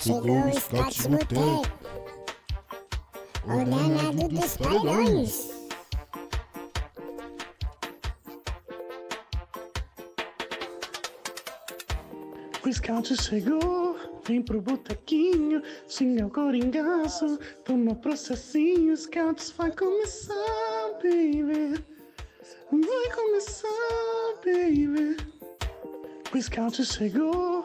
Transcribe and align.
Chegou 0.00 0.46
o 0.46 0.60
Scott 0.60 1.08
Mutê, 1.08 1.34
o 3.44 3.64
danado 3.64 4.28
dos 4.28 4.56
paredões. 4.56 5.50
O 12.64 12.72
scout 12.72 13.22
chegou, 13.22 13.96
vem 14.24 14.40
pro 14.40 14.60
botequinho, 14.60 15.62
xinga 15.88 16.26
o 16.26 16.30
coringaço, 16.30 17.38
toma 17.64 17.94
processinho, 17.96 18.96
scouts 18.96 19.50
vai 19.56 19.72
começar, 19.72 20.34
baby. 21.02 21.84
Vai 22.70 23.10
começar, 23.14 23.68
baby. 24.44 25.16
O 26.32 26.40
scout 26.40 26.84
chegou, 26.84 27.64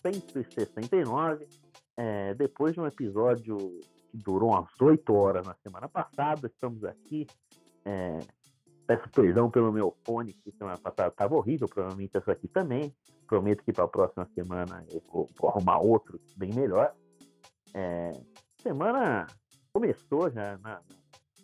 169. 0.00 1.46
É, 1.96 2.34
depois 2.34 2.74
de 2.74 2.80
um 2.80 2.86
episódio 2.86 3.56
que 4.10 4.16
durou 4.16 4.50
umas 4.50 4.68
8 4.80 5.12
horas 5.12 5.46
na 5.46 5.54
semana 5.54 5.88
passada, 5.88 6.46
estamos 6.46 6.84
aqui. 6.84 7.26
É, 7.84 8.18
peço 8.86 9.08
perdão 9.10 9.50
pelo 9.50 9.72
meu 9.72 9.96
fone, 10.06 10.32
que 10.32 10.52
semana 10.52 10.78
passada 10.78 11.08
estava 11.08 11.34
horrível, 11.34 11.68
provavelmente 11.68 12.16
essa 12.16 12.32
aqui 12.32 12.48
também. 12.48 12.94
Prometo 13.26 13.62
que 13.62 13.72
para 13.72 13.84
a 13.84 13.88
próxima 13.88 14.26
semana 14.34 14.84
eu 14.90 15.02
vou, 15.12 15.28
vou 15.38 15.50
arrumar 15.50 15.78
outro 15.78 16.20
bem 16.36 16.52
melhor. 16.54 16.94
É, 17.74 18.12
semana 18.62 19.26
começou 19.72 20.30
já 20.30 20.56
na, 20.58 20.80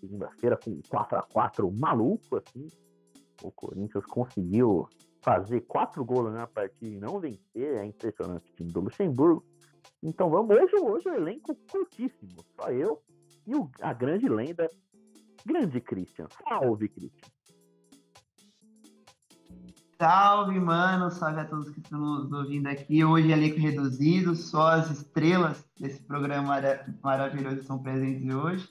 segunda-feira 0.00 0.56
com 0.56 0.80
4x4 0.82 1.70
maluco, 1.78 2.36
assim 2.36 2.69
o 3.42 3.50
Corinthians 3.50 4.05
conseguiu 4.06 4.88
fazer 5.25 5.62
quatro 5.62 6.05
gols 6.05 6.34
na 6.34 6.47
partida 6.47 6.94
e 6.94 7.00
não 7.00 7.19
vencer, 7.19 7.78
é 7.78 7.84
impressionante 7.86 8.50
o 8.50 8.55
time 8.55 8.70
do 8.70 8.80
Luxemburgo. 8.80 9.42
Então 10.03 10.28
vamos, 10.28 10.55
hoje, 10.55 10.77
hoje 10.77 11.08
o 11.08 11.14
elenco 11.14 11.56
curtíssimo, 11.72 12.44
só 12.55 12.70
eu 12.70 13.03
e 13.47 13.55
o, 13.55 13.70
a 13.81 13.94
grande 13.94 14.28
lenda, 14.28 14.69
grande 15.47 15.81
Christian. 15.81 16.27
Salve, 16.47 16.89
Christian. 16.89 17.28
Salve, 19.98 20.61
mano. 20.61 21.11
Salve 21.11 21.41
a 21.41 21.44
todos 21.47 21.70
que 21.70 21.81
estão 21.81 21.98
nos 21.98 22.33
ouvindo 22.33 22.66
aqui. 22.66 23.03
Hoje 23.03 23.33
elenco 23.33 23.59
reduzido, 23.59 24.34
só 24.34 24.72
as 24.72 24.91
estrelas 24.91 25.64
desse 25.81 26.03
programa 26.03 26.48
mara- 26.48 26.86
maravilhoso 27.03 27.61
estão 27.61 27.78
presentes 27.78 28.34
hoje. 28.34 28.69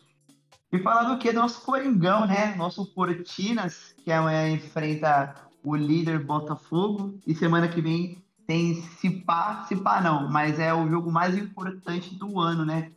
E 0.71 0.77
falar 0.79 1.03
do 1.11 1.17
que? 1.17 1.31
Do 1.31 1.39
nosso 1.39 1.65
Coringão, 1.65 2.27
né? 2.27 2.55
Nosso 2.55 2.93
Cortinas, 2.93 3.93
que 4.03 4.11
amanhã 4.11 4.51
enfrenta 4.51 5.35
o 5.63 5.75
líder 5.75 6.23
Botafogo. 6.23 7.19
E 7.25 7.33
semana 7.33 7.67
que 7.67 7.81
vem 7.81 8.23
tem 8.45 8.75
Cipá, 8.99 9.63
Cipá 9.67 10.01
não, 10.01 10.29
mas 10.29 10.59
é 10.59 10.73
o 10.73 10.87
jogo 10.89 11.11
mais 11.11 11.37
importante 11.37 12.13
do 12.15 12.39
ano, 12.39 12.65
né? 12.65 12.91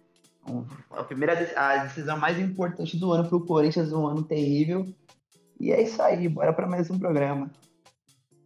A 0.91 1.03
primeira 1.03 1.33
a 1.57 1.85
decisão 1.85 2.19
mais 2.19 2.39
importante 2.39 2.97
do 2.97 3.13
ano 3.13 3.29
para 3.29 3.37
o 3.37 3.45
Corinthians, 3.45 3.93
um 3.93 4.07
ano 4.07 4.23
terrível. 4.23 4.87
E 5.59 5.73
é 5.73 5.83
isso 5.83 6.01
aí, 6.03 6.29
bora 6.29 6.53
para 6.53 6.67
mais 6.67 6.91
um 6.91 6.99
programa. 6.99 7.51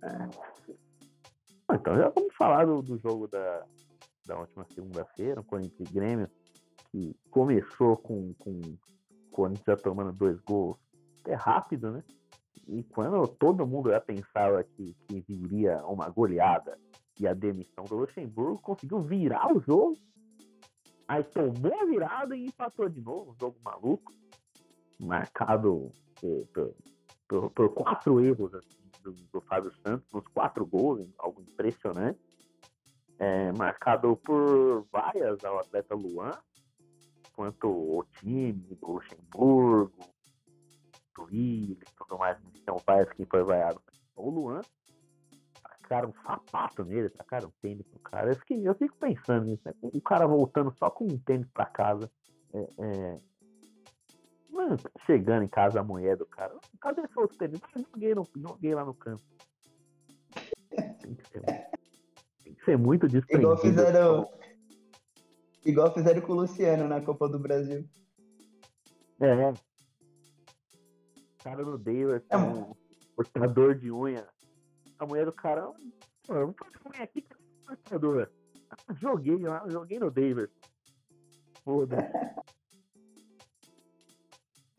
Ah, 0.03 0.29
Então 1.73 1.97
já 1.97 2.09
vamos 2.09 2.35
falar 2.35 2.67
do, 2.67 2.81
do 2.83 2.99
jogo 2.99 3.29
da, 3.29 3.65
da 4.27 4.39
última 4.39 4.67
segunda-feira, 4.73 5.41
o 5.41 5.45
Corinthians 5.45 5.91
e 5.91 5.93
Grêmio, 5.93 6.29
que 6.91 7.17
começou 7.31 7.97
com, 7.97 8.33
com 8.35 8.51
o 8.51 8.79
Corinthians 9.31 9.67
já 9.67 9.77
tomando 9.77 10.13
dois 10.13 10.41
gols 10.41 10.79
é 11.27 11.35
rápido, 11.35 11.91
né? 11.91 12.03
E 12.69 12.83
quando 12.85 13.27
todo 13.27 13.67
mundo 13.67 13.91
já 13.91 14.01
pensava 14.01 14.63
que, 14.63 14.95
que 15.09 15.21
viria 15.21 15.85
uma 15.87 16.09
goleada 16.09 16.79
e 17.19 17.27
a 17.27 17.35
demissão 17.35 17.85
do 17.85 17.97
Luxemburgo, 17.97 18.61
conseguiu 18.63 19.03
virar 19.03 19.55
o 19.55 19.61
jogo, 19.61 19.97
aí 21.09 21.23
tomou 21.25 21.75
a 21.81 21.85
virada 21.85 22.37
e 22.37 22.47
empatou 22.47 22.89
de 22.89 23.01
novo, 23.01 23.33
um 23.33 23.37
jogo 23.39 23.57
maluco, 23.65 24.13
marcado 25.01 25.91
por, 26.21 26.47
por- 26.49 26.75
por- 27.29 27.51
por 27.51 27.75
quatro 27.75 28.21
erros 28.21 28.55
assim, 28.55 28.79
do, 29.03 29.13
do 29.13 29.41
Fábio 29.41 29.73
Santos 29.87 30.07
nos 30.13 30.27
quatro 30.29 30.65
gols, 30.67 31.09
algo 31.19 31.43
impressionante. 31.43 32.21
É, 33.19 33.53
marcado 33.53 34.17
por 34.17 34.87
várias 34.91 35.45
ao 35.45 35.59
atleta 35.59 35.95
Luan, 35.95 36.33
quanto 37.35 37.69
o 37.69 38.03
time 38.19 38.53
do 38.53 38.93
Luxemburgo, 38.93 39.93
do 41.17 41.25
Willis, 41.25 41.79
tudo 41.97 42.19
mais, 42.19 42.39
então 42.55 42.77
parece 42.85 43.15
que 43.15 43.25
foi 43.27 43.43
vaiado. 43.43 43.81
O 44.17 44.31
Luan, 44.31 44.61
tacaram 45.63 46.11
um 46.11 46.23
sapato 46.23 46.85
nele, 46.85 47.09
tacaram 47.11 47.49
um 47.49 47.53
tênis 47.61 47.87
pro 47.89 47.99
cara. 48.01 48.31
Eu, 48.31 48.37
fiquei, 48.37 48.69
eu 48.69 48.75
fico 48.75 48.97
pensando 48.99 49.45
nisso, 49.47 49.63
né? 49.65 49.73
O 49.83 50.01
cara 50.01 50.27
voltando 50.27 50.73
só 50.79 50.91
com 50.91 51.05
um 51.05 51.19
tênis 51.19 51.49
pra 51.53 51.67
casa. 51.67 52.11
É, 52.53 52.67
é, 52.79 53.21
Mano, 54.51 54.77
chegando 55.07 55.45
em 55.45 55.49
casa 55.49 55.81
a 55.81 55.85
mulher 55.85 56.17
do 56.17 56.27
cara. 56.27 56.55
Cadê 56.81 57.03
seu 57.13 57.27
tênis? 57.29 57.61
"Ah, 57.63 57.79
Joguei, 57.79 58.15
no, 58.15 58.27
joguei 58.37 58.75
lá 58.75 58.85
no 58.85 58.95
campo. 58.95 59.23
Tem 61.01 61.15
que 61.15 61.29
ser, 61.29 61.41
tem 62.45 62.55
que 62.55 62.65
ser 62.65 62.77
muito 62.77 63.09
desprendido. 63.09 63.53
Igual 63.53 63.59
fizeram. 63.59 64.29
Igual 65.65 65.95
fizeram 65.95 66.21
com 66.23 66.33
o 66.33 66.37
Luciano 66.37 66.89
na 66.89 67.01
Copa 67.01 67.29
do 67.29 67.39
Brasil. 67.39 67.89
É. 69.21 69.53
Cara 71.43 71.63
no 71.65 71.79
Davis, 71.79 72.23
É, 72.29 72.37
um 72.37 72.75
cortador 73.17 73.75
de 73.75 73.91
unha. 73.91 74.27
A 74.99 75.07
mulher 75.07 75.25
do 75.25 75.33
cara, 75.33 75.71
pô, 76.27 76.35
eu 76.35 76.47
não 76.49 76.53
tô 76.53 76.65
com 76.83 76.91
unha 76.91 77.03
aqui, 77.03 77.23
cadê 77.23 77.43
o 77.43 77.67
cortador? 77.67 78.31
Ah, 78.71 78.95
joguei 78.95 79.39
lá, 79.39 79.65
joguei 79.69 79.99
no 79.99 80.11
Davis. 80.11 80.51
Foda-se. 81.65 82.11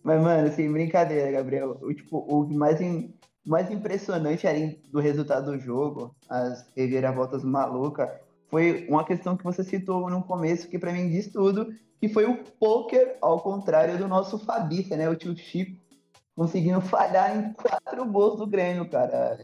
Mas, 0.04 0.22
mano, 0.22 0.52
sem 0.52 0.72
brincadeira, 0.72 1.32
Gabriel. 1.32 1.78
O, 1.82 1.94
tipo, 1.94 2.20
o 2.20 2.48
mais, 2.50 2.80
im- 2.82 3.14
mais 3.46 3.70
impressionante 3.72 4.48
além 4.48 4.82
do 4.92 5.00
resultado 5.00 5.52
do 5.52 5.60
jogo, 5.60 6.16
as 6.30 6.68
reviravoltas 6.76 7.44
malucas, 7.44 8.10
foi 8.50 8.88
uma 8.90 9.04
questão 9.06 9.38
que 9.38 9.44
você 9.44 9.64
citou 9.64 10.10
no 10.10 10.24
começo, 10.24 10.68
que 10.68 10.78
pra 10.80 10.92
mim 10.92 11.10
diz 11.10 11.32
tudo, 11.32 11.74
que 12.00 12.10
foi 12.10 12.26
o 12.26 12.44
poker 12.44 13.18
ao 13.22 13.42
contrário 13.42 13.98
do 13.98 14.08
nosso 14.08 14.38
Fabiça, 14.40 14.98
né? 14.98 15.08
O 15.10 15.16
tio 15.16 15.36
Chico 15.38 15.80
conseguindo 16.36 16.82
falhar 16.82 17.36
em 17.38 17.54
quatro 17.54 18.06
gols 18.06 18.38
do 18.40 18.48
Grêmio, 18.48 18.90
cara. 18.90 19.40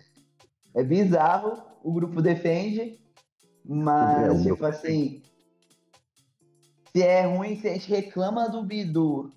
É 0.75 0.83
bizarro, 0.83 1.63
o 1.83 1.91
grupo 1.91 2.21
defende, 2.21 2.99
mas, 3.65 4.17
É, 4.17 4.31
o 4.31 4.43
tipo 4.43 4.65
assim, 4.65 5.21
se 6.91 7.03
é 7.03 7.25
ruim, 7.25 7.59
se 7.59 7.67
a 7.67 7.73
gente 7.73 7.89
reclama 7.89 8.49
do 8.49 8.63
Bidu, 8.63 9.31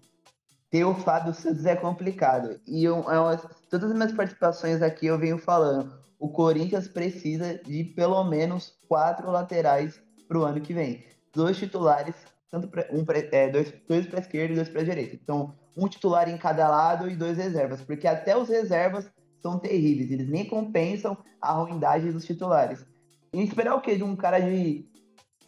ter 0.70 0.84
o 0.84 0.94
Fábio 0.94 1.34
Santos 1.34 1.66
é 1.66 1.74
complicado. 1.76 2.60
E 2.66 2.84
eu, 2.84 2.96
eu- 2.98 3.38
todas 3.68 3.90
as 3.90 3.96
minhas 3.96 4.12
participações 4.12 4.82
aqui 4.82 5.06
eu 5.06 5.18
venho 5.18 5.38
falando. 5.38 5.98
O 6.18 6.28
Corinthians 6.28 6.86
precisa 6.86 7.54
de 7.58 7.82
pelo 7.84 8.22
menos 8.24 8.76
quatro 8.86 9.30
laterais 9.30 10.00
pro 10.28 10.44
ano 10.44 10.60
que 10.60 10.72
vem. 10.74 11.04
Dois 11.34 11.56
titulares, 11.56 12.14
tanto 12.50 12.68
pra, 12.68 12.86
um 12.92 13.04
pra- 13.04 13.18
é, 13.18 13.48
dois, 13.48 13.72
dois 13.88 14.06
para 14.06 14.20
esquerda 14.20 14.52
e 14.52 14.56
dois 14.56 14.68
para 14.68 14.84
direita. 14.84 15.16
Então, 15.16 15.54
um 15.76 15.88
titular 15.88 16.28
em 16.28 16.36
cada 16.36 16.68
lado 16.68 17.08
e 17.08 17.16
dois 17.16 17.38
reservas, 17.38 17.80
porque 17.80 18.06
até 18.06 18.36
os 18.36 18.48
reservas 18.48 19.10
são 19.40 19.58
terríveis. 19.58 20.10
Eles 20.10 20.28
nem 20.28 20.44
compensam 20.44 21.16
a 21.40 21.52
ruindade 21.52 22.12
dos 22.12 22.24
titulares. 22.24 22.84
E 23.32 23.42
esperar 23.42 23.74
o 23.74 23.80
quê 23.80 23.96
de 23.96 24.02
um 24.02 24.16
cara 24.16 24.38
de 24.38 24.84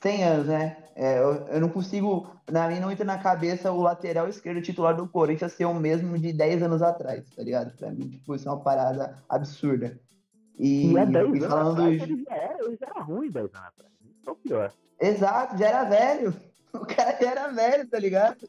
100 0.01 0.25
anos, 0.25 0.47
né? 0.47 0.77
É, 0.95 1.19
eu, 1.19 1.47
eu 1.47 1.61
não 1.61 1.69
consigo, 1.69 2.29
na 2.51 2.69
mim 2.69 2.79
não 2.79 2.91
entra 2.91 3.05
na 3.05 3.19
cabeça 3.19 3.73
o 3.73 3.81
lateral 3.81 4.29
esquerdo 4.29 4.61
titular 4.63 4.95
do 4.95 5.09
Corinthians 5.09 5.53
ser 5.53 5.65
o 5.65 5.75
mesmo 5.75 6.19
de 6.19 6.33
10 6.33 6.63
anos 6.63 6.83
atrás, 6.83 7.25
tá 7.35 7.43
ligado? 7.43 7.75
Pra 7.77 7.91
mim, 7.91 8.09
tipo, 8.09 8.35
isso 8.35 8.49
é 8.49 8.53
uma 8.53 8.61
parada 8.61 9.23
absurda. 9.29 9.99
E, 10.59 10.93
E 10.93 10.99
é 10.99 11.07
10 11.07 11.35
e 11.35 11.41
falando 11.41 11.83
atrás, 11.83 12.03
ele 12.03 12.25
já 12.25 12.35
era, 12.35 12.65
ele 12.65 12.77
já 12.77 12.87
era 12.87 13.01
ruim 13.03 13.31
10 13.31 13.45
anos 13.47 13.57
atrás. 13.57 13.93
ou 14.27 14.35
pior. 14.37 14.73
Exato, 15.01 15.59
já 15.59 15.69
era 15.69 15.85
velho. 15.85 16.35
O 16.75 16.87
cara 16.87 17.19
já 17.21 17.31
era 17.33 17.49
velho, 17.49 17.87
tá 17.87 17.99
ligado? 17.99 18.49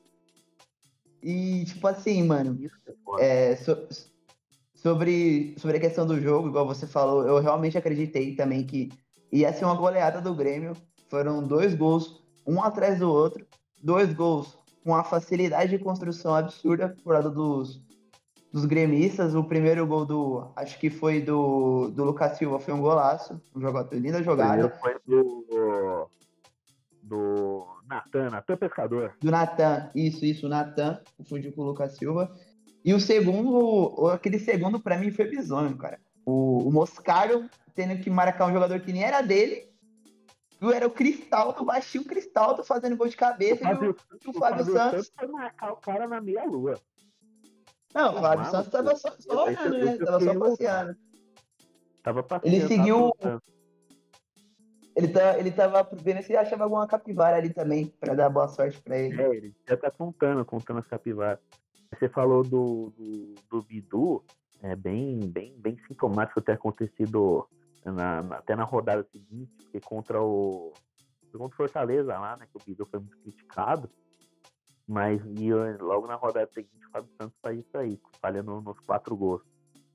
E, 1.23 1.63
tipo 1.65 1.87
assim, 1.87 2.21
mano, 2.23 2.59
é 3.17 3.51
é, 3.51 3.55
so- 3.55 3.87
sobre, 4.75 5.55
sobre 5.57 5.77
a 5.77 5.79
questão 5.79 6.05
do 6.05 6.19
jogo, 6.19 6.49
igual 6.49 6.67
você 6.67 6.85
falou, 6.85 7.25
eu 7.25 7.39
realmente 7.39 7.77
acreditei 7.77 8.35
também 8.35 8.65
que 8.65 8.91
ia 9.31 9.53
ser 9.53 9.63
uma 9.63 9.75
goleada 9.75 10.19
do 10.19 10.35
Grêmio. 10.35 10.75
Foram 11.09 11.41
dois 11.41 11.73
gols, 11.73 12.21
um 12.45 12.61
atrás 12.61 12.99
do 12.99 13.09
outro, 13.09 13.45
dois 13.81 14.13
gols 14.13 14.57
com 14.83 14.91
uma 14.91 15.03
facilidade 15.03 15.77
de 15.77 15.81
construção 15.81 16.35
absurda 16.35 16.95
por 17.03 17.13
lado 17.13 17.31
dos, 17.31 17.81
dos 18.51 18.65
gremistas. 18.65 19.33
O 19.33 19.43
primeiro 19.45 19.87
gol 19.87 20.05
do, 20.05 20.51
acho 20.57 20.77
que 20.77 20.89
foi 20.89 21.21
do, 21.21 21.89
do 21.91 22.03
Lucas 22.03 22.37
Silva, 22.37 22.59
foi 22.59 22.73
um 22.73 22.81
golaço, 22.81 23.39
um 23.55 23.61
jogador, 23.61 23.95
linda 23.95 24.21
jogada. 24.21 24.69
foi 24.81 24.95
do. 25.07 26.09
Do 27.01 27.72
Natan, 27.87 28.29
Natan 28.29 28.57
Pescador. 28.57 29.15
do 29.19 29.31
Natan, 29.31 29.89
isso, 29.95 30.25
isso, 30.25 30.45
o 30.45 30.49
Natan, 30.49 30.99
confundiu 31.17 31.51
com 31.53 31.61
o 31.61 31.65
Lucas 31.65 31.97
Silva. 31.97 32.33
E 32.83 32.93
o 32.93 32.99
segundo, 32.99 34.01
o- 34.01 34.07
aquele 34.09 34.39
segundo 34.39 34.79
pra 34.79 34.97
mim 34.97 35.11
foi 35.11 35.25
bizonho, 35.29 35.77
cara. 35.77 35.99
O, 36.25 36.67
o 36.67 36.71
Moscaro 36.71 37.49
tendo 37.75 38.01
que 38.01 38.09
marcar 38.09 38.47
um 38.47 38.53
jogador 38.53 38.79
que 38.81 38.91
nem 38.93 39.03
era 39.03 39.21
dele. 39.21 39.71
Era 40.61 40.87
o 40.87 40.91
Cristaldo, 40.91 41.65
baixinho 41.65 42.05
Cristaldo 42.05 42.63
fazendo 42.63 42.95
gol 42.95 43.07
de 43.09 43.17
cabeça. 43.17 43.63
e 43.69 43.73
o- 43.87 43.95
o 44.29 44.33
Fábio 44.33 44.63
Santos- 44.65 45.11
foi 45.17 45.27
marcar 45.27 45.73
o 45.73 45.75
cara 45.77 46.07
na 46.07 46.21
meia-lua. 46.21 46.79
Não, 47.93 48.11
o 48.15 48.21
Fábio 48.21 48.39
Mano, 48.45 48.51
Santos 48.51 48.71
tava 48.71 48.95
só, 48.95 49.13
só 49.19 49.45
olhando, 49.45 49.75
esse 49.75 49.85
né? 49.85 49.97
eu 49.99 50.05
Tava 50.05 50.19
só 50.21 50.39
passeando. 50.39 50.95
Tava 52.01 52.23
passeando, 52.23 52.55
Ele 52.57 52.67
seguiu- 52.67 53.11
tava. 53.19 53.43
Ele, 54.95 55.07
tá, 55.07 55.39
ele 55.39 55.51
tava 55.51 55.87
vendo 55.93 56.21
se 56.21 56.35
achava 56.35 56.63
alguma 56.65 56.87
capivara 56.87 57.37
ali 57.37 57.51
também, 57.51 57.87
pra 57.99 58.13
dar 58.13 58.29
boa 58.29 58.47
sorte 58.47 58.81
pra 58.81 58.97
ele. 58.97 59.19
É, 59.19 59.29
ele 59.35 59.55
já 59.67 59.75
tá 59.75 59.89
contando, 59.89 60.45
contando 60.45 60.79
as 60.79 60.87
capivaras. 60.87 61.39
Você 61.93 62.07
falou 62.09 62.43
do, 62.43 62.91
do, 62.95 63.33
do 63.49 63.61
Bidu, 63.63 64.23
é 64.61 64.75
bem, 64.75 65.19
bem, 65.27 65.55
bem 65.57 65.77
sintomático 65.87 66.41
ter 66.41 66.53
acontecido 66.53 67.47
na- 67.83 68.21
na- 68.23 68.37
até 68.37 68.55
na 68.55 68.63
rodada 68.63 69.03
seguinte, 69.11 69.51
porque 69.63 69.79
contra 69.79 70.21
o 70.21 70.71
contra 71.31 71.55
o 71.55 71.57
Fortaleza 71.57 72.17
lá, 72.19 72.37
né, 72.37 72.45
que 72.51 72.55
o 72.55 72.63
Bidu 72.63 72.85
foi 72.85 72.99
muito 72.99 73.17
criticado, 73.17 73.89
mas 74.87 75.19
e, 75.25 75.49
eh, 75.49 75.77
logo 75.79 76.05
na 76.05 76.13
rodada 76.15 76.47
seguinte 76.53 76.85
o 76.85 76.91
Fábio 76.91 77.09
Santos 77.19 77.35
faz 77.41 77.57
isso 77.57 77.75
aí, 77.75 77.99
falhando 78.21 78.61
nos 78.61 78.79
quatro 78.81 79.15
gols. 79.15 79.41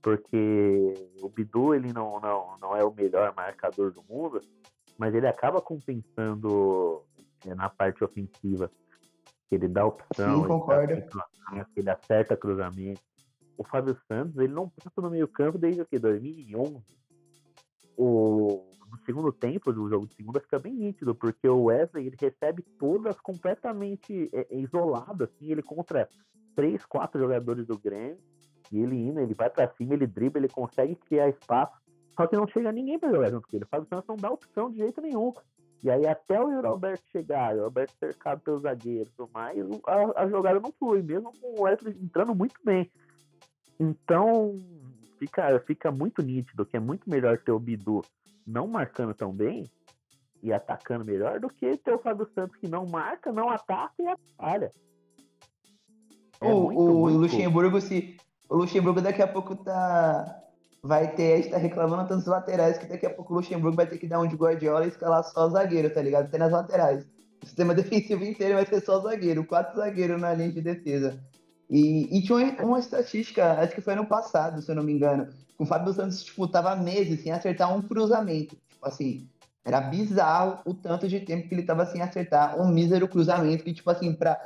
Porque 0.03 0.95
o 1.23 1.29
Bidu, 1.29 1.75
ele 1.75 1.93
não, 1.93 2.19
não, 2.21 2.59
não 2.59 2.77
é 2.77 2.85
o 2.85 2.93
melhor 2.93 3.33
marcador 3.37 3.93
do 3.93 4.03
mundo, 4.03 4.41
mas 4.99 5.15
ele 5.15 5.27
acaba 5.27 5.63
compensando 5.63 7.05
eh, 7.47 7.55
na 7.55 7.71
parte 7.71 8.03
ofensiva. 8.03 8.71
Ele 9.51 9.69
dá 9.69 9.87
opção, 9.87 10.43
Sim, 10.43 10.49
concordo. 10.49 10.93
ele, 10.93 11.01
dá 11.03 11.67
ele 11.77 11.91
acerta 11.91 12.37
cruzamento. 12.37 13.01
O 13.57 13.65
Fábio 13.65 13.97
Santos, 14.07 14.37
ele 14.37 14.53
não 14.53 14.69
passa 14.69 15.01
no 15.01 15.11
meio 15.11 15.27
campo 15.27 15.57
desde 15.57 15.81
o 15.81 15.87
que? 15.87 15.99
2011. 15.99 16.85
O, 17.97 18.69
no 18.91 18.99
segundo 19.05 19.33
tempo 19.33 19.73
do 19.73 19.89
jogo 19.89 20.07
de 20.07 20.15
segunda 20.15 20.41
fica 20.41 20.59
bem 20.59 20.75
nítido, 20.75 21.15
porque 21.15 21.49
o 21.49 21.65
Wesley 21.65 22.07
ele 22.07 22.17
recebe 22.19 22.63
todas 22.79 23.21
completamente 23.21 24.31
é, 24.33 24.47
é, 24.51 24.59
isolado, 24.59 25.25
assim, 25.25 25.51
ele 25.51 25.63
contra 25.63 26.09
três, 26.55 26.85
quatro 26.85 27.21
jogadores 27.21 27.67
do 27.67 27.79
Grêmio, 27.79 28.19
e 28.71 28.81
ele 28.81 28.97
indo, 28.97 29.21
ele 29.21 29.35
vai 29.35 29.49
pra 29.49 29.69
cima, 29.75 29.95
ele 29.95 30.07
dribla, 30.07 30.41
ele 30.41 30.49
consegue 30.49 30.95
criar 30.95 31.29
espaço, 31.29 31.73
só 32.19 32.27
que 32.27 32.37
não 32.37 32.49
chega 32.49 32.73
ninguém 32.73 32.99
pra 32.99 33.13
jogar 33.13 33.31
junto 33.31 33.47
com 33.47 33.57
ele. 33.57 33.65
O 33.65 33.69
Fábio 33.69 33.87
Santos 33.89 34.09
não 34.09 34.17
dá 34.17 34.29
opção 34.29 34.69
de 34.73 34.79
jeito 34.79 35.01
nenhum. 35.01 35.33
E 35.85 35.89
aí 35.89 36.05
até 36.05 36.43
o 36.43 36.67
Alberto 36.67 37.05
chegar, 37.13 37.55
o 37.57 37.63
Alberto 37.63 37.95
cercado 37.97 38.41
pelos 38.41 38.63
zagueiros 38.63 39.13
e 39.13 39.17
tudo 39.17 39.31
mais, 39.33 39.57
a, 39.87 40.23
a 40.23 40.29
jogada 40.29 40.59
não 40.59 40.73
flui, 40.73 41.01
mesmo 41.01 41.31
com 41.41 41.61
o 41.61 41.63
Wesley 41.63 41.97
entrando 42.03 42.35
muito 42.35 42.57
bem. 42.65 42.91
Então 43.79 44.61
fica, 45.21 45.61
fica 45.61 45.93
muito 45.93 46.21
nítido 46.21 46.67
que 46.67 46.77
é 46.77 46.81
muito 46.81 47.09
melhor 47.09 47.39
ter 47.39 47.53
o 47.53 47.61
Bidu 47.61 48.03
não 48.45 48.67
marcando 48.67 49.15
tão 49.15 49.33
bem 49.33 49.71
e 50.43 50.53
atacando 50.53 51.05
melhor 51.05 51.39
do 51.39 51.49
que 51.49 51.77
ter 51.77 51.95
o 51.95 51.99
Fábio 52.01 52.29
Santos 52.35 52.57
que 52.57 52.67
não 52.67 52.85
marca, 52.85 53.31
não 53.31 53.49
ataca 53.49 53.95
e 54.01 54.09
atrapalha. 54.09 54.73
É 56.41 56.53
o, 56.53 56.63
muito, 56.65 56.81
o 56.81 56.99
muito- 56.99 57.19
Luxemburgo, 57.19 57.81
se. 57.81 58.17
O 58.49 58.57
Luxemburgo 58.57 59.01
daqui 59.01 59.23
a 59.23 59.29
pouco 59.29 59.55
tá. 59.55 60.38
Vai 60.83 61.13
ter, 61.15 61.33
a 61.33 61.37
gente 61.37 61.51
tá 61.51 61.59
reclamando 61.59 62.09
tantos 62.09 62.27
laterais 62.27 62.79
que 62.79 62.87
daqui 62.87 63.05
a 63.05 63.11
pouco 63.11 63.33
o 63.33 63.37
Luxemburgo 63.37 63.77
vai 63.77 63.87
ter 63.87 63.99
que 63.99 64.07
dar 64.07 64.21
um 64.21 64.29
de 64.29 64.37
Guardiola 64.37 64.85
e 64.85 64.89
escalar 64.89 65.25
só 65.25 65.49
zagueiro, 65.49 65.91
tá 65.91 66.01
ligado? 66.01 66.27
Até 66.27 66.39
nas 66.39 66.53
laterais. 66.53 67.05
O 67.43 67.47
sistema 67.47 67.75
defensivo 67.75 68.25
inteiro 68.25 68.55
vai 68.55 68.67
ser 68.67 68.81
só 68.81 69.01
zagueiro, 69.01 69.45
quatro 69.45 69.77
zagueiros 69.77 70.21
na 70.21 70.33
linha 70.35 70.53
de 70.53 70.61
defesa. 70.61 71.19
E, 71.69 72.17
e 72.17 72.23
tinha 72.23 72.39
uma, 72.39 72.63
uma 72.63 72.79
estatística, 72.79 73.53
acho 73.61 73.75
que 73.75 73.81
foi 73.81 73.93
ano 73.93 74.07
passado, 74.07 74.63
se 74.63 74.71
eu 74.71 74.77
não 74.77 74.83
me 74.83 74.93
engano, 74.93 75.27
que 75.27 75.63
o 75.63 75.67
Fábio 75.67 75.93
Santos, 75.93 76.23
tipo, 76.23 76.47
tava 76.49 76.75
meses 76.77 77.23
sem 77.23 77.33
acertar 77.33 77.75
um 77.77 77.83
cruzamento. 77.83 78.57
Tipo 78.69 78.87
assim, 78.87 79.29
era 79.65 79.81
bizarro 79.81 80.61
o 80.65 80.73
tanto 80.73 81.09
de 81.09 81.21
tempo 81.21 81.49
que 81.49 81.55
ele 81.55 81.65
tava 81.65 81.85
sem 81.85 82.01
acertar 82.01 82.59
um 82.59 82.69
mísero 82.69 83.09
cruzamento, 83.09 83.65
que, 83.65 83.75
tipo 83.75 83.91
assim, 83.91 84.15
pra, 84.15 84.41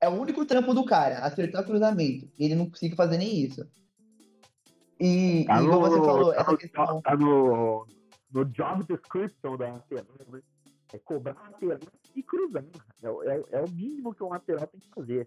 é 0.00 0.08
o 0.08 0.12
único 0.12 0.44
trampo 0.44 0.74
do 0.74 0.84
cara, 0.84 1.18
acertar 1.20 1.64
cruzamento. 1.64 2.28
E 2.38 2.44
ele 2.44 2.54
não 2.54 2.68
consegue 2.70 2.94
fazer 2.94 3.16
nem 3.16 3.36
isso. 3.42 3.66
E, 5.00 5.44
Tá 5.46 5.62
e 5.62 5.66
como 5.66 5.72
no, 5.72 5.80
você 5.80 5.96
falou, 6.00 6.32
tá 6.34 6.40
essa 6.40 6.52
no, 6.52 6.58
questão. 6.58 7.00
tá 7.02 7.16
no, 7.16 7.86
no 8.32 8.44
job 8.46 8.84
description 8.84 9.56
da 9.56 9.72
lateral, 9.72 10.04
né? 10.30 10.40
É 10.92 10.98
cobrar 10.98 11.36
a 11.44 11.50
lateral 11.50 11.78
e 12.14 12.22
cruzar. 12.22 12.64
É, 13.02 13.10
o- 13.10 13.22
é, 13.24 13.42
é 13.52 13.60
o 13.60 13.68
mínimo 13.70 14.14
que 14.14 14.22
um 14.22 14.28
lateral 14.28 14.66
tem 14.68 14.80
que 14.80 14.88
fazer. 14.94 15.26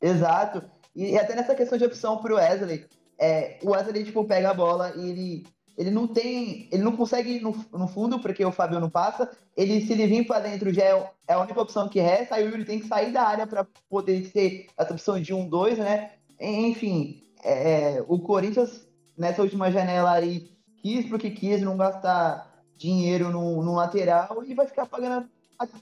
Exato. 0.00 0.62
E, 0.94 1.12
e 1.12 1.18
até 1.18 1.34
nessa 1.34 1.54
questão 1.54 1.78
de 1.78 1.84
opção 1.84 2.18
pro 2.18 2.36
Wesley, 2.36 2.86
é, 3.18 3.58
o 3.62 3.70
Wesley, 3.70 4.04
tipo, 4.04 4.24
pega 4.24 4.50
a 4.50 4.54
bola 4.54 4.92
e 4.96 5.10
ele, 5.10 5.46
ele 5.78 5.90
não 5.90 6.06
tem. 6.08 6.68
Ele 6.72 6.82
não 6.82 6.96
consegue 6.96 7.36
ir 7.36 7.40
no, 7.40 7.52
no 7.72 7.86
fundo, 7.86 8.18
porque 8.18 8.44
o 8.44 8.50
Fábio 8.52 8.80
não 8.80 8.90
passa. 8.90 9.30
Ele, 9.56 9.80
se 9.86 9.92
ele 9.92 10.06
vir 10.06 10.26
pra 10.26 10.40
dentro, 10.40 10.72
já 10.72 10.82
é, 10.82 11.12
é 11.28 11.32
a 11.34 11.40
única 11.40 11.60
opção 11.60 11.88
que 11.88 12.00
resta. 12.00 12.34
Aí 12.34 12.44
o 12.46 12.50
Yuri 12.50 12.64
tem 12.64 12.80
que 12.80 12.88
sair 12.88 13.12
da 13.12 13.22
área 13.22 13.46
para 13.46 13.66
poder 13.88 14.28
ter 14.32 14.66
essa 14.76 14.92
opção 14.92 15.20
de 15.20 15.32
um, 15.32 15.48
dois, 15.48 15.78
né? 15.78 16.12
Enfim, 16.40 17.21
é, 17.42 18.04
o 18.08 18.18
Corinthians, 18.20 18.86
nessa 19.16 19.42
última 19.42 19.70
janela 19.70 20.12
aí, 20.12 20.50
quis 20.78 21.06
porque 21.08 21.30
quis 21.30 21.60
não 21.62 21.76
gastar 21.76 22.50
dinheiro 22.76 23.30
no, 23.30 23.62
no 23.62 23.74
lateral 23.74 24.42
e 24.44 24.54
vai 24.54 24.66
ficar 24.66 24.86
pagando. 24.86 25.28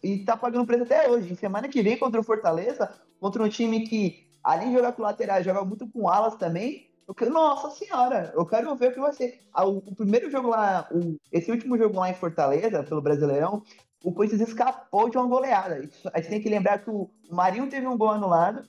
E 0.02 0.18
tá 0.25 0.37
pagando 0.37 0.66
preço 0.66 0.82
até 0.82 1.08
hoje. 1.08 1.32
Em 1.32 1.37
semana 1.37 1.68
que 1.68 1.82
vem 1.82 1.96
contra 1.99 2.20
o 2.20 2.25
Fortaleza, 2.25 2.92
contra 3.18 3.42
um 3.42 3.49
time 3.49 3.80
que, 3.87 4.28
além 4.44 4.68
de 4.68 4.75
jogar 4.76 4.92
com 4.92 5.02
laterais, 5.02 5.44
joga 5.44 5.64
muito 5.64 5.88
com 5.88 6.08
alas 6.08 6.34
também. 6.37 6.90
Eu 7.08 7.30
nossa 7.30 7.70
senhora, 7.70 8.32
eu 8.37 8.46
quero 8.46 8.75
ver 8.76 8.90
o 8.90 8.94
que 8.94 9.00
vai 9.00 9.12
ser. 9.12 9.40
Ah, 9.52 9.66
O, 9.66 9.78
o 9.78 9.94
primeiro 9.96 10.30
jogo 10.30 10.49
lá, 10.49 10.87
o- 10.92 11.16
esse 11.32 11.50
último 11.50 11.76
jogo 11.76 11.99
lá 11.99 12.08
em 12.11 12.14
Fortaleza, 12.14 12.84
pelo 12.84 13.00
Brasileirão, 13.02 13.62
o 14.04 14.12
Corinthians 14.12 14.42
escapou 14.42 15.11
de 15.11 15.16
uma 15.18 15.26
goleada. 15.26 15.88
A 16.12 16.18
gente 16.20 16.30
tem 16.30 16.40
que 16.40 16.49
lembrar 16.49 16.78
que 16.78 16.88
o 16.90 17.11
Marinho 17.30 17.68
teve 17.68 17.87
um 17.87 17.99
gol 17.99 18.11
anulado 18.11 18.68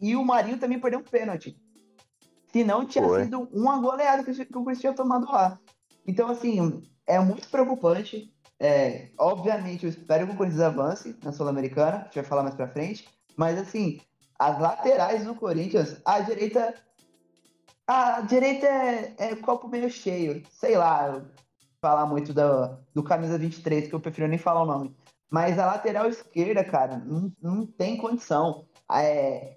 e 0.00 0.16
o 0.16 0.24
Marinho 0.24 0.58
também 0.58 0.78
perdeu 0.80 1.00
um 1.00 1.04
pênalti. 1.04 1.56
Se 2.52 2.62
não, 2.64 2.84
tinha 2.84 3.04
Foi. 3.04 3.24
sido 3.24 3.48
uma 3.52 3.78
goleada 3.80 4.22
que 4.22 4.30
o 4.30 4.46
Corinthians 4.46 4.80
tinha 4.80 4.92
tomado 4.92 5.30
lá. 5.30 5.58
Então, 6.06 6.28
assim, 6.28 6.82
é 7.06 7.18
muito 7.18 7.48
preocupante. 7.48 8.32
É, 8.60 9.10
obviamente, 9.18 9.84
eu 9.84 9.90
espero 9.90 10.26
que 10.26 10.34
o 10.34 10.36
Corinthians 10.36 10.62
avance 10.62 11.16
na 11.22 11.32
Sul-Americana, 11.32 11.96
a 11.96 12.04
gente 12.04 12.14
vai 12.16 12.24
falar 12.24 12.42
mais 12.42 12.54
pra 12.54 12.68
frente. 12.68 13.08
Mas, 13.36 13.58
assim, 13.58 14.00
as 14.38 14.60
laterais 14.60 15.24
do 15.24 15.34
Corinthians, 15.34 15.96
a 16.04 16.20
direita. 16.20 16.74
A 17.86 18.20
direita 18.20 18.66
é, 18.66 19.14
é 19.18 19.36
copo 19.36 19.68
meio 19.68 19.90
cheio. 19.90 20.42
Sei 20.50 20.76
lá, 20.76 21.22
falar 21.80 22.06
muito 22.06 22.32
do, 22.32 22.78
do 22.94 23.02
camisa 23.02 23.36
23, 23.36 23.88
que 23.88 23.94
eu 23.94 24.00
prefiro 24.00 24.28
nem 24.28 24.38
falar 24.38 24.62
o 24.62 24.66
nome. 24.66 24.96
Mas 25.28 25.58
a 25.58 25.66
lateral 25.66 26.08
esquerda, 26.08 26.62
cara, 26.62 26.98
não, 26.98 27.32
não 27.42 27.66
tem 27.66 27.96
condição. 27.96 28.66
É, 28.90 29.56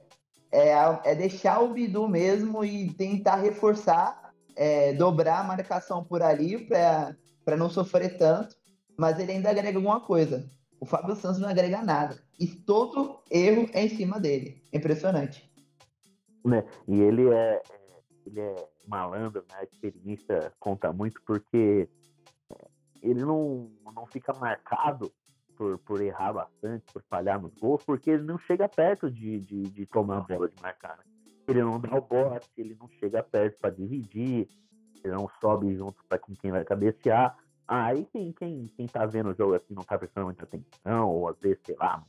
é, 0.56 1.02
é 1.12 1.16
deixar 1.16 1.60
o 1.62 1.74
Bidu 1.74 2.08
mesmo 2.08 2.64
e 2.64 2.90
tentar 2.94 3.36
reforçar, 3.36 4.34
é, 4.56 4.94
dobrar 4.94 5.42
a 5.42 5.44
marcação 5.44 6.04
por 6.04 6.22
ali 6.22 6.66
para 6.66 7.58
não 7.58 7.70
sofrer 7.70 8.18
tanto. 8.18 8.56
Mas 8.98 9.20
ele 9.20 9.34
ainda 9.34 9.50
agrega 9.50 9.78
alguma 9.78 10.00
coisa. 10.00 10.50
O 10.80 10.86
Fábio 10.86 11.16
Santos 11.16 11.40
não 11.40 11.50
agrega 11.50 11.82
nada. 11.82 12.18
E 12.40 12.48
todo 12.48 13.22
erro 13.30 13.70
é 13.74 13.84
em 13.84 13.90
cima 13.90 14.20
dele. 14.20 14.64
Impressionante. 14.72 15.52
né? 16.46 16.64
E 16.88 17.02
ele 17.02 17.28
é, 17.30 17.56
é- 17.56 17.62
ele 18.26 18.40
é 18.40 18.56
malandro, 18.88 19.44
né? 19.52 19.58
A 19.60 19.64
experiência 19.64 20.54
conta 20.60 20.94
muito 20.94 21.22
porque 21.26 21.90
é, 22.52 22.68
ele 23.02 23.26
não, 23.26 23.70
não 23.94 24.06
fica 24.06 24.34
marcado 24.34 25.12
por, 25.56 25.78
por 25.80 26.02
errar 26.02 26.34
bastante, 26.34 26.86
por 26.92 27.02
falhar 27.04 27.42
nos 27.42 27.54
gols, 27.56 27.84
porque 27.84 28.12
ele 28.12 28.24
não 28.24 28.38
chega 28.38 28.68
perto 28.68 29.10
de, 29.10 29.40
de, 29.40 29.64
de 29.64 29.86
tomar 29.86 30.18
a 30.18 30.22
bola 30.22 30.50
de 30.50 30.62
marcar. 30.62 30.98
né? 30.98 31.04
Ele 31.48 31.62
não 31.64 31.80
dá 31.80 31.96
o 31.96 32.02
bote, 32.02 32.50
ele 32.58 32.76
não 32.80 32.88
chega 32.90 33.22
perto 33.24 33.58
para 33.60 33.70
dividir, 33.70 34.48
ele 35.04 35.14
não 35.14 35.30
sobe 35.40 35.76
junto 35.76 36.04
para 36.06 36.20
quem 36.20 36.52
vai 36.52 36.64
cabecear. 36.64 37.38
Aí 37.68 38.06
quem, 38.12 38.32
quem, 38.32 38.68
quem 38.76 38.86
tá 38.88 39.06
vendo 39.06 39.30
o 39.30 39.34
jogo 39.34 39.56
assim 39.56 39.74
não 39.74 39.84
tá 39.84 39.98
prestando 39.98 40.26
muita 40.28 40.44
atenção, 40.44 41.10
ou 41.10 41.28
às 41.30 41.40
vezes, 41.40 41.60
sei 41.66 41.76
lá, 41.80 42.04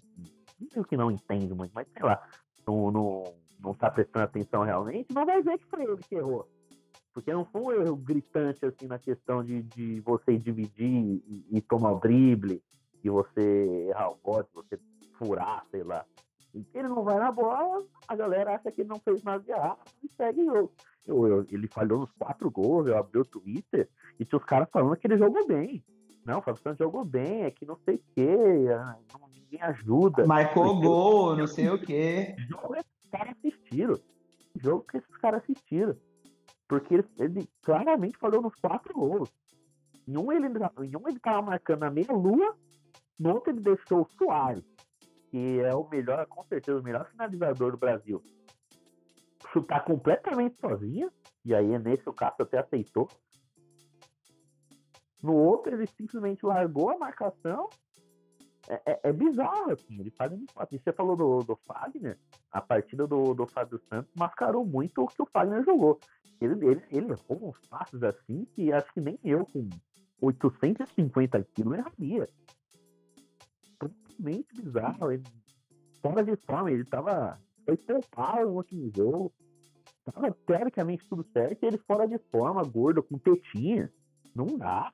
não 0.61 0.69
sei 0.71 0.83
o 0.83 0.85
que 0.85 0.97
não 0.97 1.11
entende 1.11 1.53
muito, 1.55 1.73
mas 1.75 1.87
sei 1.93 2.03
lá, 2.03 2.23
não, 2.67 2.91
não, 2.91 3.25
não 3.61 3.75
tá 3.75 3.91
prestando 3.91 4.25
atenção 4.25 4.62
realmente, 4.65 5.15
não 5.15 5.25
vai 5.25 5.43
ver 5.43 5.59
que 5.59 5.67
foi 5.67 5.83
ele 5.83 5.97
que 5.99 6.15
errou. 6.15 6.49
Porque 7.12 7.33
não 7.33 7.47
foi 7.47 7.62
um 7.62 7.83
erro 7.83 7.97
gritante 7.97 8.67
assim 8.67 8.87
na 8.87 8.99
questão 8.99 9.43
de, 9.43 9.62
de 9.62 10.00
você 10.00 10.37
dividir 10.37 10.87
e, 10.87 11.47
e 11.50 11.61
tomar 11.62 11.93
o 11.93 11.99
drible, 12.00 12.62
e 13.07 13.11
você 13.11 13.87
errar 13.89 14.11
o 14.11 14.17
bote, 14.17 14.51
você 14.53 14.79
furar, 15.17 15.65
sei 15.71 15.83
lá. 15.83 16.05
E 16.53 16.67
ele 16.75 16.89
não 16.89 17.05
vai 17.05 17.19
na 17.19 17.31
bola, 17.31 17.85
a 18.09 18.17
galera 18.17 18.55
acha 18.55 18.73
que 18.73 18.81
ele 18.81 18.89
não 18.89 18.99
fez 18.99 19.23
nada 19.23 19.43
de 19.43 19.51
errado 19.51 19.79
e 20.03 20.09
segue 20.09 20.41
o 20.43 20.45
jogo. 20.47 20.73
Eu, 21.07 21.27
eu, 21.27 21.47
ele 21.51 21.69
falhou 21.69 22.01
nos 22.01 22.13
quatro 22.13 22.51
gols, 22.51 22.89
eu 22.89 22.97
abri 22.97 23.21
o 23.21 23.25
Twitter 23.25 23.89
e 24.19 24.25
tinha 24.25 24.39
os 24.39 24.45
caras 24.45 24.69
falando 24.73 24.97
que 24.97 25.07
ele 25.07 25.19
jogou 25.19 25.47
bem. 25.47 25.85
Não, 26.25 26.39
o 26.39 26.43
Fábio 26.43 26.61
Santos 26.61 26.79
jogou 26.79 27.05
bem, 27.05 27.45
é 27.45 27.51
que 27.53 27.65
não 27.65 27.77
sei 27.85 27.97
o 27.97 28.03
quê, 28.15 28.37
não, 29.13 29.29
ninguém 29.29 29.63
ajuda. 29.63 30.27
Marcou 30.27 30.81
gol, 30.81 31.37
não 31.37 31.47
sei 31.47 31.69
o 31.69 31.79
quê. 31.79 32.35
jogo 32.51 32.73
que 32.73 32.81
esses 32.81 33.11
caras 33.11 33.37
assistiram. 33.39 34.01
Jogo 34.57 34.85
que 34.91 34.97
esses 34.97 35.17
caras 35.19 35.43
assistiram. 35.43 35.97
Porque 36.67 36.95
ele, 36.95 37.05
ele 37.19 37.49
claramente 37.63 38.19
falou 38.19 38.43
nos 38.43 38.55
quatro 38.57 38.93
gols. 38.93 39.31
Em 40.09 40.17
um 40.17 40.33
ele, 40.33 40.47
em 40.49 40.97
um 40.97 41.09
ele 41.09 41.21
tava 41.21 41.43
marcando 41.43 41.85
a 41.85 41.91
meia-lua, 41.91 42.57
no 43.19 43.35
outro 43.35 43.51
ele 43.53 43.61
deixou 43.61 44.03
o 44.03 44.09
Soares, 44.19 44.65
que 45.31 45.61
é 45.61 45.75
o 45.75 45.89
melhor, 45.89 46.25
com 46.27 46.43
certeza, 46.45 46.79
o 46.79 46.83
melhor 46.83 47.09
finalizador 47.11 47.73
do 47.73 47.79
Brasil. 47.79 48.23
Chutar 49.53 49.85
completamente 49.85 50.59
sozinho, 50.61 51.11
e 51.45 51.55
aí 51.55 51.79
nesse 51.79 52.09
o 52.09 52.13
Cássio 52.13 52.43
até 52.45 52.59
aceitou. 52.59 53.09
No 55.23 55.35
outro 55.35 55.75
ele 55.75 55.87
simplesmente 55.87 56.45
largou 56.45 56.91
a 56.91 56.99
marcação. 56.99 57.69
É, 58.69 58.93
é- 58.93 59.01
é 59.05 59.13
bizarro, 59.13 59.71
assim, 59.73 60.01
ele 60.01 60.11
faz 60.11 60.31
muito. 60.33 60.53
E 60.73 60.79
você 60.79 60.93
falou 60.93 61.17
do, 61.17 61.39
do 61.41 61.57
Fagner, 61.67 62.19
a 62.51 62.61
partida 62.61 63.07
do, 63.07 63.33
do 63.33 63.47
Fábio 63.47 63.81
Santos 63.89 64.13
mascarou 64.17 64.65
muito 64.67 65.03
o 65.03 65.07
que 65.07 65.23
o 65.23 65.27
Fagner 65.27 65.65
jogou. 65.65 65.99
Ele, 66.41 66.67
ele, 66.67 66.83
ele 66.91 67.13
errou 67.13 67.49
uns 67.49 67.59
passos 67.69 68.03
assim 68.03 68.45
que 68.55 68.73
acho 68.73 68.93
que 68.93 69.01
nem 69.01 69.19
eu, 69.25 69.47
com 69.47 69.69
850 70.21 71.43
quilos, 71.55 71.79
erraria. 71.79 72.29
Totalmente 74.17 74.63
bizarro. 74.63 75.13
Ele, 75.13 75.23
fora 76.01 76.25
de 76.25 76.37
forma, 76.37 76.71
ele 76.71 76.85
tava. 76.85 77.39
Foi 77.65 77.77
poupado 77.77 78.47
no 78.47 78.57
último 78.57 78.91
jogo. 78.95 79.33
Tava 80.05 80.31
teoricamente 80.47 81.07
tudo 81.09 81.25
certo. 81.33 81.63
E 81.63 81.67
ele 81.67 81.79
fora 81.79 82.07
de 82.07 82.19
forma, 82.31 82.63
gordo, 82.63 83.03
com 83.03 83.19
tetinha. 83.19 83.91
Não 84.35 84.47
dá. 84.59 84.93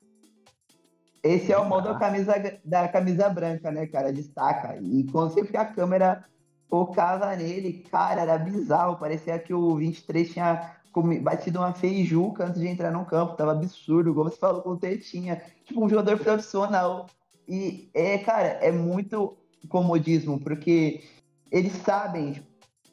Esse 1.23 1.52
é 1.52 1.59
o 1.59 1.69
modo 1.69 1.85
da 1.85 1.99
camisa, 1.99 2.35
da 2.64 2.88
camisa 2.88 3.29
branca, 3.29 3.71
né, 3.71 3.87
cara? 3.87 4.12
Destaca. 4.12 4.76
E 4.81 5.05
quando 5.05 5.35
sempre 5.35 5.52
que 5.52 5.57
a 5.57 5.64
câmera 5.64 6.25
focava 6.69 7.37
nele, 7.37 7.85
cara, 7.91 8.23
era 8.23 8.38
bizarro. 8.38 8.99
Parecia 8.99 9.38
que 9.38 9.55
o 9.55 9.76
23 9.76 10.33
tinha 10.33 10.76
batido 11.23 11.59
uma 11.59 11.73
feijuca 11.73 12.45
antes 12.47 12.61
de 12.61 12.67
entrar 12.67 12.91
no 12.91 13.05
campo. 13.05 13.37
Tava 13.37 13.52
absurdo, 13.52 14.14
como 14.14 14.31
você 14.31 14.37
falou 14.37 14.62
com 14.62 14.71
o 14.71 14.76
Tetinha. 14.76 15.41
Tipo, 15.64 15.85
um 15.85 15.88
jogador 15.88 16.19
profissional. 16.19 17.07
E, 17.49 17.90
é, 17.94 18.18
cara, 18.18 18.49
é 18.61 18.70
muito 18.70 19.37
comodismo, 19.68 20.40
porque 20.40 21.02
eles 21.50 21.72
sabem, 21.84 22.42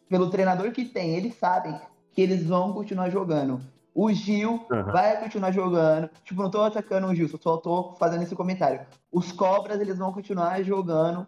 pelo 0.10 0.30
treinador 0.30 0.72
que 0.72 0.86
tem, 0.86 1.16
eles 1.16 1.36
sabem 1.36 1.80
que 2.12 2.22
eles 2.22 2.46
vão 2.46 2.74
continuar 2.74 3.10
jogando. 3.10 3.62
O 3.94 4.12
Gil 4.12 4.66
Aham. 4.72 4.92
vai 4.92 5.20
continuar 5.20 5.52
jogando. 5.52 6.10
Tipo, 6.24 6.42
não 6.42 6.52
tô 6.52 6.62
atacando 6.62 7.08
o 7.08 7.16
Gil, 7.16 7.28
só 7.28 7.58
tô 7.58 7.96
fazendo 7.96 8.24
esse 8.24 8.36
comentário. 8.36 8.86
Os 9.12 9.32
Cobras, 9.32 9.82
eles 9.82 9.98
vão 9.98 10.14
continuar 10.14 10.62
jogando 10.64 11.28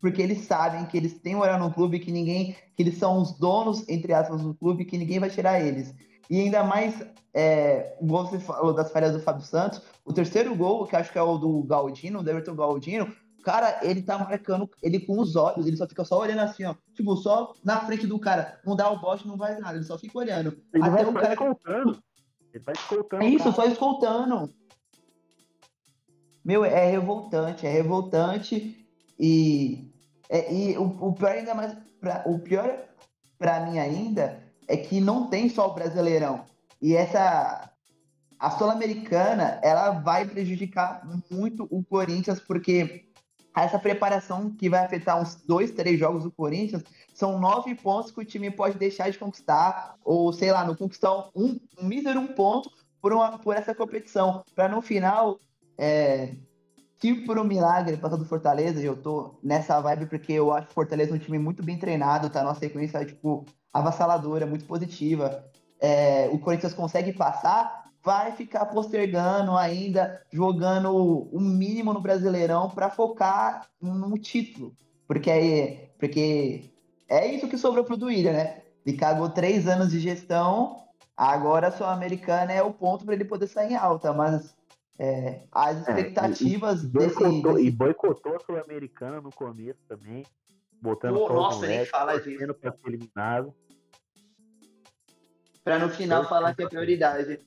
porque 0.00 0.22
eles 0.22 0.42
sabem 0.42 0.86
que 0.86 0.96
eles 0.96 1.18
têm 1.18 1.34
moral 1.34 1.58
no 1.58 1.72
clube, 1.72 1.98
que 1.98 2.12
ninguém, 2.12 2.56
que 2.76 2.82
eles 2.82 2.98
são 2.98 3.18
os 3.18 3.36
donos, 3.38 3.88
entre 3.88 4.12
aspas, 4.12 4.42
do 4.42 4.54
clube, 4.54 4.84
que 4.84 4.96
ninguém 4.96 5.18
vai 5.18 5.28
tirar 5.28 5.60
eles. 5.60 5.92
E 6.30 6.40
ainda 6.40 6.62
mais, 6.62 6.94
é, 7.32 7.96
igual 8.02 8.26
você 8.26 8.38
falou 8.38 8.74
das 8.74 8.90
falhas 8.92 9.12
do 9.12 9.20
Fábio 9.20 9.42
Santos, 9.44 9.80
o 10.04 10.12
terceiro 10.12 10.54
gol, 10.54 10.86
que 10.86 10.94
acho 10.96 11.10
que 11.10 11.18
é 11.18 11.22
o 11.22 11.38
do 11.38 11.62
Galdino, 11.62 12.22
do 12.22 12.30
Everton 12.30 12.54
Galdino, 12.54 13.10
cara, 13.42 13.78
ele 13.82 14.02
tá 14.02 14.18
marcando 14.18 14.68
ele 14.82 15.00
com 15.00 15.18
os 15.18 15.36
olhos, 15.36 15.66
ele 15.66 15.76
só 15.76 15.86
fica 15.88 16.04
só 16.04 16.18
olhando 16.20 16.40
assim, 16.40 16.64
ó. 16.64 16.74
Tipo, 16.92 17.16
só 17.16 17.54
na 17.64 17.80
frente 17.80 18.06
do 18.06 18.18
cara. 18.18 18.60
Não 18.66 18.76
dá 18.76 18.90
o 18.90 19.00
bote, 19.00 19.26
não 19.26 19.36
vai 19.38 19.58
nada, 19.58 19.76
ele 19.76 19.84
só 19.86 19.96
fica 19.98 20.18
olhando. 20.18 20.58
Ele 20.74 20.82
Até 20.84 20.90
vai 20.90 21.04
o 21.06 21.14
cara- 21.14 21.32
escoltando. 21.32 22.02
Ele 22.52 22.64
vai 22.64 22.74
escoltando. 22.74 23.22
É 23.22 23.26
isso, 23.28 23.44
cara. 23.44 23.56
só 23.56 23.64
escoltando. 23.66 24.54
Meu, 26.44 26.64
é 26.64 26.86
revoltante, 26.90 27.66
é 27.66 27.70
revoltante 27.70 28.86
e, 29.18 29.90
é- 30.28 30.52
e 30.52 30.78
o, 30.78 30.84
o 31.08 31.12
pior 31.12 31.32
ainda 31.32 31.54
mais, 31.54 31.74
pra, 32.00 32.22
o 32.26 32.38
pior 32.38 32.84
pra 33.38 33.60
mim 33.66 33.78
ainda 33.78 34.42
é 34.68 34.76
que 34.76 35.00
não 35.00 35.28
tem 35.28 35.48
só 35.48 35.68
o 35.68 35.74
Brasileirão. 35.74 36.44
E 36.80 36.94
essa 36.94 37.72
a 38.38 38.50
Sul-Americana 38.52 39.58
ela 39.64 39.90
vai 39.90 40.24
prejudicar 40.24 41.02
muito 41.28 41.66
o 41.70 41.82
Corinthians 41.82 42.38
porque 42.38 43.08
essa 43.56 43.78
preparação 43.78 44.54
que 44.54 44.70
vai 44.70 44.84
afetar 44.84 45.20
uns 45.20 45.34
dois, 45.34 45.72
três 45.72 45.98
jogos 45.98 46.22
do 46.22 46.30
Corinthians 46.30 46.84
são 47.12 47.40
nove 47.40 47.74
pontos 47.74 48.12
que 48.12 48.20
o 48.20 48.24
time 48.24 48.48
pode 48.48 48.78
deixar 48.78 49.10
de 49.10 49.18
conquistar 49.18 49.96
ou 50.04 50.32
sei 50.32 50.52
lá, 50.52 50.64
não 50.64 50.76
conquistar 50.76 51.12
um, 51.34 51.58
um 51.80 51.84
mísero 51.84 52.20
um 52.20 52.28
ponto 52.28 52.70
por, 53.00 53.12
uma, 53.12 53.38
por 53.38 53.56
essa 53.56 53.74
competição, 53.74 54.44
para 54.54 54.68
no 54.68 54.80
final, 54.80 55.40
é, 55.76 56.34
se 57.00 57.14
por 57.14 57.38
um 57.38 57.44
milagre 57.44 57.96
passar 57.96 58.16
do 58.16 58.24
Fortaleza, 58.24 58.80
e 58.80 58.84
eu 58.84 58.96
tô 58.96 59.38
nessa 59.42 59.80
vibe 59.80 60.06
porque 60.06 60.32
eu 60.32 60.52
acho 60.52 60.68
Fortaleza 60.68 61.14
um 61.14 61.18
time 61.18 61.38
muito 61.38 61.62
bem 61.62 61.78
treinado, 61.78 62.30
tá 62.30 62.42
numa 62.42 62.54
sequência, 62.54 63.04
tipo, 63.04 63.46
avassaladora, 63.72 64.46
muito 64.46 64.64
positiva. 64.64 65.44
É, 65.80 66.28
o 66.32 66.38
Corinthians 66.38 66.74
consegue 66.74 67.12
passar, 67.12 67.84
vai 68.02 68.32
ficar 68.32 68.66
postergando 68.66 69.56
ainda, 69.56 70.20
jogando 70.32 70.92
o 70.96 71.40
mínimo 71.40 71.92
no 71.92 72.00
Brasileirão 72.00 72.68
para 72.70 72.90
focar 72.90 73.66
no 73.80 74.18
título. 74.18 74.74
Porque 75.06 75.30
aí, 75.30 75.90
porque 75.98 76.70
é 77.08 77.26
isso 77.26 77.48
que 77.48 77.56
sobrou 77.56 77.84
pro 77.84 77.96
Duília, 77.96 78.32
né? 78.32 78.62
Ele 78.84 78.96
cagou 78.96 79.28
três 79.30 79.68
anos 79.68 79.90
de 79.90 80.00
gestão, 80.00 80.84
agora 81.16 81.68
a 81.68 81.72
Sul-Americana 81.72 82.52
é 82.52 82.62
o 82.62 82.72
ponto 82.72 83.04
para 83.04 83.14
ele 83.14 83.24
poder 83.24 83.46
sair 83.46 83.72
em 83.72 83.76
alta, 83.76 84.12
mas 84.12 84.56
é, 84.98 85.42
as 85.52 85.78
expectativas 85.80 86.82
desse, 86.84 87.14
Boicotou, 87.14 87.54
desse 87.54 87.66
E 87.66 87.70
boicotou 87.70 88.36
a 88.36 88.40
Sul-Americana 88.40 89.20
no 89.20 89.30
começo 89.30 89.78
também. 89.88 90.24
Botando 90.80 91.14
Pô, 91.18 91.32
nossa, 91.32 91.66
nem 91.66 91.84
fala 91.86 92.12
torcendo 92.20 92.54
pra 92.54 92.72
ser 92.72 92.86
eliminado. 92.88 93.54
para 95.64 95.78
no 95.78 95.90
final 95.90 96.28
falar 96.28 96.54
que 96.54 96.62
é 96.62 96.68
prioridade. 96.68 97.40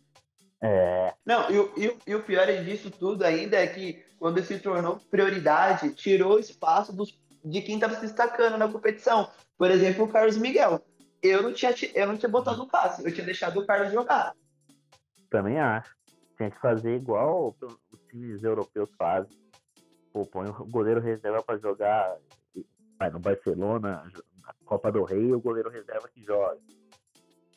É, 0.63 1.13
Não, 1.25 1.49
e, 1.49 1.57
o- 1.59 1.73
e 1.75 1.97
e 2.07 2.15
o 2.15 2.21
pior 2.23 2.45
disso 2.63 2.91
tudo 2.91 3.23
ainda 3.23 3.57
é 3.57 3.65
que 3.67 4.03
quando 4.19 4.43
se 4.43 4.59
tornou 4.59 4.97
prioridade, 5.09 5.91
tirou 5.95 6.37
espaço 6.37 6.93
dos, 6.95 7.19
de 7.43 7.61
quem 7.61 7.75
estava 7.75 7.95
se 7.95 8.01
destacando 8.01 8.57
na 8.57 8.67
competição. 8.71 9.31
Por 9.57 9.71
exemplo, 9.71 10.05
o 10.05 10.07
Carlos 10.07 10.37
Miguel. 10.37 10.79
Eu 11.23 11.41
não 11.41 11.53
tinha, 11.53 11.73
ti- 11.73 11.91
eu 11.95 12.05
não 12.07 12.17
tinha 12.17 12.29
botado 12.29 12.61
o 12.63 12.67
passe, 12.67 13.03
eu 13.03 13.11
tinha 13.13 13.25
deixado 13.25 13.59
o 13.59 13.65
Carlos 13.65 13.91
jogar. 13.91 14.33
também 15.29 15.59
acho. 15.59 15.95
Tinha 16.41 16.49
que 16.49 16.59
fazer 16.59 16.95
igual 16.95 17.55
os 17.61 18.01
times 18.09 18.41
europeus 18.41 18.89
fazem. 18.97 19.29
Pô, 20.11 20.25
põe 20.25 20.49
o 20.49 20.65
goleiro 20.65 20.99
reserva 20.99 21.43
pra 21.43 21.55
jogar 21.59 22.17
vai, 22.97 23.11
no 23.11 23.19
Barcelona, 23.19 24.03
na 24.41 24.55
Copa 24.65 24.91
do 24.91 25.03
Rei, 25.03 25.31
o 25.31 25.39
goleiro 25.39 25.69
reserva 25.69 26.09
que 26.11 26.23
joga. 26.23 26.59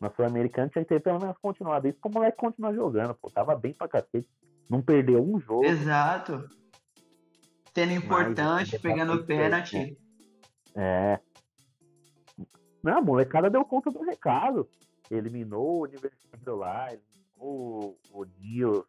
Na 0.02 0.10
Sul-Americana 0.10 0.68
tinha 0.68 0.84
que 0.84 0.90
ter 0.90 1.00
pelo 1.00 1.18
menos 1.18 1.38
continuado 1.38 1.88
isso, 1.88 1.98
pro 1.98 2.10
moleque 2.12 2.36
continuar 2.36 2.74
jogando, 2.74 3.14
pô. 3.14 3.30
Tava 3.30 3.56
bem 3.56 3.72
pra 3.72 3.88
cacete. 3.88 4.28
Não 4.68 4.82
perdeu 4.82 5.22
um 5.22 5.40
jogo. 5.40 5.64
Exato. 5.64 6.46
Sendo 7.74 7.92
importante, 7.94 8.72
Mas, 8.72 8.82
pegando 8.82 9.14
é, 9.14 9.22
pênalti. 9.22 9.98
É. 10.74 11.20
Não, 12.82 12.98
a 12.98 13.00
molecada 13.00 13.48
deu 13.48 13.64
conta 13.64 13.90
do 13.90 14.02
recado. 14.02 14.68
Eliminou 15.10 15.78
o 15.78 15.84
Universitário 15.84 16.54
lá, 16.54 16.90
o, 17.36 17.94
o 18.12 18.24
Dio. 18.24 18.84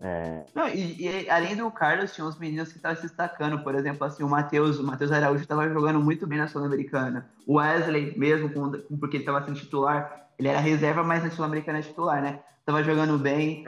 É, 0.00 0.44
Não, 0.54 0.68
e, 0.68 1.02
e 1.24 1.28
além 1.30 1.56
do 1.56 1.68
Carlos, 1.72 2.14
tinha 2.14 2.24
uns 2.26 2.38
meninos 2.38 2.70
que 2.70 2.76
estavam 2.76 2.96
se 2.96 3.02
destacando. 3.02 3.62
Por 3.64 3.74
exemplo, 3.74 4.04
assim, 4.06 4.22
o 4.22 4.28
Matheus, 4.28 4.78
o 4.78 4.84
Matheus 4.84 5.10
Araújo 5.10 5.42
estava 5.42 5.68
jogando 5.68 6.00
muito 6.00 6.26
bem 6.26 6.38
na 6.38 6.46
Sul-Americana. 6.46 7.28
O 7.46 7.54
Wesley, 7.56 8.16
mesmo, 8.16 8.48
com- 8.52 8.70
porque 8.98 9.16
ele 9.16 9.24
estava 9.24 9.44
sendo 9.44 9.58
titular, 9.58 10.28
ele 10.38 10.48
era 10.48 10.60
reserva, 10.60 11.02
mas 11.02 11.24
na 11.24 11.30
Sul-Americana 11.30 11.78
é 11.80 11.82
titular, 11.82 12.22
né? 12.22 12.40
Tava 12.64 12.82
jogando 12.84 13.18
bem. 13.18 13.64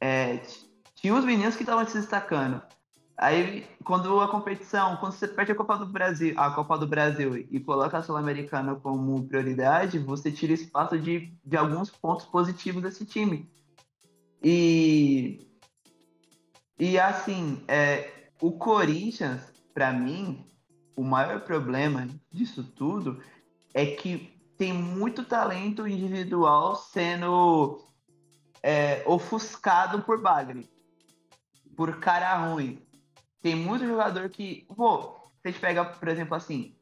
É, 0.00 0.36
t- 0.36 0.70
tinha 0.94 1.12
uns 1.14 1.24
meninos 1.24 1.56
que 1.56 1.62
estavam 1.64 1.84
se 1.86 1.98
destacando. 1.98 2.62
Aí, 3.22 3.64
quando 3.84 4.20
a 4.20 4.26
competição, 4.26 4.96
quando 4.96 5.12
você 5.12 5.28
perde 5.28 5.52
a 5.52 5.54
Copa 5.54 5.78
do 5.78 5.86
Brasil, 5.86 6.34
a 6.36 6.50
Copa 6.50 6.76
do 6.76 6.88
Brasil 6.88 7.36
e 7.36 7.60
coloca 7.60 7.96
a 7.96 8.02
Sul-Americana 8.02 8.74
como 8.74 9.28
prioridade, 9.28 9.96
você 10.00 10.32
tira 10.32 10.52
espaço 10.52 10.98
de, 10.98 11.32
de 11.44 11.56
alguns 11.56 11.88
pontos 11.88 12.26
positivos 12.26 12.82
desse 12.82 13.06
time. 13.06 13.48
E. 14.42 15.46
E 16.76 16.98
assim, 16.98 17.62
é, 17.68 18.10
o 18.40 18.50
Corinthians, 18.58 19.40
pra 19.72 19.92
mim, 19.92 20.44
o 20.96 21.04
maior 21.04 21.42
problema 21.42 22.08
disso 22.28 22.64
tudo 22.64 23.22
é 23.72 23.86
que 23.86 24.36
tem 24.58 24.72
muito 24.72 25.24
talento 25.24 25.86
individual 25.86 26.74
sendo 26.74 27.86
é, 28.60 29.04
ofuscado 29.06 30.02
por 30.02 30.20
bagre, 30.20 30.68
por 31.76 32.00
cara 32.00 32.36
ruim. 32.36 32.82
Tem 33.42 33.56
muito 33.56 33.86
jogador 33.86 34.28
que, 34.28 34.66
pô, 34.74 35.16
você 35.42 35.52
pega, 35.52 35.84
por 35.84 36.08
exemplo, 36.08 36.36
assim, 36.36 36.74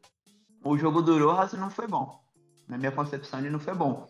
o 0.63 0.77
jogo 0.77 1.01
do 1.01 1.19
Rojas 1.19 1.55
não 1.55 1.71
foi 1.71 1.89
bom. 1.89 2.21
Na 2.69 2.77
minha 2.77 2.93
concepção, 2.93 3.41
ele 3.41 3.51
não 3.51 3.59
foi 3.59 3.75
bom. 3.75 4.07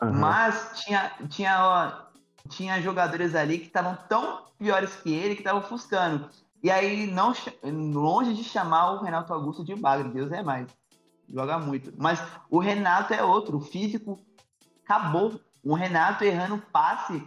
Aham. 0.00 0.12
Mas 0.12 0.82
tinha, 0.82 1.12
tinha, 1.28 1.64
ó, 1.64 2.48
tinha 2.50 2.80
jogadores 2.82 3.34
ali 3.34 3.58
que 3.58 3.66
estavam 3.66 3.96
tão 4.08 4.44
piores 4.58 4.94
que 4.96 5.12
ele 5.12 5.34
que 5.34 5.40
estavam 5.40 5.60
ofuscando. 5.60 6.28
E 6.62 6.70
aí, 6.70 7.06
não, 7.06 7.32
longe 7.92 8.34
de 8.34 8.44
chamar 8.44 8.92
o 8.92 9.02
Renato 9.02 9.32
Augusto 9.32 9.64
de 9.64 9.74
bagre, 9.74 10.10
Deus 10.10 10.30
é 10.32 10.42
mais. 10.42 10.66
Joga 11.28 11.58
muito. 11.58 11.92
Mas 11.96 12.22
o 12.50 12.58
Renato 12.58 13.14
é 13.14 13.22
outro. 13.22 13.56
O 13.56 13.60
físico 13.60 14.18
acabou. 14.84 15.40
O 15.64 15.74
Renato 15.74 16.24
errando 16.24 16.58
passe 16.72 17.26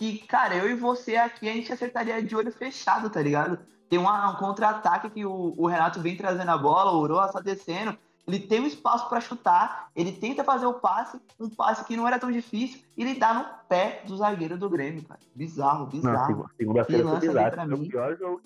que, 0.00 0.18
cara, 0.26 0.54
eu 0.56 0.66
e 0.70 0.74
você 0.74 1.16
aqui 1.16 1.46
a 1.46 1.52
gente 1.52 1.70
acertaria 1.70 2.22
de 2.22 2.34
olho 2.34 2.50
fechado, 2.50 3.10
tá 3.10 3.20
ligado? 3.20 3.58
Tem 3.86 3.98
uma- 3.98 4.30
um 4.30 4.36
contra-ataque 4.36 5.10
que 5.10 5.26
o, 5.26 5.52
o 5.58 5.66
Renato 5.66 6.00
vem 6.00 6.16
trazendo 6.16 6.50
a 6.50 6.56
bola, 6.56 6.90
o 6.92 6.96
Oroa 7.00 7.30
tá 7.30 7.38
descendo. 7.38 7.94
Ele 8.26 8.38
tem 8.40 8.60
um 8.60 8.66
espaço 8.66 9.10
pra 9.10 9.20
chutar, 9.20 9.90
ele 9.94 10.12
tenta 10.12 10.42
fazer 10.42 10.64
o 10.64 10.72
passe, 10.72 11.20
um 11.38 11.50
passe 11.50 11.84
que 11.84 11.98
não 11.98 12.08
era 12.08 12.18
tão 12.18 12.32
difícil, 12.32 12.80
e 12.96 13.02
ele 13.02 13.18
dá 13.18 13.34
no 13.34 13.44
pé 13.68 14.02
do 14.06 14.16
zagueiro 14.16 14.56
do 14.56 14.70
Grêmio, 14.70 15.02
cara. 15.04 15.20
Bizarro, 15.34 15.84
bizarro. 15.84 16.26
segu- 16.26 16.50
segunda-feira 16.56 17.04
foi 17.04 17.18
bizarro. 17.20 17.66
Foi 17.68 17.74
o 17.74 17.88
pior 17.90 18.16
jogo. 18.16 18.42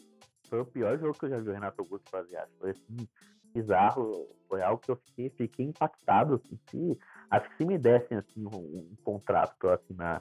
Foi 0.49 0.61
o 0.61 0.67
pior 0.67 0.99
jogo 0.99 1.17
que 1.17 1.25
eu 1.27 1.31
já 1.31 1.39
vi 1.39 1.51
o 1.51 1.53
Renato 1.53 1.81
Augusto 1.83 2.11
fazer. 2.11 2.37
Acho. 2.37 2.51
Foi 2.59 2.71
assim, 2.71 3.09
bizarro. 3.55 4.27
Foi 4.49 4.61
algo 4.61 4.83
que 4.83 4.91
eu 4.91 4.97
fiquei, 4.97 5.31
fiquei 5.31 5.67
impactado. 5.67 6.35
assim, 6.35 6.59
se- 6.69 6.99
acho 7.31 7.49
que 7.51 7.57
se 7.59 7.65
me 7.65 7.79
dessem 7.79 8.19
assim, 8.19 8.45
um, 8.45 8.57
um 8.57 8.97
contrato 9.05 9.55
eu 9.63 9.73
assinar 9.73 10.21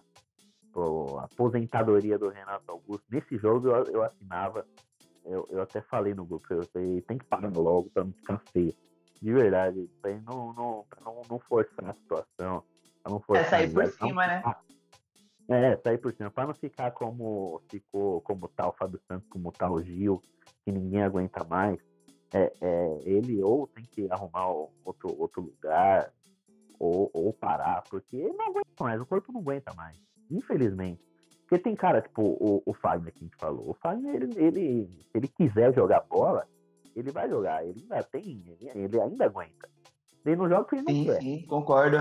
pô, 0.74 1.20
a 1.20 1.26
aposentadoria 1.26 2.18
do 2.18 2.30
Renato 2.30 2.70
Augusto, 2.72 3.06
nesse 3.10 3.38
jogo 3.38 3.70
eu, 3.70 3.84
eu 3.86 4.04
assinava. 4.04 4.66
Eu, 5.26 5.48
eu 5.52 5.62
até 5.62 5.82
falei 5.84 6.14
no 6.14 6.26
grupo, 6.26 6.46
eu 6.54 6.66
falei, 6.68 7.02
tem 7.04 7.18
que 7.18 7.26
parar 7.26 7.50
logo 7.54 7.90
pra 7.92 8.04
não 8.04 8.12
ficar 8.12 8.40
feio. 8.52 8.76
De 9.22 9.32
verdade, 9.32 9.90
pra 10.02 10.12
não, 10.20 10.52
não, 10.54 10.86
pra 10.90 11.00
não, 11.02 11.22
não 11.30 11.40
forçar 11.40 11.92
a 11.92 11.94
situação. 11.94 12.64
Pra 13.02 13.10
não 13.10 13.18
É 13.18 13.22
forçar 13.22 13.50
sair 13.50 13.70
a 13.70 13.74
por 13.74 13.92
cima, 13.92 14.28
né? 14.28 14.38
ficar- 14.38 14.62
é, 15.48 15.78
sair 15.78 15.98
por 15.98 16.14
cima. 16.14 16.30
Pra 16.30 16.48
não 16.48 16.54
ficar 16.54 16.92
como 16.92 17.62
ficou 17.70 18.20
como 18.22 18.50
tal 18.50 18.72
o 18.72 18.74
Fábio 18.74 19.00
Santos, 19.08 19.30
como 19.30 19.52
tal 19.54 19.74
o 19.76 19.82
Gil, 19.84 20.22
que 20.66 20.72
ninguém 20.74 21.04
aguenta 21.04 21.42
mais. 21.46 21.80
É, 22.34 22.52
é, 22.60 23.00
ele 23.06 23.42
ou 23.42 23.68
tem 23.68 23.86
que 23.86 24.12
arrumar 24.12 24.48
outro, 24.84 25.16
outro 25.18 25.42
lugar, 25.42 26.12
ou, 26.80 27.10
ou 27.14 27.32
parar, 27.32 27.84
porque 27.90 28.18
ele 28.18 28.34
não 28.34 28.48
aguenta 28.48 28.68
mais, 28.84 29.00
o 29.00 29.06
corpo 29.06 29.32
não 29.32 29.40
aguenta 29.40 29.74
mais. 29.74 29.98
Infelizmente. 30.34 31.02
Porque 31.42 31.60
tem 31.60 31.76
cara, 31.76 32.02
tipo, 32.02 32.22
o, 32.22 32.64
o 32.66 32.74
Fagner 32.74 33.14
que 33.14 33.20
a 33.20 33.24
gente 33.24 33.38
falou. 33.38 33.70
O 33.70 33.74
Fagner, 33.76 34.16
ele, 34.16 34.34
ele, 34.38 34.88
se 34.88 35.18
ele 35.18 35.28
quiser 35.28 35.74
jogar 35.74 36.02
bola, 36.02 36.48
ele 36.96 37.12
vai 37.12 37.30
jogar. 37.30 37.66
Ele 37.66 37.80
ainda 37.82 38.04
tem, 38.04 38.44
ele, 38.48 38.72
ele 38.74 39.00
ainda 39.00 39.26
aguenta. 39.26 39.70
Ele 40.26 40.36
não 40.36 40.50
joga 40.50 40.64
porque 40.64 40.76
ele 40.78 40.84
não 40.84 40.94
Sim, 40.94 41.06
quer. 41.06 41.22
sim, 41.22 41.46
concordo. 41.46 41.98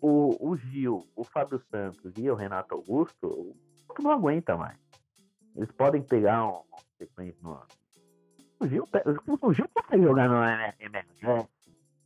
O, 0.00 0.50
o 0.50 0.56
Gil, 0.56 1.04
o 1.16 1.24
Fábio 1.24 1.60
Santos 1.70 2.12
e 2.16 2.30
o 2.30 2.34
Renato 2.34 2.74
Augusto 2.74 3.26
o 3.26 3.56
corpo 3.86 4.02
não 4.02 4.12
aguenta 4.12 4.56
mais. 4.56 4.78
Eles 5.56 5.70
podem 5.72 6.02
pegar 6.02 6.46
um, 6.46 6.58
um 6.58 6.78
sequência 6.98 7.40
no. 7.42 7.60
O 8.60 8.68
Gil, 8.68 8.86
o 9.42 9.52
Gil 9.52 9.68
consegue 9.74 10.02
jogar 10.04 10.28
no 10.28 10.44
MLS, 10.44 11.48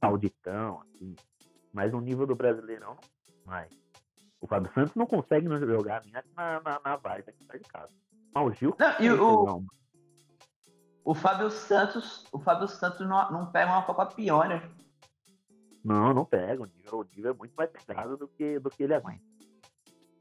sauditão, 0.01 0.81
assim. 0.81 1.14
Mas 1.73 1.93
no 1.93 2.01
nível 2.01 2.27
do 2.27 2.35
Brasileirão, 2.35 2.97
não 2.97 3.14
mais. 3.45 3.84
O 4.45 4.47
Fábio 4.47 4.71
Santos 4.75 4.95
não 4.95 5.07
consegue 5.07 5.49
não 5.49 5.59
jogar 5.59 6.03
nem 6.05 6.13
na, 6.37 6.61
na, 6.61 6.79
na 6.85 6.97
Vargas 6.97 7.29
aqui 7.29 7.47
perto 7.47 7.63
de 7.63 7.69
casa. 7.71 7.89
Mas 8.35 8.47
o 8.47 8.53
Gil. 8.53 8.77
Não, 8.79 9.01
e 9.01 9.11
o- 9.11 9.57
um- 9.57 9.67
O 11.03 11.15
Fábio 11.15 11.51
Santos, 11.51 12.27
o 12.31 12.39
Fábio 12.39 12.69
Santos 12.69 13.01
não, 13.09 13.33
não 13.33 13.51
pega 13.51 13.73
uma 13.73 13.83
Copa 13.87 14.05
Pione. 14.05 14.61
Não, 15.83 16.13
não 16.13 16.27
pega. 16.27 16.63
O 16.63 16.67
nível, 16.67 16.99
o 16.99 17.05
nível 17.05 17.31
é 17.31 17.35
muito 17.35 17.55
mais 17.57 17.71
pesado 17.71 18.19
do 18.19 18.29
que, 18.29 18.59
do 18.59 18.69
que 18.69 18.83
ele 18.83 18.93
aguenta. 18.93 19.25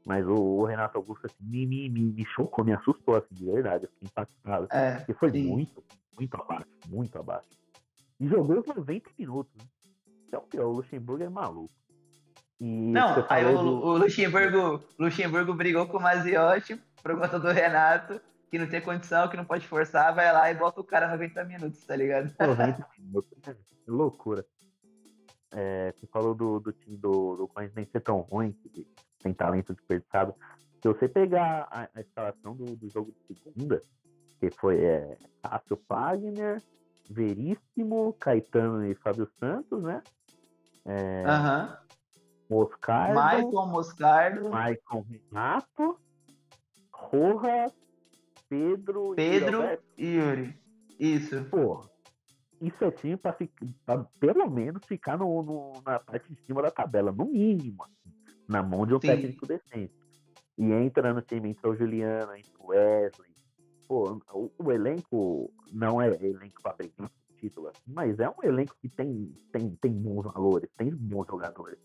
Mas 0.06 0.26
o, 0.26 0.32
o 0.32 0.64
Renato 0.64 0.96
Augusto 0.96 1.26
assim, 1.26 1.44
me, 1.44 1.66
me, 1.66 1.90
me, 1.90 2.24
chocou, 2.24 2.64
me 2.64 2.72
assustou, 2.72 3.16
assim, 3.16 3.34
de 3.34 3.44
verdade. 3.44 3.84
Eu 3.84 3.90
fiquei 3.90 4.08
impactado. 4.08 4.68
É, 4.70 4.96
Porque 5.00 5.12
foi 5.12 5.32
sim. 5.32 5.50
muito, 5.50 5.84
muito 6.18 6.34
abaixo, 6.34 6.66
muito 6.88 7.18
abaixo. 7.18 7.48
E 8.18 8.26
jogou 8.26 8.58
os 8.60 8.66
90 8.66 9.10
minutos. 9.18 9.52
Né? 9.54 9.68
Então, 10.28 10.40
o 10.40 10.46
pior, 10.46 10.64
o 10.66 10.72
Luxemburgo 10.72 11.22
é 11.22 11.28
maluco. 11.28 11.74
E 12.60 12.92
Não, 12.92 13.26
aí 13.28 13.44
o, 13.44 13.58
do- 13.58 13.84
o 13.84 13.98
Luxemburgo, 13.98 14.82
Luxemburgo 14.98 15.54
brigou 15.54 15.86
com 15.86 15.98
o 15.98 16.02
Maziotti 16.02 16.80
por 17.02 17.18
conta 17.18 17.38
do 17.38 17.48
Renato, 17.50 18.20
que 18.50 18.58
não 18.58 18.68
tem 18.68 18.80
condição, 18.80 19.28
que 19.28 19.36
não 19.36 19.44
pode 19.44 19.66
forçar, 19.66 20.14
vai 20.14 20.32
lá 20.32 20.50
e 20.50 20.54
bota 20.54 20.80
o 20.80 20.84
cara 20.84 21.08
90 21.08 21.44
minutos, 21.44 21.84
tá 21.84 21.96
ligado? 21.96 22.32
90 22.40 22.86
minutos. 22.98 23.30
Que 23.84 23.90
loucura. 23.90 24.44
É, 25.52 25.92
você 25.92 26.06
falou 26.06 26.34
do, 26.34 26.58
do 26.60 26.72
time 26.72 26.96
do, 26.96 27.36
do 27.36 27.48
Corinthians 27.48 27.76
nem 27.76 27.86
ser 27.86 28.00
tão 28.00 28.18
ruim, 28.20 28.52
que 28.52 28.86
tem 29.22 29.32
talento 29.32 29.74
desperdiçado. 29.74 30.34
Se 30.82 30.88
você 30.88 31.08
pegar 31.08 31.66
a, 31.70 31.88
a 31.94 32.00
escalação 32.00 32.54
do, 32.56 32.64
do 32.76 32.88
jogo 32.88 33.12
de 33.28 33.34
segunda, 33.38 33.82
que 34.40 34.50
foi 34.50 34.82
é, 34.84 35.16
Cássio 35.42 35.80
Fagner, 35.88 36.62
Veríssimo, 37.10 38.14
Caetano 38.18 38.84
e 38.86 38.94
Fábio 38.94 39.28
Santos, 39.38 39.82
né? 39.82 40.02
É, 40.84 41.24
Aham. 41.26 41.78
Moscardo, 42.48 43.14
Michael 43.14 43.66
Moscardo, 43.66 44.50
Maicon 44.50 45.04
Renato, 45.08 45.98
Rojas, 46.92 47.72
Pedro, 48.48 49.14
Pedro 49.16 49.78
e 49.96 50.06
Yuri. 50.06 50.60
Isso. 50.98 51.44
Pô, 51.46 51.80
isso 52.60 52.84
é 52.84 52.90
time 52.90 53.16
pra, 53.16 53.32
ficar, 53.32 53.66
pra 53.84 54.04
pelo 54.20 54.48
menos 54.50 54.84
ficar 54.86 55.18
no, 55.18 55.42
no- 55.42 55.82
na 55.84 55.98
parte 55.98 56.32
de 56.32 56.40
cima 56.44 56.62
da 56.62 56.70
tabela, 56.70 57.10
no 57.10 57.24
mínimo, 57.26 57.82
assim, 57.84 58.14
na 58.48 58.62
mão 58.62 58.86
de 58.86 58.94
um 58.94 59.00
Sim. 59.00 59.08
técnico 59.08 59.46
decente. 59.46 59.94
E 60.56 60.70
entra 60.72 61.12
no 61.12 61.20
time, 61.20 61.50
entra 61.50 61.68
o 61.68 61.74
Juliano, 61.74 62.34
entra 62.36 62.52
o 62.60 62.68
Wesley. 62.68 63.34
Pô, 63.88 64.20
o, 64.32 64.50
o 64.58 64.72
elenco 64.72 65.50
não 65.72 66.00
é 66.00 66.08
elenco 66.08 66.62
pra 66.62 66.72
brigar 66.72 67.10
título, 67.36 67.68
assim, 67.68 67.82
mas 67.92 68.18
é 68.20 68.28
um 68.30 68.42
elenco 68.42 68.74
que 68.80 68.88
tem, 68.88 69.34
tem, 69.52 69.76
tem 69.76 69.92
bons 69.92 70.22
valores, 70.22 70.70
tem 70.78 70.90
bons 70.94 71.26
jogadores. 71.26 71.78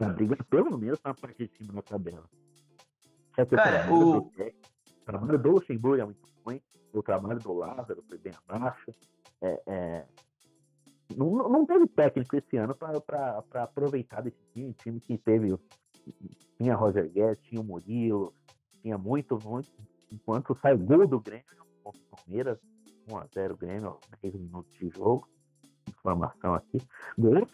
Pra 0.00 0.08
brigar 0.14 0.42
pelo 0.44 0.78
menos 0.78 0.98
na 1.04 1.12
parte 1.14 1.46
de 1.46 1.56
cima 1.56 1.74
da 1.74 1.82
tabela. 1.82 2.24
Que 3.36 3.44
Cara, 3.46 3.92
o- 3.92 4.30
técnico- 4.30 4.68
o 5.00 5.04
trabalho 5.04 5.38
do 5.38 5.50
Luxemburgo 5.50 6.00
é 6.02 6.04
muito 6.04 6.28
ruim, 6.44 6.60
o 6.92 7.02
trabalho 7.02 7.38
do 7.38 7.52
Lázaro 7.52 8.02
foi 8.08 8.18
bem 8.18 8.32
abaixo. 8.48 8.94
É, 9.42 9.62
é, 9.66 10.06
não, 11.16 11.30
não- 11.48 11.66
teve 11.66 11.86
técnico 11.86 12.36
esse 12.36 12.56
ano 12.56 12.74
para 12.74 13.44
aproveitar 13.62 14.22
desse 14.22 14.38
time, 14.54 14.72
time 14.74 15.00
que 15.00 15.18
teve. 15.18 15.56
Tinha 16.58 16.74
Roger 16.74 17.08
Guedes, 17.10 17.42
tinha 17.42 17.60
o 17.60 17.64
Murilo, 17.64 18.32
tinha 18.82 18.96
muito, 18.96 19.38
muito. 19.44 19.70
Enquanto 20.10 20.54
sai 20.60 20.76
gol 20.76 21.06
do 21.06 21.20
Grêmio 21.20 21.44
contra 21.82 22.00
o 22.00 22.16
Palmeiras, 22.16 22.58
1x0 23.08 23.56
Grêmio, 23.56 23.88
aos 23.88 24.00
10 24.22 24.34
minutos 24.34 24.72
de 24.78 24.88
jogo. 24.90 25.28
Informação 25.88 26.54
aqui. 26.54 26.78
Gol, 27.18 27.46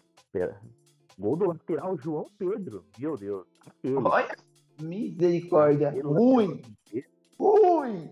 gol 1.18 1.36
do 1.36 1.48
lateral 1.48 1.96
João 1.98 2.26
Pedro, 2.38 2.84
meu 2.98 3.16
Deus. 3.16 3.46
Aquele. 3.66 3.96
Olha, 3.96 4.36
misericórdia. 4.80 5.90
Ruim, 6.02 6.62
esquerdo, 6.84 7.10
ruim. 7.38 8.10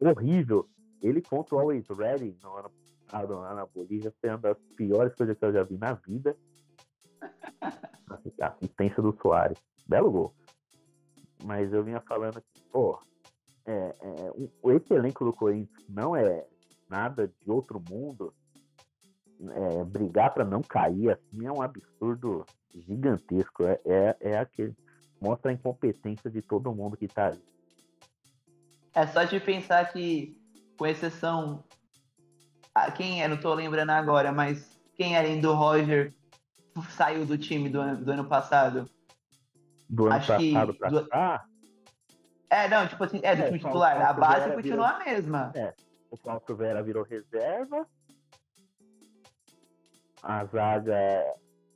horrível. 0.00 0.68
Ele 1.02 1.22
contra 1.22 1.54
o 1.54 1.60
Always 1.60 1.86
Ready 1.88 2.36
no 2.42 2.56
ano 2.56 2.70
passado 3.06 3.38
lá 3.38 3.54
na 3.54 3.66
Bolívia 3.66 4.12
foi 4.20 4.30
uma 4.30 4.38
das 4.38 4.58
piores 4.76 5.14
coisas 5.14 5.38
que 5.38 5.44
eu 5.44 5.52
já 5.52 5.62
vi 5.62 5.78
na 5.78 5.94
vida. 5.94 6.36
A 8.40 8.46
assistência 8.48 9.02
do 9.02 9.16
Soares. 9.20 9.58
Belo 9.86 10.10
gol. 10.10 10.34
Mas 11.44 11.72
eu 11.72 11.84
vinha 11.84 12.00
falando 12.00 12.40
que, 12.40 12.62
pô, 12.70 13.00
é, 13.64 13.94
é, 14.00 14.74
esse 14.74 14.92
elenco 14.92 15.24
do 15.24 15.32
Corinthians 15.32 15.84
não 15.88 16.16
é 16.16 16.46
nada 16.88 17.28
de 17.28 17.50
outro 17.50 17.82
mundo. 17.88 18.34
É, 19.40 19.84
brigar 19.84 20.34
para 20.34 20.44
não 20.44 20.60
cair 20.62 21.10
assim 21.10 21.46
é 21.46 21.52
um 21.52 21.62
absurdo 21.62 22.44
gigantesco. 22.74 23.64
É, 23.64 23.80
é, 23.84 24.16
é 24.20 24.38
aquele. 24.38 24.74
Mostra 25.20 25.50
a 25.50 25.54
incompetência 25.54 26.30
de 26.30 26.42
todo 26.42 26.74
mundo 26.74 26.96
que 26.96 27.06
tá 27.08 27.26
ali. 27.28 27.42
É 28.94 29.06
só 29.06 29.22
de 29.24 29.38
pensar 29.38 29.92
que, 29.92 30.36
com 30.76 30.86
exceção. 30.86 31.64
Ah, 32.74 32.90
quem 32.90 33.22
é? 33.22 33.28
Não 33.28 33.36
tô 33.38 33.52
lembrando 33.54 33.90
agora, 33.90 34.32
mas 34.32 34.78
quem 34.94 35.16
além 35.16 35.40
do 35.40 35.52
Roger 35.54 36.12
saiu 36.90 37.24
do 37.24 37.36
time 37.38 37.68
do, 37.68 37.80
ano- 37.80 38.04
do 38.04 38.10
ano 38.12 38.24
passado? 38.28 38.88
do 39.88 40.06
ano 40.06 40.16
Acho 40.16 40.36
que 40.36 40.52
passado 40.52 40.74
pra 40.74 40.88
do- 40.90 41.08
cá, 41.08 41.44
É, 42.50 42.68
não, 42.68 42.86
tipo 42.88 43.02
assim, 43.04 43.20
é 43.22 43.34
do 43.36 43.42
É, 43.42 43.46
time 43.46 43.58
titular. 43.58 44.00
A 44.02 44.12
base 44.12 44.52
continua 44.52 44.88
a 44.90 44.98
mesma. 45.04 45.52
o 46.10 46.16
Paulo 46.16 46.42
Vera 46.56 46.82
virou 46.82 47.04
reserva. 47.04 47.86
A 50.22 50.44
zaga 50.46 50.96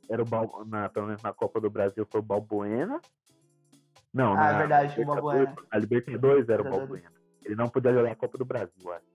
era 0.09 0.21
o 0.21 0.25
Bal, 0.25 0.65
na, 0.65 0.89
pelo 0.89 1.07
menos 1.07 1.21
na 1.21 1.33
Copa 1.33 1.59
do 1.61 1.69
Brasil 1.69 2.05
foi 2.09 2.19
o 2.19 2.23
Balbuena. 2.23 2.99
Não, 4.13 4.33
Ah, 4.33 4.35
na 4.35 4.49
é 4.51 4.57
verdade, 4.57 5.01
o 5.01 5.05
Balbuena. 5.05 5.55
A 5.71 5.77
Libertadores 5.77 6.49
era 6.49 6.61
o. 6.61 6.65
Balbuena. 6.69 7.11
Ele 7.43 7.55
não 7.55 7.67
podia 7.69 7.93
jogar 7.93 8.11
a 8.11 8.15
Copa 8.15 8.37
do 8.37 8.45
Brasil, 8.45 8.91
acho. 8.91 9.05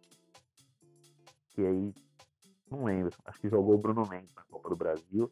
E 1.56 1.66
aí, 1.66 1.94
não 2.70 2.84
lembro. 2.84 3.12
Acho 3.24 3.40
que 3.40 3.48
jogou 3.48 3.74
o 3.74 3.78
Bruno 3.78 4.02
Mendes 4.08 4.34
na 4.34 4.42
Copa 4.44 4.68
do 4.68 4.76
Brasil. 4.76 5.30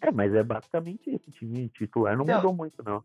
É, 0.00 0.10
mas 0.10 0.34
é 0.34 0.42
basicamente. 0.42 1.14
O 1.14 1.30
time 1.30 1.68
titular 1.68 2.16
não 2.16 2.24
Então, 2.24 2.36
mudou 2.36 2.54
muito, 2.54 2.82
não. 2.82 3.02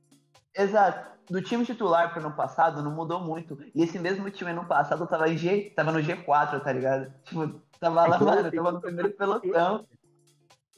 Exato. 0.54 1.16
Do 1.30 1.42
time 1.42 1.66
titular 1.66 2.12
pro 2.12 2.22
ano 2.26 2.36
passado 2.36 2.82
não 2.82 2.92
mudou 2.92 3.20
muito. 3.20 3.58
E 3.74 3.84
esse 3.84 4.00
mesmo 4.00 4.30
time 4.30 4.52
ano 4.52 4.66
passado 4.66 5.06
tava, 5.08 5.28
em 5.30 5.38
G, 5.38 5.72
tava 5.76 5.92
no 5.92 6.00
G4, 6.00 6.62
tá 6.64 6.72
ligado? 6.72 7.14
Tipo, 7.24 7.62
tava 7.80 8.08
lá, 8.08 8.16
Então, 8.16 8.28
mano, 8.28 8.52
tava 8.52 8.72
no 8.72 8.82
primeiro 8.82 9.12
pelotão. 9.12 9.86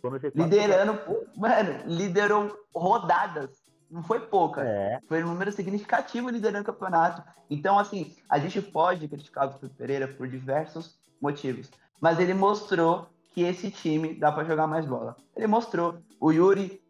Quando 0.01 0.15
o 0.15 0.19
G4 0.19 0.31
Liderando, 0.35 0.99
mano, 1.35 1.83
liderou 1.85 2.57
rodadas. 2.73 3.67
Não 3.89 4.03
foi 4.03 4.19
pouca. 4.19 4.63
É, 4.63 4.99
Foi 5.07 5.23
um 5.23 5.27
número 5.27 5.51
significativo 5.51 6.29
liderando 6.29 6.63
o 6.63 6.73
campeonato. 6.73 7.23
Então, 7.49 7.79
assim, 7.79 8.15
a 8.29 8.37
gente 8.37 8.61
pode 8.61 9.07
criticar 9.07 9.47
o 9.47 9.51
Vitor 9.51 9.69
Pereira 9.69 10.07
por 10.07 10.27
diversos 10.27 10.99
motivos. 11.21 11.71
Mas 11.99 12.19
ele 12.19 12.33
mostrou 12.33 13.07
que 13.33 13.41
esse 13.41 13.71
time 13.71 14.13
dá 14.13 14.31
pra 14.31 14.43
jogar 14.43 14.67
mais 14.67 14.85
bola. 14.85 15.15
Ele 15.35 15.47
mostrou. 15.47 15.99
O 16.19 16.31
Yuri 16.31 16.81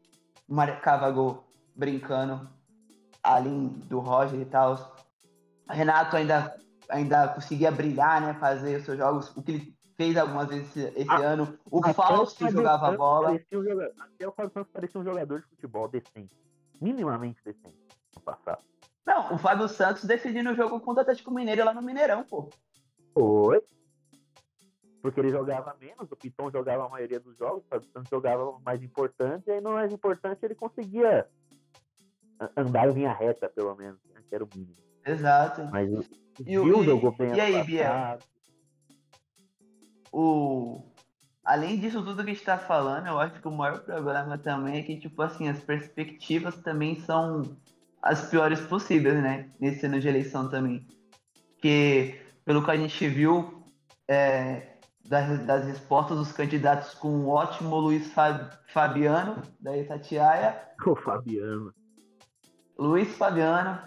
marcava 0.48 1.10
gol 1.12 1.44
brincando, 1.76 2.50
além 3.22 3.68
do 3.88 4.00
Roger 4.00 4.40
e 4.40 4.46
tal. 4.46 4.96
Renato 5.70 6.16
ainda, 6.16 6.56
ainda 6.90 7.28
conseguia 7.28 7.72
brilhar, 7.72 8.22
né? 8.22 8.34
Fazer 8.40 8.78
os 8.78 8.86
seus 8.86 8.98
jogos. 8.98 9.36
O 9.36 9.44
que 9.44 9.52
ele 9.52 9.77
fez 9.98 10.16
algumas 10.16 10.48
vezes 10.48 10.70
esse, 10.78 11.00
esse 11.02 11.10
Ah, 11.12 11.18
ano. 11.18 11.58
O 11.72 11.82
Fausto 11.94 12.40
Fábio 12.40 12.58
jogava 12.58 12.86
Santos 12.86 12.98
bola. 12.98 13.32
um 13.52 13.64
joga- 13.64 13.92
Até 14.00 14.28
o 14.28 14.32
Fábio 14.32 14.52
Santos 14.54 14.72
parecia 14.72 15.02
um 15.02 15.04
jogador 15.04 15.42
de 15.42 15.48
futebol 15.48 15.88
decente. 15.88 16.36
Minimamente 16.80 17.42
decente 17.44 17.76
no 18.16 18.22
passado. 18.22 18.64
Não, 19.06 19.34
o 19.34 19.38
Fábio 19.38 19.68
Santos 19.68 20.04
decidindo 20.06 20.52
o 20.52 20.56
jogo 20.56 20.80
contra 20.80 21.00
o 21.00 21.02
Atlético 21.02 21.32
Mineiro 21.34 21.66
lá 21.66 21.74
no 21.74 21.82
Mineirão, 21.82 22.24
pô. 22.24 22.50
Foi. 23.14 23.62
Porque 25.02 25.20
ele 25.20 25.30
jogava 25.30 25.76
menos, 25.80 26.12
o 26.12 26.16
Piton 26.16 26.52
jogava 26.52 26.86
a 26.86 26.90
maioria 26.90 27.20
dos 27.20 27.36
jogos, 27.38 27.64
o 27.64 27.68
Fábio 27.68 27.90
Santos 27.92 28.10
jogava 28.10 28.44
o 28.50 28.60
mais 28.62 28.84
importante, 28.84 29.48
e 29.48 29.52
aí 29.52 29.62
no 29.62 29.72
mais 29.72 29.92
importante 29.92 30.44
ele 30.44 30.56
conseguia 30.56 31.28
a- 32.40 32.50
andar 32.58 32.90
em 32.90 32.94
linha 32.94 33.14
reta, 33.14 33.50
pelo 33.50 33.74
menos, 33.76 34.00
né, 34.14 34.22
que 34.28 34.36
era 34.36 34.44
o 34.44 34.50
mínimo. 34.54 34.76
Exato. 35.06 35.64
Mas 35.72 35.90
o 35.92 36.04
E 36.46 36.60
o- 36.60 36.64
Gil 36.66 36.82
e- 36.84 36.86
jogou 36.86 37.12
bem 37.14 37.34
e 37.34 37.40
aí, 37.40 37.64
Biel? 37.64 38.20
O 40.12 40.84
além 41.44 41.80
disso 41.80 42.04
tudo 42.04 42.24
que 42.24 42.30
a 42.30 42.34
gente 42.34 42.44
tá 42.44 42.58
falando, 42.58 43.08
eu 43.08 43.20
acho 43.20 43.40
que 43.42 43.48
o 43.48 43.52
maior 43.52 43.80
problema 43.80 44.38
também 44.38 44.80
é 44.80 44.84
que, 44.84 45.00
tipo 45.00 45.22
assim, 45.22 45.48
as 45.48 45.60
perspectivas 45.60 46.56
também 46.58 47.00
são 47.00 47.42
as 48.02 48.30
piores 48.30 48.60
possíveis, 48.60 49.22
né? 49.22 49.50
Nesse 49.60 49.86
ano 49.86 50.00
de 50.00 50.08
eleição 50.08 50.50
também. 50.50 50.86
Que, 51.62 52.20
pelo 52.44 52.64
que 52.64 52.72
a 52.72 52.76
gente 52.76 53.08
viu 53.08 53.64
é, 54.08 54.78
das, 55.08 55.46
das 55.46 55.66
respostas 55.66 56.18
dos 56.18 56.32
candidatos 56.32 56.94
com 56.94 57.10
o 57.10 57.30
ótimo 57.30 57.78
Luiz 57.78 58.12
Fa- 58.12 58.50
Fabiano, 58.68 59.42
da 59.60 59.76
Itatiaia, 59.78 60.62
O 60.86 60.96
Fabiano. 60.96 61.74
Luiz 62.78 63.16
Fabiano, 63.18 63.82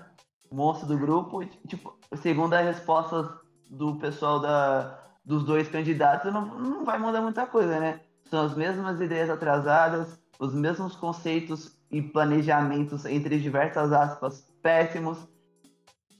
monstro 0.50 0.88
do 0.88 0.98
grupo, 0.98 1.44
tipo, 1.68 1.96
segundo 2.16 2.54
as 2.54 2.64
respostas 2.64 3.28
do 3.70 3.96
pessoal 3.96 4.40
da, 4.40 4.99
dos 5.24 5.44
dois 5.44 5.68
candidatos, 5.68 6.32
não, 6.32 6.46
não 6.46 6.84
vai 6.84 6.98
mudar 6.98 7.20
muita 7.20 7.46
coisa, 7.46 7.78
né? 7.78 8.00
São 8.28 8.44
as 8.44 8.54
mesmas 8.54 9.00
ideias 9.00 9.28
atrasadas, 9.28 10.18
os 10.38 10.54
mesmos 10.54 10.96
conceitos 10.96 11.76
e 11.90 12.00
planejamentos, 12.00 13.04
entre 13.04 13.38
diversas 13.38 13.92
aspas, 13.92 14.46
péssimos. 14.62 15.18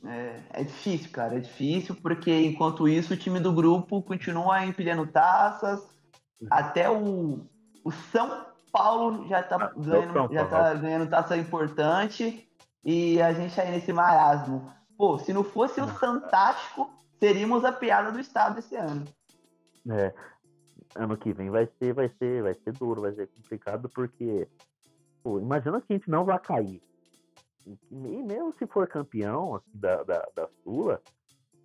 É, 0.04 0.40
é 0.54 0.64
difícil, 0.64 1.10
cara, 1.10 1.36
é 1.36 1.40
difícil, 1.40 1.94
porque 1.94 2.32
enquanto 2.46 2.88
isso 2.88 3.14
o 3.14 3.16
time 3.16 3.38
do 3.38 3.52
grupo 3.52 4.02
continua 4.02 4.64
empilhando 4.64 5.06
taças, 5.06 5.80
até 6.50 6.90
o, 6.90 7.46
o 7.84 7.90
São 7.90 8.46
Paulo 8.72 9.28
já 9.28 9.42
tá, 9.42 9.56
Ah, 9.56 9.72
ganhando, 9.76 10.12
São 10.12 10.28
já 10.32 10.44
tá 10.46 10.74
ganhando 10.74 11.10
taça 11.10 11.36
importante 11.36 12.48
e 12.84 13.20
a 13.20 13.32
gente 13.32 13.60
aí 13.60 13.70
nesse 13.70 13.92
marasmo. 13.92 14.72
Pô, 14.96 15.18
se 15.18 15.32
não 15.32 15.44
fosse 15.44 15.80
o 15.80 15.86
Fantástico, 15.86 16.90
seríamos 17.20 17.64
a 17.64 17.72
piada 17.72 18.10
do 18.10 18.18
estado 18.18 18.58
esse 18.58 18.74
ano. 18.74 19.04
É, 19.90 20.12
ano 20.96 21.16
que 21.16 21.32
vem 21.32 21.50
vai 21.50 21.68
ser, 21.78 21.92
vai 21.92 22.08
ser, 22.18 22.42
vai 22.42 22.54
ser 22.54 22.72
duro, 22.72 23.02
vai 23.02 23.12
ser 23.12 23.28
complicado, 23.28 23.88
porque 23.90 24.48
pô, 25.22 25.38
imagina 25.38 25.80
que 25.80 25.92
a 25.92 25.96
gente 25.96 26.10
não 26.10 26.24
vai 26.24 26.38
cair. 26.38 26.82
E, 27.66 27.78
e 27.90 28.22
mesmo 28.22 28.52
se 28.58 28.66
for 28.66 28.88
campeão 28.88 29.54
assim, 29.54 29.70
da, 29.74 30.02
da, 30.02 30.26
da 30.34 30.48
Sula, 30.64 31.00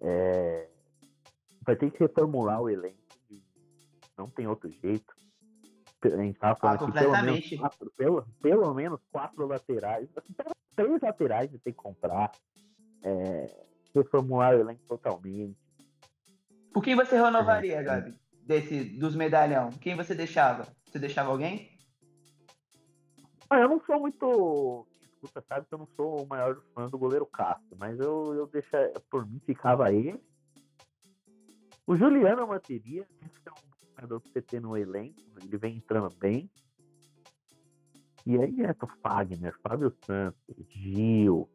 é, 0.01 0.69
vai 1.65 1.75
ter 1.75 1.89
que 1.89 1.99
reformular 1.99 2.61
o 2.61 2.69
elenco. 2.69 2.99
Não 4.17 4.27
tem 4.27 4.47
outro 4.47 4.69
jeito. 4.71 5.13
A 6.03 6.09
gente 6.21 6.37
tava 6.37 6.55
falando 6.55 6.83
Ah, 6.83 6.87
aqui, 6.87 6.99
pelo 6.99 7.23
menos, 7.23 7.49
quatro, 7.57 7.93
pelo, 7.97 8.27
pelo 8.41 8.73
menos 8.73 9.01
quatro 9.11 9.47
laterais. 9.47 10.07
Três 10.75 11.01
laterais 11.01 11.49
de 11.49 11.57
ter 11.57 11.71
que 11.71 11.77
comprar. 11.77 12.31
é, 13.03 13.65
reformular 13.99 14.55
o 14.55 14.59
elenco 14.59 14.81
totalmente. 14.87 15.57
Por 16.73 16.83
quem 16.83 16.95
você 16.95 17.15
renovaria, 17.15 17.75
É, 17.75 17.83
Gabi? 17.83 18.15
Desse, 18.41 18.83
dos 18.83 19.15
medalhão? 19.15 19.69
Quem 19.81 19.95
você 19.95 20.13
deixava? 20.13 20.67
Você 20.85 20.99
deixava 20.99 21.31
alguém? 21.31 21.75
Ah, 23.49 23.59
eu 23.59 23.69
não 23.69 23.81
sou 23.85 23.99
muito. 23.99 24.87
Escuta, 25.01 25.43
sabe 25.47 25.65
que 25.67 25.73
eu 25.73 25.79
não 25.79 25.87
sou 25.95 26.23
o 26.23 26.27
maior 26.27 26.61
fã 26.73 26.87
do 26.89 26.97
goleiro 26.97 27.25
Castro, 27.25 27.75
mas 27.77 27.99
eu, 27.99 28.33
eu 28.35 28.47
deixa, 28.47 28.91
por 29.09 29.25
mim 29.25 29.39
ficava 29.45 29.91
ele. 29.91 30.19
O 31.87 31.95
Juliano 31.95 32.41
eu 32.41 32.47
manteria, 32.47 33.07
esse 33.21 33.39
é 33.45 33.51
um 33.51 33.89
jogador 33.95 34.19
que 34.19 34.29
você 34.29 34.41
tem 34.41 34.59
no 34.59 34.75
elenco, 34.75 35.19
ele 35.41 35.57
vem 35.57 35.77
entrando 35.77 36.15
bem. 36.17 36.49
E 38.25 38.39
aí 38.39 38.61
entra 38.61 38.85
o 38.85 39.01
Fagner, 39.01 39.55
Fábio 39.61 39.95
Santos, 40.03 40.55
Gil. 40.69 41.47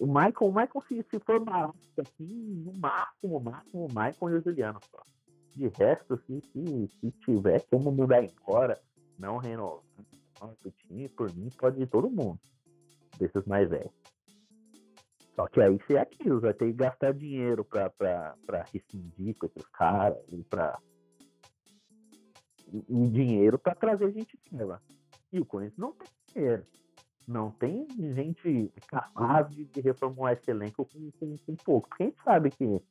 O 0.00 0.06
Michael, 0.06 0.34
o 0.40 0.48
Michael 0.48 0.84
se, 0.88 1.06
se 1.10 1.18
for 1.20 1.40
barato 1.42 1.76
assim, 1.98 2.62
no 2.64 2.72
máximo, 2.78 3.40
máximo, 3.40 3.86
o 3.86 3.88
Michael 3.88 4.30
e 4.30 4.34
o 4.34 4.42
Juliano 4.42 4.80
só. 4.90 5.02
De 5.54 5.68
resto, 5.68 6.18
se, 6.26 6.40
se, 6.52 6.88
se 7.00 7.10
tiver 7.24 7.64
como 7.70 7.90
mudar 7.90 8.22
embora, 8.22 8.78
não 9.18 9.38
renovar 9.38 9.82
o 10.42 10.70
time, 10.70 11.08
por 11.08 11.34
mim, 11.34 11.48
pode 11.56 11.80
ir 11.80 11.86
todo 11.86 12.10
mundo. 12.10 12.38
Desses 13.18 13.44
mais 13.46 13.70
velhos. 13.70 13.92
Só 15.34 15.46
que 15.46 15.60
aí 15.60 15.76
você 15.78 15.94
é 15.94 16.00
aquilo, 16.00 16.40
vai 16.40 16.54
ter 16.54 16.66
que 16.66 16.72
gastar 16.72 17.12
dinheiro 17.12 17.64
pra, 17.64 17.90
pra, 17.90 18.34
pra 18.46 18.64
rescindir 18.72 19.36
com 19.36 19.46
esses 19.46 19.66
caras 19.66 20.18
e 20.30 20.42
pra. 20.44 20.78
E, 22.72 22.84
e 22.88 23.08
dinheiro 23.10 23.58
pra 23.58 23.74
trazer 23.74 24.12
gente 24.12 24.38
nova. 24.50 24.82
E 25.32 25.38
o 25.38 25.44
Corinthians 25.44 25.78
não 25.78 25.92
tem 25.92 26.08
dinheiro. 26.34 26.66
Não 27.26 27.50
tem 27.50 27.86
gente 27.90 28.72
capaz 28.86 29.48
de, 29.50 29.64
de 29.64 29.80
reformular 29.80 30.34
esse 30.34 30.50
elenco 30.50 30.84
com, 30.84 31.10
com, 31.18 31.36
com 31.44 31.56
pouco. 31.56 31.88
Porque 31.88 32.04
a 32.04 32.06
gente 32.06 32.22
sabe 32.22 32.50
que 32.50 32.82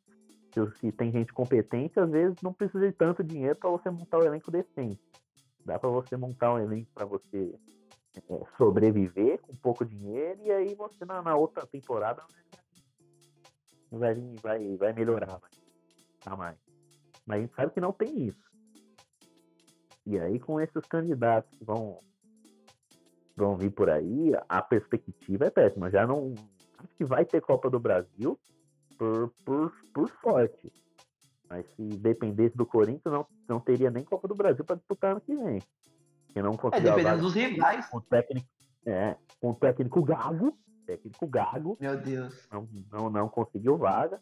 se, 0.79 0.91
tem 0.91 1.11
gente 1.11 1.33
competente, 1.33 1.99
às 1.99 2.09
vezes 2.09 2.41
não 2.41 2.53
precisa 2.53 2.87
de 2.87 2.93
tanto 2.93 3.23
dinheiro 3.23 3.57
para 3.57 3.69
você 3.69 3.89
montar 3.89 4.19
um 4.19 4.23
elenco 4.23 4.51
decente. 4.51 5.01
Dá 5.65 5.79
para 5.79 5.89
você 5.89 6.15
montar 6.15 6.53
um 6.53 6.59
elenco 6.59 6.89
para 6.93 7.05
você 7.05 7.55
é, 8.29 8.41
sobreviver 8.57 9.41
com 9.41 9.55
pouco 9.55 9.83
dinheiro 9.83 10.39
e 10.43 10.51
aí 10.51 10.75
você 10.75 11.03
na, 11.03 11.21
na 11.21 11.35
outra 11.35 11.65
temporada 11.65 12.23
vai, 13.91 14.15
vai, 14.41 14.77
vai 14.77 14.93
melhorar 14.93 15.37
vai, 15.37 15.49
tá 16.19 16.35
mais. 16.35 16.57
Mas 17.25 17.37
a 17.37 17.41
gente 17.41 17.55
sabe 17.55 17.73
que 17.73 17.81
não 17.81 17.91
tem 17.91 18.27
isso. 18.27 18.45
E 20.05 20.19
aí 20.19 20.39
com 20.39 20.61
esses 20.61 20.85
candidatos 20.85 21.49
que 21.57 21.65
vão 21.65 21.99
vão 23.35 23.57
vir 23.57 23.71
por 23.71 23.89
aí, 23.89 24.31
a 24.47 24.61
perspectiva 24.61 25.45
é 25.45 25.49
péssima. 25.49 25.89
Já 25.89 26.07
não 26.07 26.33
acho 26.79 26.95
que 26.95 27.05
vai 27.05 27.25
ter 27.25 27.41
Copa 27.41 27.69
do 27.69 27.79
Brasil 27.79 28.39
por, 28.97 29.33
por, 29.43 29.73
por 29.93 30.09
sorte. 30.21 30.71
Mas 31.49 31.65
se 31.75 31.83
dependesse 31.97 32.55
do 32.55 32.65
Corinthians, 32.65 33.13
não, 33.13 33.27
não 33.47 33.59
teria 33.59 33.91
nem 33.91 34.03
Copa 34.03 34.27
do 34.27 34.35
Brasil 34.35 34.63
para 34.65 34.77
disputar 34.77 35.11
ano 35.11 35.21
que 35.21 35.35
vem. 35.35 35.61
Que 36.29 36.41
não 36.41 36.51
É, 36.73 36.81
dependendo 36.81 37.21
dos 37.21 37.33
rivais. 37.33 37.85
com 37.87 37.97
o 37.97 38.01
técnico, 38.01 38.47
é, 38.85 39.15
com 39.39 39.51
o 39.51 39.55
técnico 39.55 40.03
Gago, 40.03 40.57
técnico 40.85 41.27
Gago, 41.27 41.77
Meu 41.79 41.97
Deus. 41.97 42.47
não, 42.51 42.67
não, 42.91 43.09
não 43.09 43.29
conseguiu 43.29 43.77
vaga, 43.77 44.19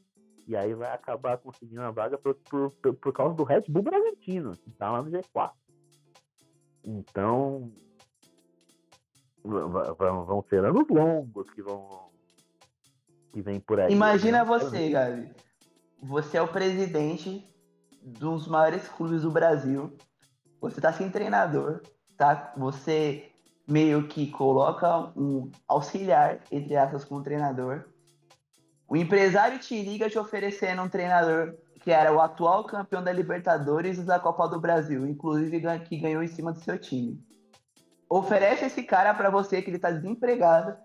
e 0.47 0.55
aí 0.55 0.73
vai 0.73 0.91
acabar 0.91 1.37
conseguindo 1.37 1.81
a 1.81 1.91
vaga 1.91 2.17
por, 2.17 2.35
por, 2.35 2.71
por, 2.71 2.93
por 2.93 3.13
causa 3.13 3.33
do 3.35 3.43
Red 3.43 3.63
Bull 3.67 3.83
Bragantino, 3.83 4.51
que 4.57 4.69
tá 4.71 4.91
lá 4.91 5.01
no 5.01 5.09
G4. 5.09 5.51
Então, 6.83 7.71
Va- 9.43 9.93
Vão 9.93 10.43
ser 10.49 10.63
anos 10.63 10.87
longos 10.89 11.49
que 11.49 11.61
vão. 11.61 12.09
que 13.31 13.41
vem 13.41 13.59
por 13.59 13.79
aí. 13.79 13.91
Imagina 13.91 14.39
né? 14.39 14.43
você, 14.45 14.89
Gabi. 14.89 15.31
Você 16.01 16.37
é 16.37 16.41
o 16.41 16.47
presidente 16.47 17.47
dos 18.01 18.47
maiores 18.47 18.87
clubes 18.87 19.23
do 19.23 19.31
Brasil. 19.31 19.95
Você 20.61 20.79
tá 20.79 20.93
sem 20.93 21.09
treinador, 21.09 21.81
tá? 22.17 22.53
Você 22.57 23.31
meio 23.67 24.07
que 24.07 24.29
coloca 24.31 25.11
um 25.17 25.49
auxiliar, 25.67 26.39
entre 26.51 26.75
aspas, 26.75 27.03
como 27.05 27.23
treinador. 27.23 27.85
O 28.87 28.95
empresário 28.95 29.59
te 29.59 29.81
liga 29.81 30.09
te 30.09 30.19
oferecendo 30.19 30.81
um 30.81 30.89
treinador 30.89 31.55
que 31.81 31.91
era 31.91 32.13
o 32.13 32.21
atual 32.21 32.63
campeão 32.63 33.03
da 33.03 33.11
Libertadores 33.11 33.97
e 33.97 34.03
da 34.03 34.17
Copa 34.17 34.47
do 34.47 34.59
Brasil, 34.59 35.05
inclusive 35.05 35.61
que 35.79 35.97
ganhou 35.97 36.23
em 36.23 36.27
cima 36.27 36.53
do 36.53 36.59
seu 36.59 36.77
time. 36.77 37.21
Oferece 38.13 38.65
esse 38.65 38.83
cara 38.83 39.11
pra 39.11 39.31
você 39.31 39.59
que 39.59 39.71
ele 39.71 39.79
tá 39.79 39.89
desempregado 39.89 40.77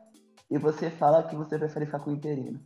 e 0.50 0.56
você 0.56 0.88
fala 0.88 1.22
que 1.22 1.36
você 1.36 1.58
prefere 1.58 1.84
ficar 1.84 1.98
com 1.98 2.10
o 2.10 2.14
interino. 2.14 2.58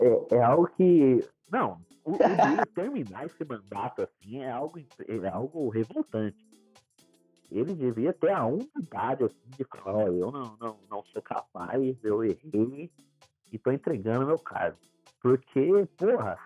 é, 0.00 0.34
é 0.34 0.42
algo 0.42 0.66
que. 0.66 1.24
Não, 1.52 1.80
o, 2.04 2.14
o 2.14 2.18
dele 2.18 2.66
terminar 2.74 3.26
esse 3.26 3.44
mandato 3.44 4.02
assim 4.02 4.40
é 4.40 4.50
algo, 4.50 4.76
é 4.76 5.28
algo 5.28 5.68
revoltante. 5.68 6.44
Ele 7.48 7.76
devia 7.76 8.12
ter 8.12 8.32
a 8.32 8.44
humildade 8.44 9.22
assim, 9.22 9.50
de 9.56 9.64
falar, 9.64 9.94
ó, 9.94 10.08
eu 10.08 10.32
não, 10.32 10.56
não, 10.60 10.80
não 10.90 11.04
sou 11.04 11.22
capaz, 11.22 11.96
eu 12.02 12.24
errei 12.24 12.90
e 13.52 13.56
tô 13.56 13.70
entregando 13.70 14.26
meu 14.26 14.38
cargo. 14.38 14.78
Porque, 15.22 15.86
porra, 15.96 16.36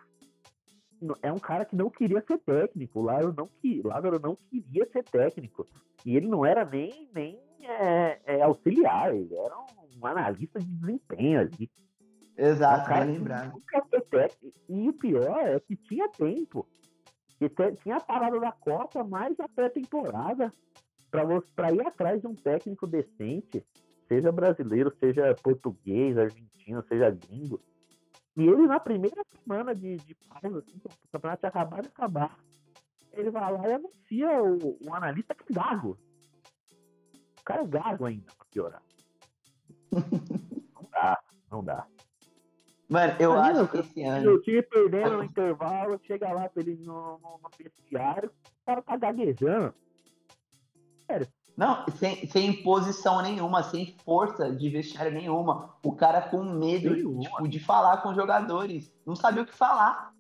é 1.22 1.32
um 1.32 1.38
cara 1.38 1.64
que 1.64 1.74
não 1.74 1.88
queria 1.88 2.20
ser 2.20 2.36
técnico. 2.38 3.00
O 3.00 3.02
Lázaro 3.02 3.34
não, 3.34 3.48
que, 3.48 3.80
Lázaro 3.82 4.20
não 4.20 4.36
queria 4.36 4.86
ser 4.92 5.04
técnico. 5.04 5.66
E 6.04 6.16
ele 6.16 6.26
não 6.26 6.44
era 6.44 6.64
nem, 6.64 7.08
nem 7.14 7.40
é, 7.60 8.20
é, 8.24 8.42
auxiliar, 8.42 9.14
ele 9.14 9.34
era 9.34 9.54
um 9.56 10.06
analista 10.06 10.58
de 10.58 10.66
desempenho 10.66 11.40
ali. 11.40 11.70
Exato, 12.36 12.88
cara 12.88 13.04
bem 13.04 13.14
que 13.14 13.18
lembrado. 13.20 13.62
E 14.68 14.88
o 14.88 14.92
pior 14.92 15.38
é 15.38 15.60
que 15.60 15.76
tinha 15.76 16.08
tempo. 16.08 16.66
Tinha 17.82 17.96
a 17.96 18.00
parada 18.00 18.38
da 18.38 18.52
Copa, 18.52 19.04
mais 19.04 19.38
a 19.38 19.48
pré-temporada. 19.48 20.50
Pra 21.10 21.72
ir 21.72 21.86
atrás 21.86 22.20
de 22.22 22.26
um 22.26 22.34
técnico 22.34 22.86
decente, 22.86 23.64
seja 24.08 24.32
brasileiro, 24.32 24.94
seja 24.98 25.34
português, 25.42 26.16
argentino, 26.16 26.82
seja 26.88 27.10
gringo. 27.10 27.60
E 28.34 28.46
ele, 28.46 28.66
na 28.66 28.80
primeira 28.80 29.22
semana 29.30 29.74
de, 29.74 29.96
de 29.98 30.14
pausa, 30.14 30.58
assim, 30.58 30.78
o 30.78 31.12
campeonato 31.12 31.40
tinha 31.40 31.48
acabado 31.50 31.82
de 31.82 31.88
acabar, 31.88 32.38
ele 33.12 33.30
vai 33.30 33.52
lá 33.52 33.68
e 33.68 33.72
anuncia 33.72 34.42
o, 34.42 34.78
o 34.84 34.94
analista 34.94 35.34
que 35.34 35.44
é 35.50 35.54
gago. 35.54 35.98
O 37.40 37.44
cara 37.44 37.62
é 37.62 37.66
gago 37.66 38.04
ainda, 38.04 38.32
pra 38.36 38.46
piorar. 38.50 38.82
não 39.92 40.90
dá, 40.90 41.22
não 41.50 41.64
dá. 41.64 41.86
Mano, 42.88 43.14
eu 43.18 43.32
Imagina, 43.32 43.62
acho 43.62 43.70
que 43.70 43.78
esse 43.78 44.02
ano. 44.02 44.32
o 44.32 44.42
time 44.42 44.62
perdendo 44.62 45.16
no 45.16 45.24
intervalo, 45.24 45.98
chega 46.04 46.30
lá 46.30 46.48
pra 46.48 46.62
ele 46.62 46.76
no, 46.84 47.18
no, 47.18 47.40
no 47.42 47.50
vestiário, 47.58 48.30
o 48.30 48.66
cara 48.66 48.82
tá 48.82 48.96
gaguejando. 48.96 49.74
Não, 51.56 51.86
sem, 51.96 52.26
sem 52.26 52.48
imposição 52.48 53.20
nenhuma, 53.22 53.62
sem 53.62 53.94
força 54.04 54.50
de 54.50 54.68
vestiário 54.70 55.12
nenhuma. 55.12 55.74
O 55.82 55.92
cara 55.92 56.22
com 56.22 56.42
medo 56.42 56.94
tipo, 56.94 57.48
de 57.48 57.60
falar 57.60 57.98
com 57.98 58.10
os 58.10 58.16
jogadores. 58.16 58.92
Não 59.06 59.14
sabia 59.14 59.42
o 59.42 59.46
que 59.46 59.54
falar. 59.54 60.11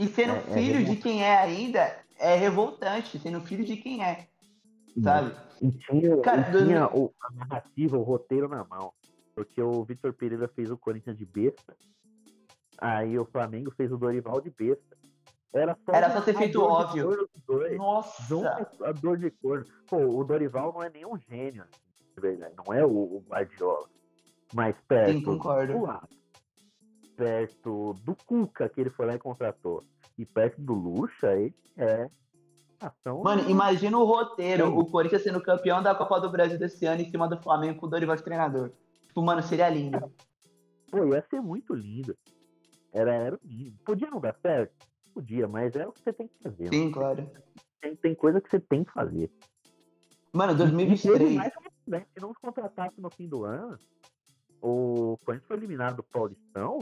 E 0.00 0.06
sendo 0.08 0.32
É- 0.32 0.38
é 0.38 0.42
filho 0.54 0.64
de 0.64 0.70
revoltante. 0.78 1.02
quem 1.02 1.22
é 1.22 1.36
ainda, 1.38 1.98
é 2.18 2.34
revoltante. 2.34 3.18
Sendo 3.18 3.40
filho 3.42 3.64
de 3.64 3.76
quem 3.76 4.02
é, 4.02 4.26
sabe? 5.02 5.36
E 5.60 5.70
tinha, 5.72 6.16
Cara, 6.22 6.40
e 6.40 6.64
tinha 6.64 6.86
o, 6.88 7.12
a 7.20 7.30
narrativa, 7.34 7.98
o 7.98 8.02
roteiro 8.02 8.48
na 8.48 8.64
mão. 8.64 8.94
Porque 9.34 9.60
o 9.60 9.84
Vitor 9.84 10.14
Pereira 10.14 10.48
fez 10.48 10.70
o 10.70 10.78
Corinthians 10.78 11.18
de 11.18 11.26
besta. 11.26 11.76
Aí 12.78 13.18
o 13.18 13.26
Flamengo 13.26 13.70
fez 13.76 13.92
o 13.92 13.98
Dorival 13.98 14.40
de 14.40 14.48
besta. 14.50 14.96
Era 15.52 15.76
só, 15.84 15.92
Era 15.92 16.10
só 16.12 16.22
ser 16.22 16.34
feito 16.34 16.52
de 16.52 16.58
óbvio. 16.64 17.28
dois. 17.46 17.76
Nossa! 17.76 18.66
a 18.82 18.92
dor 18.92 19.18
de 19.18 19.30
corno. 19.30 19.66
Pô, 19.86 19.98
o 19.98 20.24
Dorival 20.24 20.72
não 20.72 20.82
é 20.82 20.88
nenhum 20.88 21.18
gênio, 21.18 21.62
assim, 21.64 21.92
de. 22.16 22.50
Não 22.56 22.72
é 22.72 22.82
o, 22.86 22.90
o 22.90 23.24
Guardiola. 23.28 23.86
Mas 24.54 24.74
perto 24.88 25.12
Sim, 25.12 25.22
concordo. 25.22 25.74
do 25.74 25.82
lado, 25.82 26.08
perto 27.20 27.92
do 28.02 28.16
Cuca, 28.24 28.66
que 28.66 28.80
ele 28.80 28.88
foi 28.88 29.04
lá 29.04 29.14
e 29.14 29.18
contratou, 29.18 29.82
e 30.16 30.24
perto 30.24 30.58
do 30.58 30.72
Lucha, 30.72 31.34
ele 31.34 31.54
é. 31.76 32.08
Ação, 32.80 33.22
Mano, 33.22 33.46
imagina 33.50 33.98
o 33.98 34.04
roteiro, 34.04 34.68
Sim. 34.68 34.72
o 34.72 34.86
Corinthians 34.86 35.22
sendo 35.22 35.38
campeão 35.42 35.82
da 35.82 35.94
Copa 35.94 36.18
do 36.18 36.30
Brasil 36.30 36.58
desse 36.58 36.86
ano 36.86 37.02
em 37.02 37.10
cima 37.10 37.28
do 37.28 37.36
Flamengo 37.36 37.78
com 37.78 37.84
o 37.84 37.90
Dorival 37.90 38.16
de 38.16 38.22
treinador. 38.22 38.72
Tipo, 39.06 39.20
mano, 39.20 39.42
seria 39.42 39.68
lindo. 39.68 40.10
Pô, 40.90 41.04
ia 41.04 41.22
ser 41.28 41.42
muito 41.42 41.74
lindo. 41.74 42.16
Era, 42.90 43.12
era 43.12 43.36
o 43.36 43.40
mínimo. 43.44 43.76
Podia 43.84 44.08
não 44.10 44.18
dar 44.18 44.34
certo? 44.40 44.72
Podia, 45.12 45.46
mas 45.46 45.76
é 45.76 45.86
o 45.86 45.92
que 45.92 46.00
você 46.00 46.10
tem 46.10 46.26
que 46.26 46.42
fazer. 46.42 46.64
mano. 46.64 46.72
Sim, 46.72 46.90
claro. 46.90 47.30
Tem, 47.82 47.96
tem 47.96 48.14
coisa 48.14 48.40
que 48.40 48.48
você 48.48 48.58
tem 48.58 48.82
que 48.82 48.92
fazer. 48.92 49.30
Mano, 50.32 50.54
E 50.54 50.56
teve 50.56 50.70
2023. 50.70 51.34
mais 51.34 51.52
uma 51.56 51.70
né? 51.86 52.06
Se 52.14 52.20
não 52.22 52.32
contratasse 52.32 52.98
no 52.98 53.10
fim 53.10 53.28
do 53.28 53.44
ano, 53.44 53.76
o 54.62 55.18
Corinthians 55.24 55.48
foi 55.48 55.56
eliminado 55.58 55.96
do 55.96 56.02
Paulistão 56.02 56.78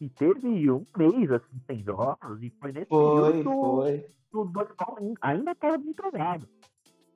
e 0.00 0.08
teve 0.08 0.70
um 0.70 0.84
mês 0.96 1.30
assim, 1.30 1.60
sem 1.66 1.82
jogos, 1.82 2.42
e 2.42 2.50
foi 2.60 2.72
nesse 2.72 2.86
Foi, 2.88 3.32
período 3.32 3.42
foi. 3.60 4.06
o 4.32 4.44
Dorival 4.44 4.96
ain- 5.00 5.14
ainda 5.20 5.52
estava 5.52 5.78
desempregado. 5.78 6.48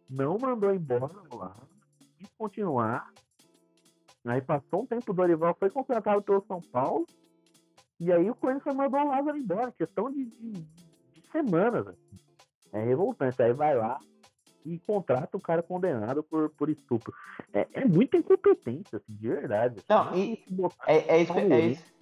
Não 0.08 0.38
mandou 0.38 0.72
embora 0.74 1.12
lá, 1.32 1.56
quis 2.18 2.28
continuar. 2.38 3.10
Aí 4.26 4.40
passou 4.40 4.82
um 4.82 4.86
tempo, 4.86 5.12
o 5.12 5.14
Dorival 5.14 5.56
foi 5.58 5.70
contratado 5.70 6.22
pelo 6.22 6.44
São 6.46 6.60
Paulo, 6.60 7.06
e 8.00 8.12
aí 8.12 8.30
o 8.30 8.34
Corinthians 8.34 8.74
mandou 8.76 9.00
o 9.00 9.08
Lázaro 9.08 9.36
embora, 9.36 9.72
questão 9.72 10.10
de, 10.10 10.24
de, 10.26 10.52
de 10.52 11.22
semanas. 11.32 11.86
assim. 11.88 12.16
É 12.72 12.84
revoltante. 12.84 13.42
Aí 13.42 13.52
vai 13.52 13.76
lá 13.76 13.98
e 14.64 14.78
contrata 14.80 15.36
o 15.36 15.40
cara 15.40 15.62
condenado 15.62 16.22
por, 16.22 16.50
por 16.50 16.68
estupro. 16.68 17.12
É, 17.52 17.66
é 17.72 17.84
muita 17.84 18.16
incompetência, 18.18 18.98
assim, 18.98 19.14
de 19.14 19.28
verdade. 19.28 19.78
assim. 19.78 19.86
Não, 19.88 20.14
e- 20.16 20.44
É, 20.86 21.16
é 21.16 21.22
isso 21.22 21.32
que 21.32 21.40
é 21.40 21.60
isso. 21.70 21.97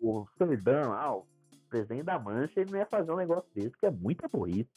O 0.00 0.26
Solidão, 0.38 0.92
ah, 0.92 1.16
o 1.16 1.26
presidente 1.68 2.04
da 2.04 2.18
Mancha, 2.18 2.60
ele 2.60 2.70
não 2.70 2.78
ia 2.78 2.86
fazer 2.86 3.10
um 3.10 3.16
negócio 3.16 3.48
desse, 3.54 3.76
que 3.78 3.86
é 3.86 3.90
muita 3.90 4.28
burrice. 4.28 4.68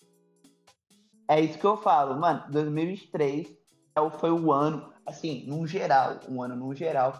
É 1.29 1.41
isso 1.41 1.59
que 1.59 1.65
eu 1.65 1.77
falo, 1.77 2.19
mano. 2.19 2.43
2023 2.49 3.47
é 3.95 4.09
foi 4.11 4.31
o 4.31 4.51
ano, 4.51 4.93
assim, 5.05 5.45
num 5.47 5.67
geral, 5.67 6.19
um 6.29 6.41
ano 6.41 6.55
num 6.55 6.73
geral, 6.73 7.19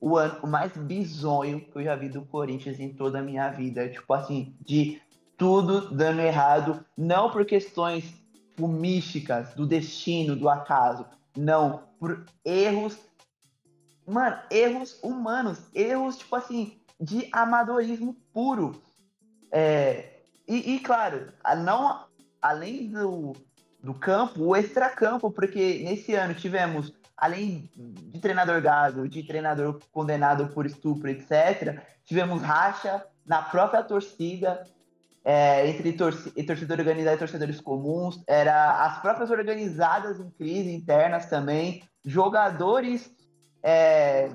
o 0.00 0.16
ano 0.16 0.46
mais 0.46 0.76
bizonho 0.76 1.60
que 1.60 1.78
eu 1.78 1.82
já 1.82 1.96
vi 1.96 2.08
do 2.08 2.24
Corinthians 2.26 2.78
em 2.78 2.92
toda 2.92 3.20
a 3.20 3.22
minha 3.22 3.50
vida. 3.50 3.88
Tipo 3.88 4.12
assim, 4.14 4.56
de 4.60 5.00
tudo 5.36 5.94
dando 5.94 6.20
errado, 6.20 6.84
não 6.96 7.30
por 7.30 7.44
questões 7.44 8.12
místicas, 8.58 9.54
do 9.54 9.66
destino, 9.66 10.34
do 10.34 10.48
acaso, 10.48 11.06
não, 11.36 11.84
por 12.00 12.24
erros, 12.44 12.98
mano, 14.04 14.36
erros 14.50 14.98
humanos, 15.02 15.60
erros, 15.72 16.18
tipo 16.18 16.34
assim, 16.34 16.77
de 17.00 17.28
amadorismo 17.32 18.14
puro. 18.32 18.80
É, 19.52 20.20
e, 20.46 20.74
e, 20.74 20.80
claro, 20.80 21.32
não 21.64 22.06
além 22.40 22.88
do, 22.90 23.34
do 23.82 23.94
campo, 23.94 24.42
o 24.42 24.56
extracampo, 24.56 25.30
porque 25.30 25.82
nesse 25.84 26.14
ano 26.14 26.34
tivemos, 26.34 26.92
além 27.16 27.70
de 27.76 28.20
treinador 28.20 28.60
gado, 28.60 29.08
de 29.08 29.22
treinador 29.22 29.80
condenado 29.92 30.48
por 30.48 30.66
estupro, 30.66 31.08
etc., 31.10 31.82
tivemos 32.04 32.42
racha 32.42 33.04
na 33.26 33.42
própria 33.42 33.82
torcida, 33.82 34.64
é, 35.24 35.68
entre 35.68 35.92
torci 35.92 36.30
torcedor 36.44 36.78
organizado 36.78 37.16
e 37.16 37.18
torcedores 37.18 37.60
comuns, 37.60 38.22
era 38.26 38.86
as 38.86 39.00
próprias 39.02 39.30
organizadas 39.30 40.18
em 40.18 40.30
crise 40.30 40.72
internas 40.72 41.26
também, 41.26 41.82
jogadores 42.04 43.10
é, 43.62 44.30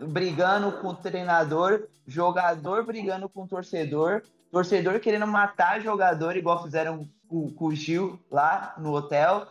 brigando 0.00 0.72
com 0.72 0.88
o 0.88 0.94
treinador, 0.94 1.86
jogador 2.06 2.84
brigando 2.84 3.28
com 3.28 3.44
o 3.44 3.48
torcedor, 3.48 4.22
torcedor 4.50 5.00
querendo 5.00 5.26
matar 5.26 5.80
jogador, 5.80 6.36
igual 6.36 6.62
fizeram 6.62 7.08
com, 7.28 7.50
com 7.52 7.66
o 7.66 7.74
Gil 7.74 8.18
lá 8.30 8.74
no 8.78 8.94
hotel. 8.94 9.46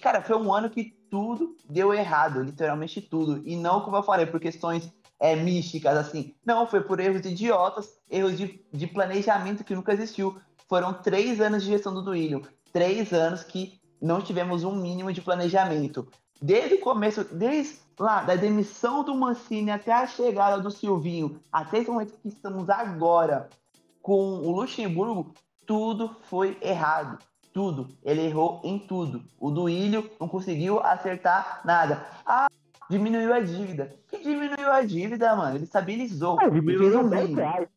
Cara, 0.00 0.22
foi 0.22 0.36
um 0.36 0.52
ano 0.52 0.70
que 0.70 0.96
tudo 1.10 1.56
deu 1.68 1.92
errado, 1.92 2.42
literalmente 2.42 3.00
tudo. 3.00 3.42
E 3.44 3.56
não, 3.56 3.80
como 3.80 3.96
eu 3.96 4.02
falei, 4.02 4.26
por 4.26 4.40
questões 4.40 4.90
é, 5.20 5.34
místicas, 5.36 5.96
assim. 5.96 6.34
Não, 6.44 6.66
foi 6.66 6.80
por 6.80 7.00
erros 7.00 7.24
idiotas, 7.24 7.88
erros 8.10 8.36
de, 8.36 8.64
de 8.72 8.86
planejamento 8.86 9.64
que 9.64 9.74
nunca 9.74 9.92
existiu. 9.92 10.38
Foram 10.68 10.92
três 10.94 11.40
anos 11.40 11.62
de 11.62 11.70
gestão 11.70 11.92
do 11.92 12.02
Duílio. 12.02 12.42
Três 12.72 13.12
anos 13.12 13.42
que 13.42 13.80
não 14.00 14.20
tivemos 14.20 14.64
um 14.64 14.74
mínimo 14.74 15.12
de 15.12 15.20
planejamento. 15.20 16.08
Desde 16.40 16.74
o 16.74 16.80
começo, 16.80 17.24
desde 17.24 17.78
lá, 17.98 18.22
da 18.22 18.36
demissão 18.36 19.02
do 19.02 19.14
Mancini 19.14 19.70
até 19.70 19.92
a 19.92 20.06
chegada 20.06 20.60
do 20.60 20.70
Silvinho, 20.70 21.40
até 21.50 21.78
esse 21.78 21.90
momento 21.90 22.12
que 22.20 22.28
estamos 22.28 22.68
agora, 22.68 23.48
com 24.02 24.38
o 24.40 24.50
Luxemburgo, 24.52 25.32
tudo 25.66 26.14
foi 26.28 26.56
errado. 26.60 27.18
tudo. 27.52 27.88
Ele 28.04 28.20
errou 28.26 28.60
em 28.62 28.78
tudo. 28.78 29.24
O 29.40 29.50
do 29.50 29.66
Ilho 29.66 30.10
não 30.20 30.28
conseguiu 30.28 30.78
acertar 30.80 31.62
nada. 31.64 32.06
Ah, 32.26 32.48
diminuiu 32.90 33.32
a 33.32 33.40
dívida. 33.40 33.96
Que 34.10 34.18
diminuiu 34.18 34.70
a 34.70 34.82
dívida, 34.82 35.34
mano? 35.34 35.56
Ele 35.56 35.64
estabilizou. 35.64 36.36
Ah, 36.38 36.50
diminuiu 36.50 37.00
um 37.00 37.08
10 37.08 37.22
mínimo. 37.22 37.40
reais. 37.40 37.68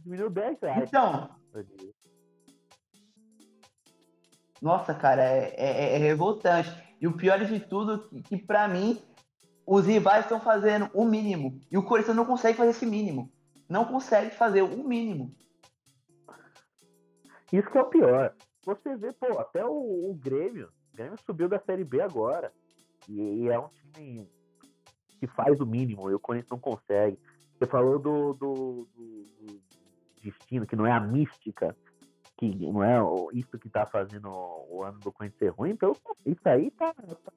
Diminuiu 0.00 0.28
10 0.28 0.58
reais. 0.60 0.88
Então, 0.88 1.30
nossa, 4.60 4.92
cara, 4.94 5.22
é, 5.22 5.54
é- 5.56 5.94
é 5.94 5.98
revoltante. 5.98 6.70
E 7.02 7.06
o 7.08 7.16
pior 7.16 7.44
de 7.44 7.58
tudo, 7.60 8.08
que, 8.08 8.22
que 8.22 8.38
pra 8.38 8.68
mim, 8.68 9.02
os 9.66 9.84
rivais 9.84 10.24
estão 10.24 10.40
fazendo 10.40 10.88
o 10.94 11.04
mínimo. 11.04 11.60
E 11.68 11.76
o 11.76 11.82
Corinthians 11.82 12.16
não 12.16 12.24
consegue 12.24 12.56
fazer 12.56 12.70
esse 12.70 12.86
mínimo. 12.86 13.28
Não 13.68 13.84
consegue 13.84 14.30
fazer 14.30 14.62
o 14.62 14.84
mínimo. 14.84 15.34
Isso 17.52 17.68
que 17.68 17.76
é 17.76 17.82
o 17.82 17.88
pior. 17.90 18.32
Você 18.64 18.96
vê, 18.96 19.12
pô, 19.12 19.38
até 19.40 19.64
o, 19.64 20.10
o 20.10 20.14
Grêmio. 20.14 20.68
O 20.92 20.96
Grêmio 20.96 21.18
subiu 21.26 21.48
da 21.48 21.58
Série 21.58 21.84
B 21.84 22.00
agora. 22.00 22.52
E, 23.08 23.20
e 23.20 23.48
é 23.48 23.58
um 23.58 23.68
time 23.68 24.28
que 25.18 25.26
faz 25.26 25.60
o 25.60 25.66
mínimo, 25.66 26.08
e 26.08 26.14
o 26.14 26.20
Corinthians 26.20 26.50
não 26.50 26.58
consegue. 26.60 27.18
Você 27.58 27.66
falou 27.66 27.98
do, 27.98 28.32
do, 28.34 28.88
do- 28.94 29.28
do 29.40 29.62
destino, 30.22 30.66
que 30.66 30.76
não 30.76 30.86
é 30.86 30.92
a 30.92 31.00
mística, 31.00 31.76
que 32.50 32.66
não 32.66 32.82
é 32.82 32.98
isso 33.32 33.56
que 33.56 33.68
tá 33.68 33.86
fazendo 33.86 34.28
o, 34.28 34.82
ano 34.82 34.98
do 34.98 35.12
Corinthians 35.12 35.38
ser 35.38 35.48
ruim. 35.50 35.70
Então, 35.70 35.94
isso 36.26 36.40
aí 36.44 36.72
tá, 36.72 36.92
tá 36.92 37.32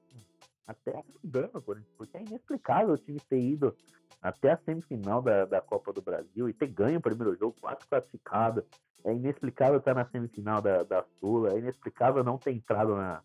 até 0.65 0.97
ajudando 0.97 1.57
o 1.57 1.61
Corinthians, 1.61 1.93
porque 1.95 2.17
é 2.17 2.21
inexplicável 2.21 2.95
o 2.95 2.97
time 2.97 3.19
ter 3.19 3.39
ido 3.39 3.75
até 4.19 4.53
a 4.53 4.57
semifinal 4.57 5.21
da, 5.21 5.45
da 5.45 5.61
Copa 5.61 5.93
do 5.93 6.01
Brasil 6.01 6.49
e 6.49 6.53
ter 6.53 6.67
ganho 6.67 6.97
o 6.97 7.01
primeiro 7.01 7.35
jogo, 7.35 7.55
quatro 7.61 7.87
classificados. 7.87 8.63
É 9.03 9.13
inexplicável 9.13 9.77
estar 9.77 9.93
na 9.93 10.05
semifinal 10.05 10.59
da, 10.59 10.81
da 10.81 11.05
Sula. 11.19 11.53
É 11.53 11.59
inexplicável 11.59 12.23
não 12.23 12.39
ter 12.39 12.53
entrado 12.53 12.95
na, 12.95 13.21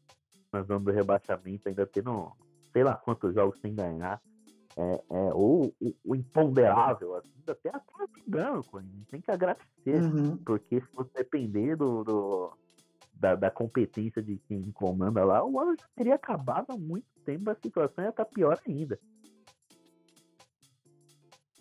na 0.52 0.62
zona 0.62 0.80
do 0.80 0.90
rebaixamento, 0.90 1.66
ainda 1.66 1.86
tendo 1.86 2.30
sei 2.74 2.84
lá 2.84 2.94
quantos 2.94 3.34
jogos 3.34 3.58
sem 3.60 3.74
ganhar. 3.74 4.20
É, 4.76 5.02
é, 5.10 5.34
ou 5.34 5.74
o, 5.80 5.94
o 6.04 6.14
imponderável, 6.14 7.16
assim, 7.16 7.28
até 7.46 7.68
até 7.70 7.92
ajudando, 8.04 8.64
Corinthians. 8.64 9.06
Tem 9.10 9.20
que 9.20 9.30
agradecer, 9.30 9.66
Uhum. 9.86 10.36
porque 10.38 10.80
se 10.80 10.86
você 10.94 11.10
depender 11.14 11.76
do, 11.76 12.04
do- 12.04 12.52
da, 13.12 13.34
da 13.34 13.50
competência 13.50 14.22
de 14.22 14.38
quem 14.48 14.70
comanda 14.72 15.24
lá, 15.24 15.44
o 15.44 15.58
ano 15.60 15.76
já 15.76 15.86
teria 15.96 16.14
acabado 16.14 16.70
há 16.70 16.76
muito 16.76 17.06
tempo, 17.24 17.50
a 17.50 17.54
situação 17.56 18.04
ia 18.04 18.10
estar 18.10 18.24
pior 18.24 18.58
ainda. 18.66 18.98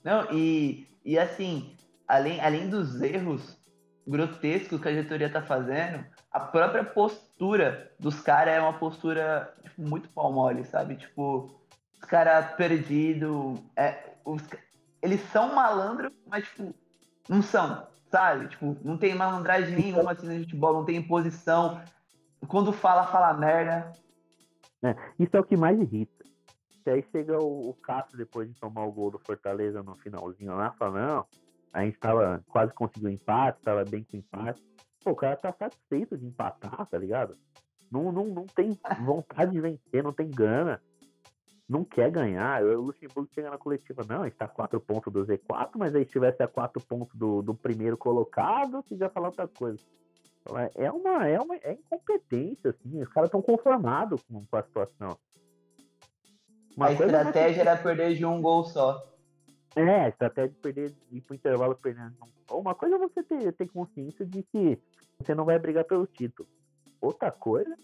Não, 0.03 0.31
e, 0.31 0.87
e 1.03 1.17
assim, 1.19 1.75
além, 2.07 2.39
além 2.39 2.69
dos 2.69 3.01
erros 3.01 3.57
grotescos 4.07 4.79
que 4.81 4.87
a 4.87 4.91
diretoria 4.91 5.31
tá 5.31 5.41
fazendo, 5.41 6.05
a 6.31 6.39
própria 6.39 6.83
postura 6.83 7.91
dos 7.99 8.21
caras 8.21 8.53
é 8.53 8.61
uma 8.61 8.77
postura 8.79 9.53
tipo, 9.63 9.81
muito 9.81 10.09
pau 10.09 10.31
mole, 10.31 10.63
sabe? 10.63 10.95
Tipo, 10.95 11.59
os 11.99 12.05
caras 12.05 12.53
perdidos. 12.55 13.59
É, 13.75 14.13
os 14.25 14.41
eles 15.01 15.21
são 15.31 15.53
malandros, 15.55 16.11
mas 16.27 16.45
tipo, 16.45 16.73
não 17.27 17.41
são, 17.41 17.87
sabe? 18.11 18.49
Tipo, 18.49 18.75
não 18.83 18.97
tem 18.97 19.15
malandragem 19.15 19.75
nenhuma 19.75 20.11
assim 20.11 20.27
no 20.27 20.39
futebol, 20.41 20.73
não 20.73 20.85
tem 20.85 20.97
imposição. 20.97 21.81
Quando 22.47 22.73
fala, 22.73 23.07
fala 23.07 23.33
merda. 23.33 23.93
Isso 25.17 25.35
é 25.35 25.39
o 25.39 25.43
que 25.43 25.57
mais 25.57 25.79
irrita. 25.79 26.25
Que 26.83 26.89
aí 26.89 27.05
chega 27.11 27.37
o, 27.41 27.69
o 27.69 27.73
Cássio 27.75 28.17
depois 28.17 28.47
de 28.47 28.59
tomar 28.59 28.85
o 28.85 28.91
gol 28.91 29.11
do 29.11 29.19
Fortaleza 29.19 29.83
no 29.83 29.95
finalzinho 29.95 30.55
lá, 30.55 30.71
fala, 30.71 31.07
não, 31.07 31.25
a 31.73 31.83
gente 31.83 31.99
tava, 31.99 32.43
quase 32.47 32.73
conseguiu 32.73 33.09
empate, 33.09 33.61
tava 33.61 33.83
bem 33.85 34.03
com 34.03 34.17
empate. 34.17 34.63
Pô, 35.03 35.11
o 35.11 35.15
cara 35.15 35.35
tá 35.35 35.51
satisfeito 35.51 36.17
de 36.17 36.25
empatar, 36.25 36.85
tá 36.85 36.97
ligado? 36.97 37.37
Não, 37.91 38.11
não, 38.11 38.25
não 38.25 38.45
tem 38.45 38.77
vontade 39.01 39.51
de 39.51 39.61
vencer, 39.61 40.03
não 40.03 40.13
tem 40.13 40.29
gana. 40.29 40.81
Não 41.69 41.85
quer 41.85 42.09
ganhar. 42.09 42.63
O 42.63 42.81
Luxemburgo 42.81 43.29
chega 43.31 43.51
na 43.51 43.57
coletiva, 43.59 44.03
não, 44.09 44.23
a 44.23 44.25
gente 44.25 44.37
tá 44.37 44.45
a 44.45 44.47
quatro 44.47 44.79
pontos 44.79 45.13
do 45.13 45.23
Z4, 45.23 45.69
mas 45.77 45.93
aí 45.93 46.03
se 46.03 46.11
tivesse 46.11 46.41
a 46.41 46.47
quatro 46.47 46.81
pontos 46.81 47.15
do, 47.15 47.43
do 47.43 47.53
primeiro 47.53 47.95
colocado, 47.95 48.81
você 48.81 48.97
já 48.97 49.07
falar 49.07 49.27
outra 49.27 49.47
coisa. 49.47 49.79
Então, 50.41 50.57
é- 50.57 50.71
É 50.73 50.91
uma, 50.91 51.27
é 51.27 51.39
uma 51.39 51.55
é 51.57 51.73
incompetência, 51.73 52.71
assim. 52.71 52.99
Os 52.99 53.09
caras 53.09 53.27
estão 53.27 53.41
conformados 53.41 54.23
com, 54.23 54.43
com 54.43 54.57
a 54.57 54.63
situação. 54.63 55.15
Uma 56.75 56.87
a 56.87 56.89
é 56.89 56.93
estratégia 56.93 57.61
era 57.61 57.77
perder 57.77 58.15
de 58.15 58.25
um 58.25 58.41
gol 58.41 58.63
só. 58.63 59.07
É, 59.75 60.05
a 60.05 60.09
estratégia 60.09 60.49
de 60.49 60.57
perder, 60.57 60.89
de 60.89 61.17
ir 61.17 61.21
pro 61.21 61.35
intervalo 61.35 61.75
perdendo. 61.75 62.15
Uma 62.49 62.73
coisa 62.73 62.95
é 62.95 62.97
você 62.97 63.21
ter, 63.21 63.53
ter 63.53 63.67
consciência 63.67 64.25
de 64.25 64.41
que 64.41 64.79
você 65.19 65.35
não 65.35 65.45
vai 65.45 65.59
brigar 65.59 65.83
pelo 65.83 66.07
título. 66.07 66.49
Outra 66.99 67.31
coisa 67.31 67.71
é 67.73 67.77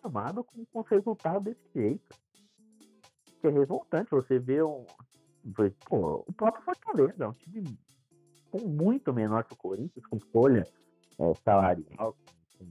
tomado 0.00 0.44
com, 0.44 0.64
com 0.66 0.80
resultado 0.82 1.44
desse 1.44 1.68
jeito. 1.74 2.21
Que 3.42 3.48
é 3.48 3.50
revoltante 3.50 4.12
você 4.12 4.38
ver 4.38 4.62
um. 4.64 4.86
Pô, 5.88 6.24
o 6.28 6.32
próprio 6.32 6.64
Fortaleza, 6.64 7.24
é 7.24 7.26
um 7.26 7.32
time 7.32 7.76
com 8.52 8.68
muito 8.68 9.12
menor 9.12 9.42
que 9.42 9.54
o 9.54 9.56
Corinthians, 9.56 10.06
com 10.06 10.20
folha 10.20 10.64
é, 11.18 11.34
salarial, 11.44 12.16
com, 12.56 12.66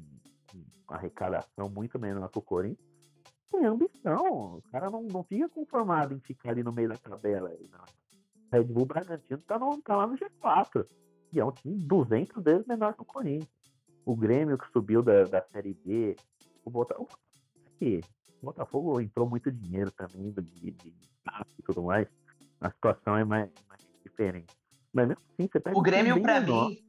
com 0.86 0.94
arrecadação 0.94 1.70
muito 1.70 2.00
menor 2.00 2.30
que 2.30 2.40
o 2.40 2.42
Corinthians. 2.42 2.90
Tem 3.52 3.66
ambição. 3.66 4.56
O 4.56 4.62
cara 4.72 4.90
não, 4.90 5.04
não 5.04 5.24
fica 5.24 5.50
conformado 5.50 6.14
em 6.14 6.22
ficar 6.22 6.52
ali 6.52 6.64
no 6.64 6.72
meio 6.72 6.88
da 6.88 6.96
tabela. 6.96 7.50
não. 7.70 7.84
Red 8.50 8.64
Bull 8.64 8.86
Bragantino 8.86 9.42
tá, 9.42 9.60
no, 9.60 9.82
tá 9.82 9.98
lá 9.98 10.08
no 10.08 10.16
G4. 10.16 10.88
E 11.34 11.40
é 11.42 11.44
um 11.44 11.52
time 11.52 11.78
200 11.80 12.42
vezes 12.42 12.66
menor 12.66 12.94
que 12.94 13.02
o 13.02 13.06
Corinthians. 13.06 13.52
O 14.06 14.16
Grêmio 14.16 14.58
que 14.58 14.72
subiu 14.72 15.04
da, 15.04 15.26
da 15.26 15.42
Série 15.52 15.74
B. 15.74 16.16
O 16.64 16.70
Botafogo. 16.70 17.10
Que 17.82 18.00
o 18.44 18.46
Botafogo 18.46 19.02
entrou 19.02 19.28
muito 19.28 19.52
dinheiro 19.52 19.91
também 19.91 20.32
de, 20.32 20.72
de, 20.72 20.86
e 21.58 21.63
tudo 21.63 21.82
mais. 21.82 22.08
A 22.60 22.70
situação 22.70 23.17
é 23.17 23.26
mais, 23.26 23.50
mais 23.67 23.82
diferente. 24.06 24.56
Mas 24.94 25.08
mesmo 25.08 25.24
assim, 25.34 25.50
você 25.52 25.60
pega 25.60 25.76
O 25.76 25.80
um 25.80 25.84
time 25.84 25.98
Grêmio, 25.98 26.24
menor. 26.24 26.70
mim, 26.70 26.84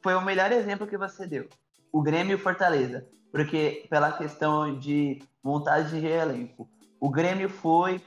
foi 0.00 0.14
o 0.14 0.20
melhor 0.20 0.52
exemplo 0.52 0.86
que 0.86 0.96
você 0.96 1.26
deu. 1.26 1.48
O 1.90 2.00
Grêmio 2.00 2.32
e 2.32 2.34
o 2.36 2.38
Fortaleza. 2.38 3.04
Porque 3.32 3.86
pela 3.90 4.12
questão 4.12 4.78
de 4.78 5.20
montagem 5.42 6.00
de 6.00 6.06
elenco. 6.06 6.68
O 7.00 7.10
Grêmio 7.10 7.48
foi 7.48 8.00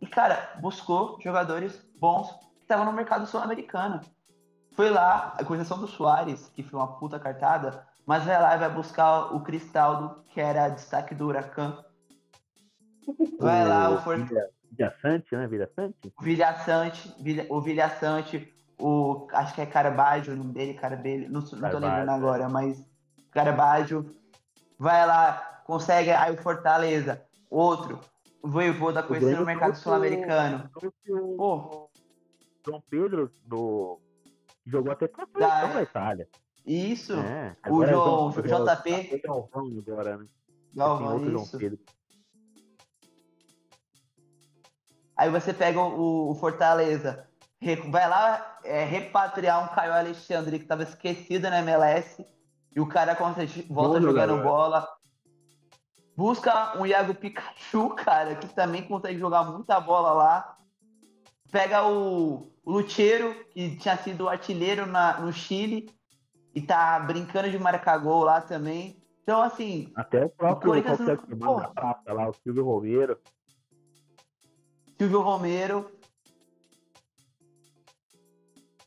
e, 0.00 0.06
cara, 0.06 0.56
buscou 0.60 1.18
jogadores 1.20 1.84
bons 1.98 2.30
que 2.30 2.62
estavam 2.62 2.84
no 2.84 2.92
mercado 2.92 3.26
sul-americano. 3.26 4.00
Foi 4.72 4.90
lá, 4.90 5.36
com 5.44 5.54
exceção 5.54 5.80
do 5.80 5.88
Soares, 5.88 6.48
que 6.54 6.62
foi 6.62 6.78
uma 6.78 6.98
puta 6.98 7.18
cartada, 7.18 7.84
mas 8.06 8.24
vai 8.24 8.40
lá 8.40 8.54
e 8.54 8.58
vai 8.58 8.70
buscar 8.70 9.34
o 9.34 9.40
Cristaldo, 9.42 10.22
que 10.28 10.40
era 10.40 10.68
destaque 10.68 11.14
do 11.14 11.26
Huracan. 11.26 11.84
Vai 13.38 13.66
lá 13.66 13.90
o 13.90 13.98
Villa 13.98 14.94
Sante, 15.00 15.34
né? 15.36 15.46
Villa 15.46 15.70
Sante? 15.74 16.12
Vilha 16.20 16.54
Sante, 16.64 17.14
Vilha- 17.22 17.46
o 17.50 17.60
Vilha 17.60 17.88
Sante, 17.88 18.52
o. 18.80 19.26
Acho 19.32 19.54
que 19.54 19.60
é 19.60 19.66
Carbaggio 19.66 20.32
o 20.34 20.36
nome 20.36 20.52
dele, 20.52 20.74
Carbelli, 20.74 21.28
não, 21.28 21.40
não 21.40 21.48
tô 21.48 21.56
lembrando 21.78 22.10
é. 22.10 22.14
agora, 22.14 22.48
mas 22.48 22.84
Carbaggio. 23.30 24.14
Vai 24.78 25.06
lá, 25.06 25.62
consegue 25.64 26.10
aí 26.10 26.34
o 26.34 26.42
Fortaleza, 26.42 27.22
outro. 27.50 27.98
O 28.42 28.48
Voivoda 28.48 29.02
conhecendo 29.02 29.28
Grêmio 29.30 29.42
o 29.44 29.46
mercado 29.46 29.74
sul-americano. 29.76 30.70
o- 31.08 31.36
Pô. 31.36 31.90
João 32.66 32.82
Pedro 32.90 33.32
do. 33.44 33.98
Jogou 34.66 34.92
até 34.92 35.06
pra 35.08 35.24
Da- 35.38 35.48
seleção 35.60 35.74
da 35.74 35.82
Itália. 35.82 36.28
Isso, 36.66 37.12
É, 37.14 37.56
o 37.68 37.86
João- 37.86 38.32
João- 38.32 38.64
JP. 38.64 39.20
Galvão 39.24 39.66
agora, 39.86 40.16
né? 40.18 40.26
Galvão, 40.74 41.12
outro 41.14 41.30
João 41.30 41.42
isso. 41.44 41.58
Pedro. 41.58 41.78
Aí 45.16 45.30
você 45.30 45.54
pega 45.54 45.80
o, 45.80 46.30
o 46.30 46.34
Fortaleza, 46.34 47.26
vai 47.88 48.08
lá 48.08 48.58
é, 48.64 48.84
repatriar 48.84 49.64
um 49.64 49.74
Caio 49.74 49.92
Alexandre 49.94 50.58
que 50.58 50.66
tava 50.66 50.82
esquecido 50.82 51.48
na 51.48 51.60
MLS 51.60 52.26
e 52.74 52.80
o 52.80 52.86
cara 52.88 53.14
consegue- 53.16 53.66
volta 53.70 53.98
Bom 53.98 54.06
jogando 54.06 54.30
jogador. 54.32 54.42
bola. 54.42 54.88
Busca 56.16 56.78
um 56.78 56.84
Iago 56.86 57.14
Pikachu, 57.14 57.90
cara, 57.94 58.34
que 58.36 58.48
também 58.54 58.82
consegue 58.86 59.18
jogar 59.18 59.44
muita 59.44 59.80
bola 59.80 60.12
lá. 60.12 60.56
Pega 61.50 61.86
o, 61.86 62.52
o 62.64 62.70
Lucheiro, 62.72 63.34
que 63.50 63.76
tinha 63.76 63.96
sido 63.96 64.28
artilheiro 64.28 64.84
na- 64.86 65.20
no 65.20 65.32
Chile 65.32 65.88
e 66.56 66.62
tá 66.62 66.98
brincando 67.00 67.50
de 67.50 67.58
marcar 67.58 67.98
gol 67.98 68.24
lá 68.24 68.40
também. 68.40 68.96
Então, 69.22 69.42
assim, 69.42 69.92
Até 69.94 70.24
o 70.24 70.30
próprio 70.30 70.70
Corinthians 70.72 70.98
não- 71.28 71.56
da 71.60 71.68
praça 71.68 72.12
lá, 72.14 72.30
o 72.30 72.32
Silvio 72.32 72.64
Romero. 72.64 73.20
Silvio 74.98 75.20
Romero. 75.20 75.90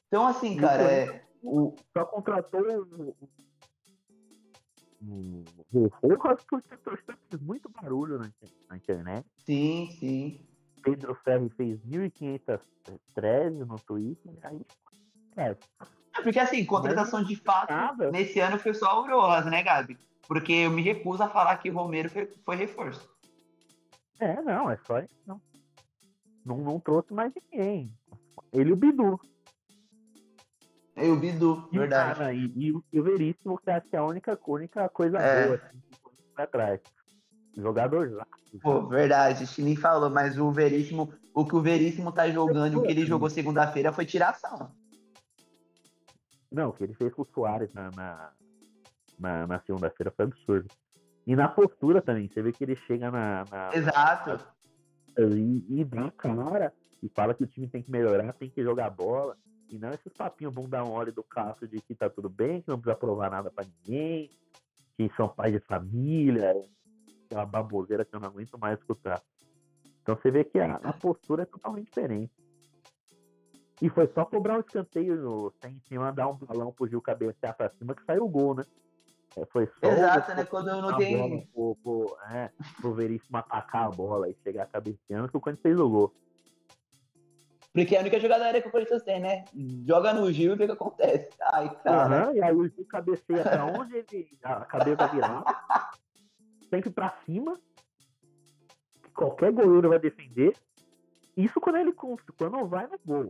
Então, 0.07 0.26
assim, 0.26 0.57
cara, 0.57 0.82
é, 0.91 1.24
o, 1.43 1.76
Só 1.95 2.03
contratou 2.05 2.61
o. 2.61 3.15
O 5.72 5.86
Rojas 6.17 6.43
porque 6.49 6.76
fez 7.30 7.41
muito 7.41 7.70
barulho 7.70 8.17
na, 8.17 8.26
inter- 8.28 8.49
na 8.67 8.76
internet. 8.78 9.26
sim, 9.45 9.91
sim. 9.99 10.45
Pedro 10.82 11.13
Ferri 11.24 11.49
fez 11.51 11.80
1.500 11.86 12.59
threads 13.13 13.59
no 13.67 13.78
Twitter. 13.80 14.34
Aí, 14.43 14.61
é, 15.38 15.55
Porque 16.24 16.39
assim, 16.39 16.66
contratação 16.66 17.24
de 17.24 17.36
fato 17.36 17.72
nada. 17.72 18.12
nesse 18.12 18.39
ano 18.39 18.60
foi 18.60 18.74
só 18.74 19.01
o 19.01 19.07
Rojas, 19.07 19.45
né, 19.45 19.64
Gabi? 19.64 19.97
Porque 20.28 20.51
eu 20.53 20.72
me 20.72 20.82
recuso 20.82 21.24
a 21.24 21.30
falar 21.30 21.57
que 21.57 21.70
o 21.70 21.74
Romero 21.74 22.10
foi, 22.10 22.55
reforço. 22.55 23.10
É, 24.20 24.41
não, 24.41 24.70
é 24.70 24.78
só 24.86 24.99
isso, 24.99 25.16
não. 25.26 25.41
Não, 26.45 26.57
não 26.57 26.80
trouxe 26.80 27.14
mais 27.14 27.32
ninguém. 27.51 27.91
Ele 28.51 28.70
e 28.70 28.74
o 28.74 28.76
Bidu. 28.76 29.20
E 30.97 31.07
o 31.10 31.16
Bidu, 31.16 31.70
E 31.72 31.80
verdade. 31.80 32.18
cara, 32.20 32.34
e, 32.34 32.51
e 32.55 32.72
o- 32.74 32.84
e 32.91 32.99
o 32.99 33.03
Veríssimo, 33.03 33.57
que 33.57 33.72
acho 33.72 33.88
que 33.88 33.95
é 33.95 33.99
a 33.99 34.03
única, 34.03 34.38
única 34.47 34.89
coisa 34.89 35.18
É. 35.18 35.45
boa 35.45 35.55
assim, 35.55 35.80
pra 36.36 36.45
trás. 36.47 36.82
Jogador 37.55 38.12
lá. 38.12 38.28
Pô, 38.62 38.88
verdade, 38.88 39.43
a 39.43 39.45
gente 39.45 39.62
nem 39.62 39.76
falou, 39.76 40.10
mas 40.10 40.38
o 40.38 40.51
Veríssimo, 40.51 41.14
o 41.34 41.45
que 41.45 41.55
o 41.55 41.62
Veríssimo 41.62 42.12
tá 42.12 42.30
jogando, 42.30 42.80
o 42.80 42.84
que 42.84 42.91
ele 42.91 43.05
jogou 43.05 43.30
segunda-feira 43.30 43.93
foi 43.93 44.05
tiração. 44.05 44.72
Não, 46.51 46.69
o 46.69 46.73
que 46.73 46.83
ele 46.83 46.93
fez 46.93 47.13
com 47.13 47.21
o 47.21 47.27
Soares 47.33 47.73
na, 47.73 47.91
na, 47.91 48.31
na, 49.19 49.47
na 49.47 49.59
segunda-feira 49.61 50.11
foi 50.11 50.25
absurdo. 50.25 50.67
E 51.27 51.35
na 51.35 51.47
postura 51.47 52.01
também, 52.01 52.27
você 52.27 52.41
vê 52.41 52.51
que 52.51 52.63
ele 52.63 52.75
chega 52.75 53.11
na. 53.11 53.45
na 53.51 53.69
Exato. 53.73 54.43
e, 55.17 55.81
e 55.81 55.85
dá 55.85 56.05
a 56.05 56.11
cara 56.11 56.73
e 57.03 57.09
fala 57.09 57.33
que 57.33 57.43
o 57.43 57.47
time 57.47 57.67
tem 57.67 57.83
que 57.83 57.91
melhorar, 57.91 58.33
tem 58.33 58.49
que 58.49 58.63
jogar 58.63 58.89
bola. 58.89 59.37
E 59.69 59.77
não 59.77 59.89
esses 59.89 60.11
papinhos 60.13 60.53
bunda 60.53 60.83
mole 60.83 61.11
do 61.11 61.23
Cássio 61.23 61.67
de 61.67 61.79
que 61.81 61.93
tá 61.93 62.09
tudo 62.09 62.27
bem, 62.27 62.61
que 62.61 62.69
não 62.69 62.79
precisa 62.79 62.99
provar 62.99 63.29
nada 63.29 63.51
pra 63.51 63.63
ninguém, 63.63 64.31
que 64.97 65.11
são 65.15 65.29
pais 65.29 65.53
de 65.53 65.59
família, 65.59 66.55
aquela 67.25 67.45
baboseira 67.45 68.03
que 68.03 68.15
eu 68.15 68.19
não 68.19 68.29
aguento 68.29 68.57
mais 68.57 68.79
escutar. 68.79 69.21
Então 70.01 70.15
você 70.15 70.31
vê 70.31 70.43
que 70.43 70.57
a, 70.57 70.75
a 70.77 70.93
postura 70.93 71.43
é 71.43 71.45
totalmente 71.45 71.85
diferente. 71.85 72.33
E 73.82 73.89
foi 73.89 74.07
só 74.07 74.25
cobrar 74.25 74.57
um 74.57 74.59
escanteio 74.59 75.15
no, 75.15 75.53
sem, 75.61 75.82
sem 75.88 75.97
mandar 75.97 76.27
um 76.27 76.36
balão 76.36 76.71
pro 76.71 76.88
Gil 76.88 77.01
cabecear 77.01 77.55
pra 77.55 77.69
cima 77.69 77.95
que 77.95 78.03
saiu 78.03 78.25
o 78.25 78.30
gol, 78.30 78.55
né? 78.55 78.63
É, 79.38 79.45
foi 79.45 79.67
só 79.80 79.88
Exato, 79.91 80.36
né? 80.36 80.43
Quando 80.45 80.67
não 80.67 80.89
a 80.89 80.97
tem. 80.97 81.17
bola 81.17 81.43
pro, 81.53 81.75
pro, 81.84 82.17
é, 82.30 82.51
pro 82.82 82.93
Veríssimo 82.93 83.38
atacar 83.38 83.86
a 83.86 83.89
bola 83.89 84.30
e 84.30 84.36
chegar 84.43 84.65
cabeceando 84.67 85.30
que 85.30 85.38
o 85.38 85.39
Corinthians 85.39 85.61
fez 85.61 85.80
o 85.80 85.89
gol. 85.89 86.13
Porque 87.71 87.95
é 87.95 87.99
a 87.99 88.01
única 88.01 88.19
jogada 88.19 88.45
aérea 88.45 88.61
que 88.61 88.67
o 88.67 88.71
Corinthians 88.71 89.03
tem, 89.03 89.19
né? 89.19 89.45
Joga 89.86 90.11
no 90.13 90.32
Gil 90.32 90.53
e 90.53 90.55
vê 90.55 90.63
o 90.63 90.67
que 90.67 90.73
acontece. 90.73 91.30
Ai, 91.53 91.69
cara. 91.84 92.25
Aham, 92.25 92.34
e 92.34 92.41
aí 92.41 92.55
o 92.55 92.67
Gil 92.67 92.86
cabeceia 92.86 93.43
pra 93.43 93.65
onde 93.65 93.95
ele. 93.95 94.38
A 94.43 94.65
cabeça 94.65 95.07
virada. 95.07 95.45
Sempre 96.69 96.89
pra 96.89 97.15
cima. 97.25 97.53
que 99.03 99.11
Qualquer 99.11 99.51
goleiro 99.51 99.89
vai 99.89 99.99
defender. 99.99 100.53
Isso 101.38 101.61
quando 101.61 101.77
ele 101.77 101.93
quando 101.93 102.67
vai 102.67 102.88
no 102.88 102.99
gol. 103.05 103.30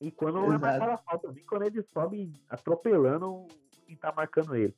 E 0.00 0.10
quando 0.10 0.34
não 0.34 0.52
é 0.52 0.58
marcada 0.58 0.94
a 0.94 0.98
falta, 0.98 1.32
nem 1.32 1.44
quando 1.44 1.62
ele 1.62 1.82
sobe 1.92 2.32
atropelando 2.48 3.46
quem 3.86 3.96
tá 3.96 4.12
marcando 4.14 4.54
ele. 4.54 4.74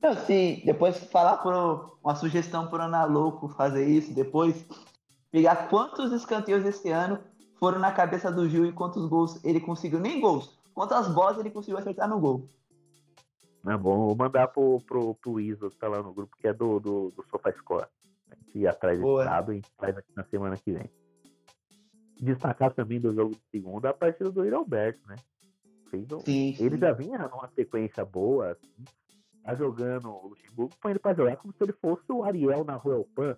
Não, 0.00 0.14
se 0.14 0.62
depois 0.64 0.98
falar 1.10 1.38
pro 1.38 1.98
uma 2.02 2.14
sugestão 2.14 2.66
pro 2.66 2.82
Ana 2.82 3.04
Louco 3.04 3.48
fazer 3.48 3.86
isso, 3.86 4.12
depois 4.12 4.66
pegar 5.30 5.68
quantos 5.68 6.12
escanteios 6.12 6.64
esse 6.64 6.90
ano 6.90 7.20
foram 7.58 7.78
na 7.78 7.92
cabeça 7.92 8.30
do 8.30 8.48
Gil 8.48 8.66
e 8.66 8.72
quantos 8.72 9.06
gols 9.06 9.42
ele 9.44 9.60
conseguiu, 9.60 10.00
nem 10.00 10.20
gols, 10.20 10.58
quantas 10.74 11.08
bolas 11.08 11.38
ele 11.38 11.50
conseguiu 11.50 11.78
acertar 11.78 12.08
no 12.08 12.18
gol. 12.18 12.48
É 13.64 13.76
bom, 13.76 14.06
vou 14.06 14.16
mandar 14.16 14.48
pro, 14.48 14.80
pro, 14.80 15.14
pro 15.14 15.40
Iso 15.40 15.70
que 15.70 15.76
tá 15.76 15.86
lá 15.86 16.02
no 16.02 16.12
grupo, 16.12 16.36
que 16.36 16.48
é 16.48 16.52
do, 16.52 16.80
do, 16.80 17.12
do 17.12 17.24
SofaScore. 17.30 17.86
A 18.28 18.34
gente 18.34 18.66
atrás 18.66 18.98
desse 18.98 19.08
Boa. 19.08 19.24
dado 19.24 19.52
e 19.52 19.62
faz 19.78 19.96
aqui 19.96 20.10
na 20.16 20.24
semana 20.24 20.56
que 20.56 20.72
vem. 20.72 20.90
Destacar 22.22 22.72
também 22.72 23.00
do 23.00 23.12
jogo 23.12 23.34
de 23.34 23.42
segunda 23.50 23.90
a 23.90 23.94
partida 23.94 24.30
do 24.30 24.54
Alberto, 24.56 25.06
né? 25.08 25.16
Um- 25.92 26.20
Sim, 26.20 26.56
Ele 26.58 26.76
sim. 26.76 26.78
já 26.78 26.92
vinha 26.92 27.18
numa 27.18 27.48
sequência 27.48 28.02
boa, 28.04 28.52
assim, 28.52 28.84
tá 29.42 29.54
jogando 29.54 30.08
o 30.08 30.28
Luxemburgo, 30.28 30.72
põe 30.80 30.92
ele 30.92 30.98
pra 30.98 31.12
jogar 31.12 31.36
como 31.36 31.52
se 31.52 31.62
ele 31.62 31.72
fosse 31.74 32.10
o 32.10 32.22
Ariel 32.22 32.64
na 32.64 32.76
Royal 32.76 33.04
Pan, 33.14 33.36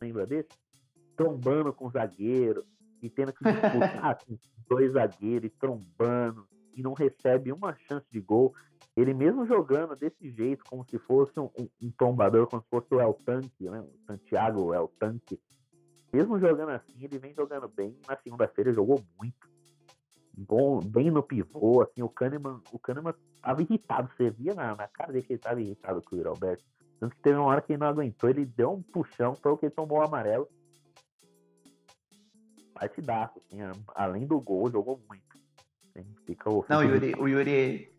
lembra 0.00 0.26
desse? 0.26 0.48
Trombando 1.16 1.72
com 1.72 1.86
o 1.86 1.90
zagueiro, 1.90 2.64
e 3.00 3.08
tendo 3.10 3.32
que 3.32 3.44
disputar 3.44 4.18
com 4.26 4.36
dois 4.68 4.92
zagueiros, 4.92 5.46
e 5.46 5.50
trombando, 5.50 6.48
e 6.74 6.82
não 6.82 6.92
recebe 6.94 7.52
uma 7.52 7.74
chance 7.76 8.06
de 8.10 8.20
gol. 8.20 8.54
Ele 8.96 9.14
mesmo 9.14 9.46
jogando 9.46 9.94
desse 9.94 10.28
jeito, 10.30 10.64
como 10.64 10.84
se 10.84 10.98
fosse 10.98 11.38
um, 11.38 11.50
um, 11.58 11.68
um 11.82 11.90
trombador, 11.90 12.46
como 12.48 12.62
se 12.62 12.68
fosse 12.68 12.92
o 12.94 13.00
El 13.00 13.14
Tanque, 13.14 13.68
né? 13.70 13.80
o 13.80 13.92
Santiago 14.06 14.74
El 14.74 14.88
Tanque. 14.98 15.38
Mesmo 16.12 16.38
jogando 16.38 16.70
assim, 16.70 16.92
ele 17.02 17.18
vem 17.18 17.34
jogando 17.34 17.68
bem. 17.68 17.98
Na 18.06 18.16
segunda-feira 18.16 18.72
jogou 18.72 19.02
muito 19.18 19.50
bom, 20.36 20.80
bem 20.80 21.10
no 21.10 21.22
pivô, 21.22 21.82
assim, 21.82 22.02
o 22.02 22.08
Kahneman, 22.08 22.60
o 22.72 22.78
Kahneman 22.78 23.14
tava 23.40 23.62
irritado, 23.62 24.10
você 24.16 24.30
via 24.30 24.54
na, 24.54 24.74
na 24.74 24.88
cara 24.88 25.12
dele 25.12 25.24
que 25.24 25.34
ele 25.34 25.40
tava 25.40 25.60
irritado 25.60 26.02
com 26.02 26.14
o 26.14 26.18
Yuri 26.18 26.28
Alberto. 26.28 26.64
Tanto 26.98 27.16
que 27.16 27.22
teve 27.22 27.36
uma 27.36 27.46
hora 27.46 27.60
que 27.60 27.72
ele 27.72 27.80
não 27.80 27.88
aguentou, 27.88 28.30
ele 28.30 28.44
deu 28.44 28.72
um 28.72 28.82
puxão, 28.82 29.34
foi 29.34 29.52
o 29.52 29.56
que 29.56 29.66
ele 29.66 29.74
tomou 29.74 29.98
o 29.98 30.02
amarelo. 30.02 30.48
Partidaço, 32.74 33.40
assim, 33.40 33.58
além 33.94 34.26
do 34.26 34.40
gol, 34.40 34.70
jogou 34.70 35.00
muito. 35.08 35.38
Assim, 35.94 36.06
Fica 36.24 36.50
o, 36.50 36.64
Não, 36.68 36.82
Yuri, 36.82 37.14
o 37.18 37.28
Yuri, 37.28 37.92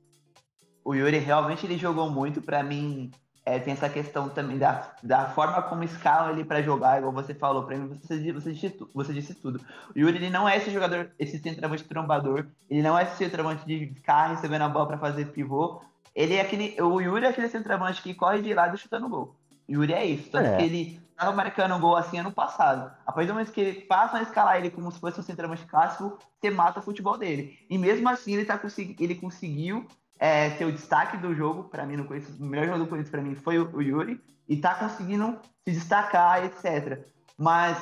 o 0.83 0.95
Yuri 0.95 1.17
realmente 1.17 1.65
ele 1.65 1.77
jogou 1.77 2.09
muito. 2.09 2.41
Pra 2.41 2.63
mim, 2.63 3.11
é, 3.45 3.59
tem 3.59 3.73
essa 3.73 3.89
questão 3.89 4.29
também 4.29 4.57
da, 4.57 4.93
da 5.03 5.29
forma 5.29 5.61
como 5.63 5.83
escalam 5.83 6.31
ele 6.31 6.45
pra 6.45 6.61
jogar, 6.61 6.97
igual 6.99 7.11
você 7.11 7.33
falou. 7.33 7.63
Pra 7.63 7.75
mim, 7.77 7.99
você, 8.01 8.31
você, 8.31 8.53
disse, 8.53 8.77
você 8.93 9.13
disse 9.13 9.33
tudo. 9.35 9.59
O 9.95 9.99
Yuri 9.99 10.17
ele 10.17 10.29
não 10.29 10.47
é 10.47 10.57
esse 10.57 10.71
jogador, 10.71 11.11
esse 11.19 11.37
centroavante 11.39 11.83
trombador. 11.83 12.47
Ele 12.69 12.81
não 12.81 12.97
é 12.97 13.03
esse 13.03 13.17
centroavante 13.17 13.65
de 13.65 13.87
ficar 13.93 14.27
recebendo 14.27 14.61
a 14.61 14.69
bola 14.69 14.87
pra 14.87 14.97
fazer 14.97 15.25
pivô. 15.25 15.81
Ele 16.15 16.35
é 16.35 16.41
aquele, 16.41 16.81
o 16.81 17.01
Yuri 17.01 17.25
é 17.25 17.29
aquele 17.29 17.49
centroavante 17.49 18.01
que 18.01 18.13
corre 18.13 18.41
de 18.41 18.53
lado 18.53 18.77
chuta 18.77 18.99
no 18.99 19.09
gol. 19.09 19.35
O 19.67 19.71
Yuri 19.73 19.93
é 19.93 20.05
isso. 20.05 20.29
Tanto 20.31 20.47
É. 20.47 20.57
que 20.57 20.63
ele 20.63 21.01
tava 21.17 21.31
marcando 21.35 21.75
um 21.75 21.79
gol 21.79 21.95
assim 21.97 22.19
ano 22.19 22.31
passado. 22.31 22.91
A 23.05 23.11
partir 23.11 23.27
do 23.27 23.33
momento 23.33 23.51
que 23.51 23.59
ele 23.61 23.81
passa 23.81 24.17
a 24.17 24.21
escalar 24.21 24.57
ele 24.57 24.69
como 24.69 24.91
se 24.91 24.99
fosse 24.99 25.19
um 25.19 25.23
centroavante 25.23 25.65
clássico, 25.65 26.17
você 26.39 26.49
mata 26.49 26.79
o 26.79 26.83
futebol 26.83 27.17
dele. 27.17 27.57
E 27.69 27.77
mesmo 27.77 28.07
assim 28.09 28.33
ele, 28.33 28.45
tá 28.45 28.57
consegui- 28.57 28.95
ele 29.03 29.15
conseguiu 29.15 29.85
é, 30.23 30.51
ser 30.51 30.63
o 30.63 30.71
destaque 30.71 31.17
do 31.17 31.35
jogo, 31.35 31.65
pra 31.65 31.85
mim, 31.85 31.97
no 31.97 32.05
Corinthians, 32.05 32.39
o 32.39 32.45
melhor 32.45 32.67
jogo 32.67 32.79
do 32.79 32.87
Corinthians 32.87 33.11
pra 33.11 33.21
mim 33.21 33.35
foi 33.35 33.59
o, 33.59 33.75
o 33.75 33.81
Yuri, 33.81 34.23
e 34.47 34.55
tá 34.55 34.73
conseguindo 34.73 35.37
se 35.65 35.73
destacar, 35.73 36.45
etc. 36.45 37.05
Mas 37.37 37.77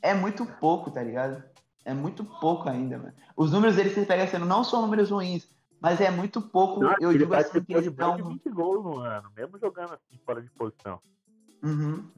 é 0.00 0.14
muito 0.14 0.46
pouco, 0.46 0.92
tá 0.92 1.02
ligado? 1.02 1.42
É 1.84 1.92
muito 1.92 2.24
pouco 2.24 2.68
ainda, 2.68 2.96
mano. 2.96 3.12
Os 3.36 3.50
números 3.50 3.74
dele, 3.74 3.90
você 3.90 4.06
pega 4.06 4.24
sendo, 4.28 4.46
não 4.46 4.62
são 4.62 4.82
números 4.82 5.10
ruins, 5.10 5.48
mas 5.80 6.00
é 6.00 6.12
muito 6.12 6.40
pouco, 6.40 6.78
Não, 6.78 6.94
eu 7.00 7.12
digo 7.12 7.34
assim, 7.34 7.60
que 7.64 7.72
eles 7.72 7.86
estão... 7.86 8.18
20 8.18 8.50
gols 8.50 8.84
no 8.84 9.00
ano, 9.00 9.32
mesmo 9.36 9.58
jogando 9.58 9.94
assim, 9.94 10.16
fora 10.24 10.40
de 10.40 10.50
posição. 10.50 11.00
Uhum. 11.60 12.08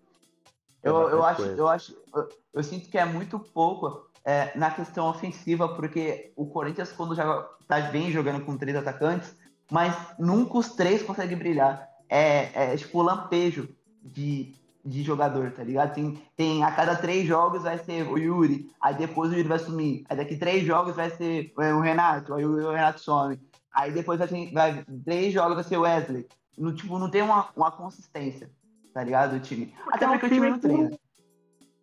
É 0.82 0.90
Eu, 0.90 1.08
eu, 1.08 1.24
acho, 1.24 1.42
eu 1.42 1.66
acho, 1.66 1.96
eu, 2.14 2.28
eu 2.52 2.62
sinto 2.62 2.90
que 2.90 2.98
é 2.98 3.06
muito 3.06 3.38
pouco 3.38 4.06
é, 4.22 4.54
na 4.54 4.70
questão 4.70 5.08
ofensiva, 5.08 5.66
porque 5.66 6.34
o 6.36 6.44
Corinthians, 6.44 6.92
quando 6.92 7.14
já 7.14 7.42
tá 7.66 7.80
bem 7.90 8.10
jogando 8.10 8.44
com 8.44 8.58
três 8.58 8.76
atacantes, 8.76 9.34
mas 9.70 9.94
nunca 10.18 10.58
os 10.58 10.70
três 10.70 11.02
conseguem 11.02 11.36
brilhar. 11.36 11.88
É, 12.08 12.72
é 12.72 12.76
tipo 12.76 13.02
lampejo 13.02 13.68
de, 14.02 14.54
de 14.84 15.02
jogador, 15.02 15.50
tá 15.50 15.64
ligado? 15.64 15.94
Tem, 15.94 16.22
tem 16.36 16.64
a 16.64 16.70
cada 16.70 16.94
três 16.94 17.26
jogos 17.26 17.62
vai 17.62 17.78
ser 17.78 18.06
o 18.06 18.16
Yuri, 18.16 18.70
aí 18.80 18.94
depois 18.94 19.30
o 19.30 19.34
Yuri 19.34 19.48
vai 19.48 19.58
sumir, 19.58 20.04
aí 20.08 20.16
daqui 20.16 20.36
três 20.36 20.64
jogos 20.64 20.94
vai 20.94 21.10
ser 21.10 21.52
é, 21.58 21.74
o 21.74 21.80
Renato, 21.80 22.34
aí 22.34 22.44
o, 22.44 22.70
Renato 22.70 23.00
some, 23.00 23.40
aí 23.74 23.90
depois 23.90 24.18
vai, 24.18 24.28
ter, 24.28 24.52
vai 24.52 24.84
três 25.04 25.32
jogos 25.32 25.54
vai 25.56 25.64
ser 25.64 25.76
o 25.76 25.82
Wesley. 25.82 26.26
No, 26.56 26.74
tipo, 26.74 26.98
não 26.98 27.10
tem 27.10 27.22
uma, 27.22 27.48
uma 27.54 27.70
consistência, 27.70 28.50
tá 28.94 29.02
ligado? 29.02 29.36
O 29.36 29.40
time. 29.40 29.74
Até 29.92 30.06
é 30.06 30.08
um 30.08 30.12
porque 30.12 30.26
o 30.26 30.30
time 30.30 30.48
não 30.48 30.58
que 30.58 30.60
treina. 30.68 30.90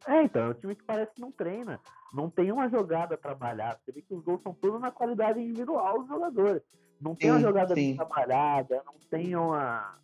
É, 0.08 0.24
então, 0.24 0.42
é 0.42 0.50
um 0.50 0.54
time 0.54 0.76
que 0.76 0.84
parece 0.84 1.14
que 1.14 1.22
não 1.22 1.32
treina. 1.32 1.80
Não 2.14 2.30
tem 2.30 2.52
uma 2.52 2.68
jogada 2.70 3.16
trabalhada. 3.18 3.80
Você 3.84 3.92
vê 3.92 4.02
que 4.02 4.14
os 4.14 4.24
gols 4.24 4.42
são 4.42 4.54
todos 4.54 4.82
na 4.82 4.92
qualidade 4.92 5.40
individual 5.40 6.00
dos 6.00 6.08
jogadores. 6.08 6.62
Não 7.04 7.14
tem 7.16 7.30
uma 7.32 7.38
Sim, 7.40 7.44
jogada 7.46 7.68
sim. 7.76 7.76
bem 7.76 7.96
trabalhada, 7.98 8.82
não 8.86 8.94
tem 9.10 9.36
uma. 9.36 9.96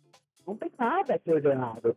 Não 0.46 0.54
tem 0.54 0.70
nada 0.78 1.18
coordenado. 1.18 1.96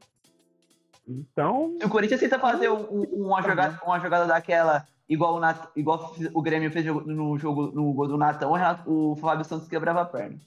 Então, 1.06 1.76
Se 1.78 1.86
o 1.86 1.90
Corinthians 1.90 2.22
tenta 2.22 2.40
fazer 2.40 2.70
um- 2.70 2.90
um- 3.02 3.26
uma, 3.26 3.42
jogada, 3.42 3.78
uma 3.84 4.00
jogada 4.00 4.26
daquela, 4.26 4.88
igual 5.10 5.36
o, 5.36 5.40
Nat, 5.42 5.68
igual 5.76 6.16
o 6.34 6.42
Grêmio 6.42 6.72
fez 6.72 6.86
no 6.86 7.38
jogo 7.38 7.68
no 7.74 7.92
gol 7.94 8.08
do 8.08 8.18
Natão, 8.18 8.52
o, 8.52 8.56
Renato- 8.56 8.90
o 8.90 9.16
Fábio 9.18 9.44
Santos 9.44 9.68
quebrava 9.68 10.02
a 10.02 10.06
perna. 10.06 10.40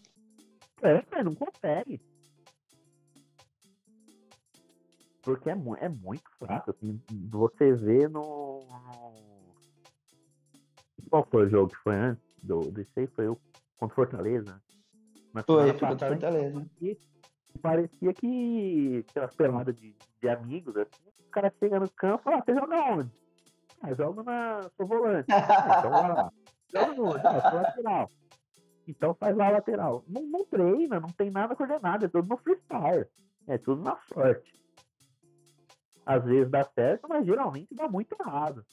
é, 0.83 1.05
é, 1.13 1.23
não 1.23 1.35
consegue. 1.35 2.01
Porque 5.23 5.51
é, 5.51 5.57
é 5.81 5.89
muito 5.89 6.31
fraco, 6.39 6.71
assim, 6.71 6.99
você 7.29 7.73
vê 7.75 8.09
no, 8.09 8.65
no- 8.67 9.55
Qual 11.11 11.27
foi 11.31 11.47
o 11.47 11.51
jogo 11.51 11.71
que 11.71 11.77
foi 11.83 11.97
antes 11.97 12.23
do, 12.43 12.61
desse 12.71 12.91
aí? 13.01 13.07
Foi 13.09 13.29
o 13.29 13.37
contra 13.77 13.95
Fortaleza. 13.95 14.63
Na 15.33 15.43
Foi, 15.43 15.67
tipo, 15.73 15.81
passada, 15.81 16.07
Fortaleza. 16.09 16.67
E 16.81 16.99
parecia 17.61 18.13
que 18.15 19.05
aquelas 19.09 19.35
peladas 19.35 19.77
de, 19.77 19.95
de 20.21 20.29
amigos, 20.29 20.77
assim, 20.77 21.09
o 21.27 21.31
cara 21.31 21.53
chega 21.59 21.81
no 21.81 21.91
campo 21.91 22.21
e 22.21 22.25
fala, 22.25 22.37
"Ah, 22.39 22.43
você 22.45 22.55
joga 22.55 22.93
onde? 22.93 23.11
Ah, 23.83 23.95
jogo 23.95 24.23
na. 24.23 24.63
sou 24.77 24.87
volante. 24.87 25.27
Ah, 25.31 25.77
então 25.79 25.91
vai 25.91 26.09
lá. 26.09 26.33
Joga. 26.69 27.29
Ah, 27.29 27.51
sou 27.51 27.61
lateral. 27.61 28.11
Então 28.89 29.15
faz 29.15 29.37
lá 29.37 29.47
a 29.47 29.51
lateral. 29.51 30.05
Não, 30.09 30.23
não 30.23 30.45
treina, 30.45 30.99
não 30.99 31.11
tem 31.11 31.31
nada 31.31 31.55
coordenado, 31.55 32.05
é 32.05 32.09
tudo 32.09 32.29
no 32.29 32.37
freestyle. 32.37 33.07
É 33.47 33.57
tudo 33.59 33.83
na 33.83 33.97
sorte. 34.13 34.53
Às 36.05 36.25
vezes 36.25 36.51
dá 36.51 36.65
certo, 36.65 37.09
mas 37.09 37.25
geralmente 37.25 37.75
dá 37.75 37.89
muito 37.89 38.17
errado. 38.21 38.65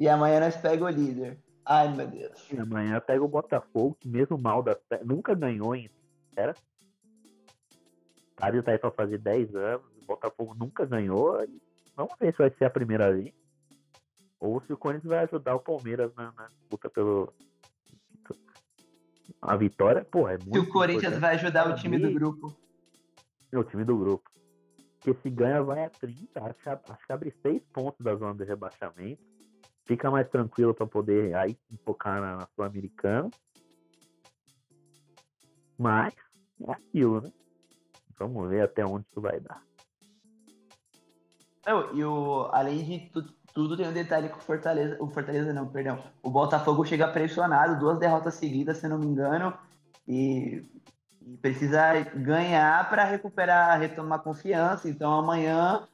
E 0.00 0.08
amanhã 0.08 0.40
nós 0.40 0.56
pega 0.56 0.84
o 0.84 0.88
líder. 0.88 1.38
Ai, 1.64 1.94
meu 1.94 2.06
Deus. 2.06 2.50
E 2.50 2.58
amanhã 2.58 3.00
pega 3.00 3.22
o 3.22 3.28
Botafogo, 3.28 3.96
que 4.00 4.08
mesmo 4.08 4.36
mal 4.36 4.62
da 4.62 4.76
nunca 5.04 5.34
ganhou 5.34 5.74
em 5.74 5.88
era. 6.36 6.54
Tá 8.36 8.48
aí 8.48 8.78
pra 8.78 8.90
fazer 8.90 9.18
10 9.18 9.54
anos, 9.54 9.86
o 10.02 10.06
Botafogo 10.06 10.54
nunca 10.54 10.84
ganhou. 10.84 11.38
Vamos 11.94 12.14
ver 12.18 12.32
se 12.32 12.38
vai 12.38 12.50
ser 12.50 12.64
a 12.64 12.70
primeira 12.70 13.12
vez. 13.12 13.32
Ou 14.40 14.60
se 14.62 14.72
o 14.72 14.76
Corinthians 14.76 15.10
vai 15.10 15.24
ajudar 15.24 15.54
o 15.54 15.60
Palmeiras 15.60 16.12
na, 16.16 16.32
na 16.32 16.48
disputa 16.48 16.90
pelo. 16.90 17.32
A 19.40 19.56
vitória, 19.56 20.04
pô, 20.04 20.28
é 20.28 20.36
muito. 20.38 20.54
Se 20.54 20.58
o 20.58 20.68
Corinthians 20.68 21.14
importante. 21.14 21.20
vai 21.20 21.34
ajudar 21.36 21.70
o 21.70 21.76
time 21.76 21.98
do 21.98 22.12
grupo. 22.12 22.56
É 23.52 23.58
o 23.58 23.64
time 23.64 23.84
do 23.84 23.96
grupo. 23.96 24.28
Porque 24.98 25.20
se 25.22 25.30
ganha, 25.30 25.62
vai 25.62 25.84
a 25.84 25.90
30. 25.90 26.40
Acho 26.44 26.54
que, 26.54 26.68
acho 26.68 27.06
que 27.06 27.12
abre 27.12 27.34
6 27.42 27.62
pontos 27.72 28.04
da 28.04 28.16
zona 28.16 28.34
de 28.34 28.44
rebaixamento. 28.44 29.22
Fica 29.92 30.10
mais 30.10 30.26
tranquilo 30.30 30.72
para 30.72 30.86
poder 30.86 31.34
aí 31.34 31.54
focar 31.84 32.18
na, 32.18 32.36
na 32.36 32.48
Sul-Americana. 32.54 33.28
Mas 35.78 36.14
é 36.66 36.72
aquilo, 36.72 37.20
né? 37.20 37.30
Vamos 38.18 38.48
ver 38.48 38.62
até 38.62 38.86
onde 38.86 39.04
isso 39.10 39.20
vai 39.20 39.38
dar. 39.38 39.62
Não, 41.66 41.94
e 41.94 42.02
o, 42.02 42.48
além 42.52 42.82
de 42.82 43.10
tu- 43.10 43.34
tudo, 43.52 43.76
tem 43.76 43.86
um 43.86 43.92
detalhe 43.92 44.30
que 44.30 44.38
o 44.38 44.40
Fortaleza. 44.40 44.96
O 44.98 45.08
Fortaleza 45.08 45.52
não, 45.52 45.68
perdão. 45.68 46.02
O 46.22 46.30
Botafogo 46.30 46.86
chega 46.86 47.06
pressionado, 47.08 47.78
duas 47.78 47.98
derrotas 47.98 48.32
seguidas, 48.32 48.78
se 48.78 48.88
não 48.88 48.98
me 48.98 49.04
engano. 49.04 49.52
E, 50.08 50.66
e 51.20 51.36
precisa 51.36 52.00
ganhar 52.16 52.88
para 52.88 53.04
recuperar, 53.04 53.78
retomar 53.78 54.22
confiança. 54.22 54.88
Então 54.88 55.12
amanhã. 55.18 55.86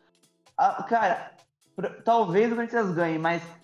ah, 0.57 0.85
cara, 0.85 1.33
pra- 1.75 2.01
talvez 2.03 2.53
o 2.53 2.55
Corinthians 2.55 2.95
ganhe, 2.95 3.19
mas 3.19 3.58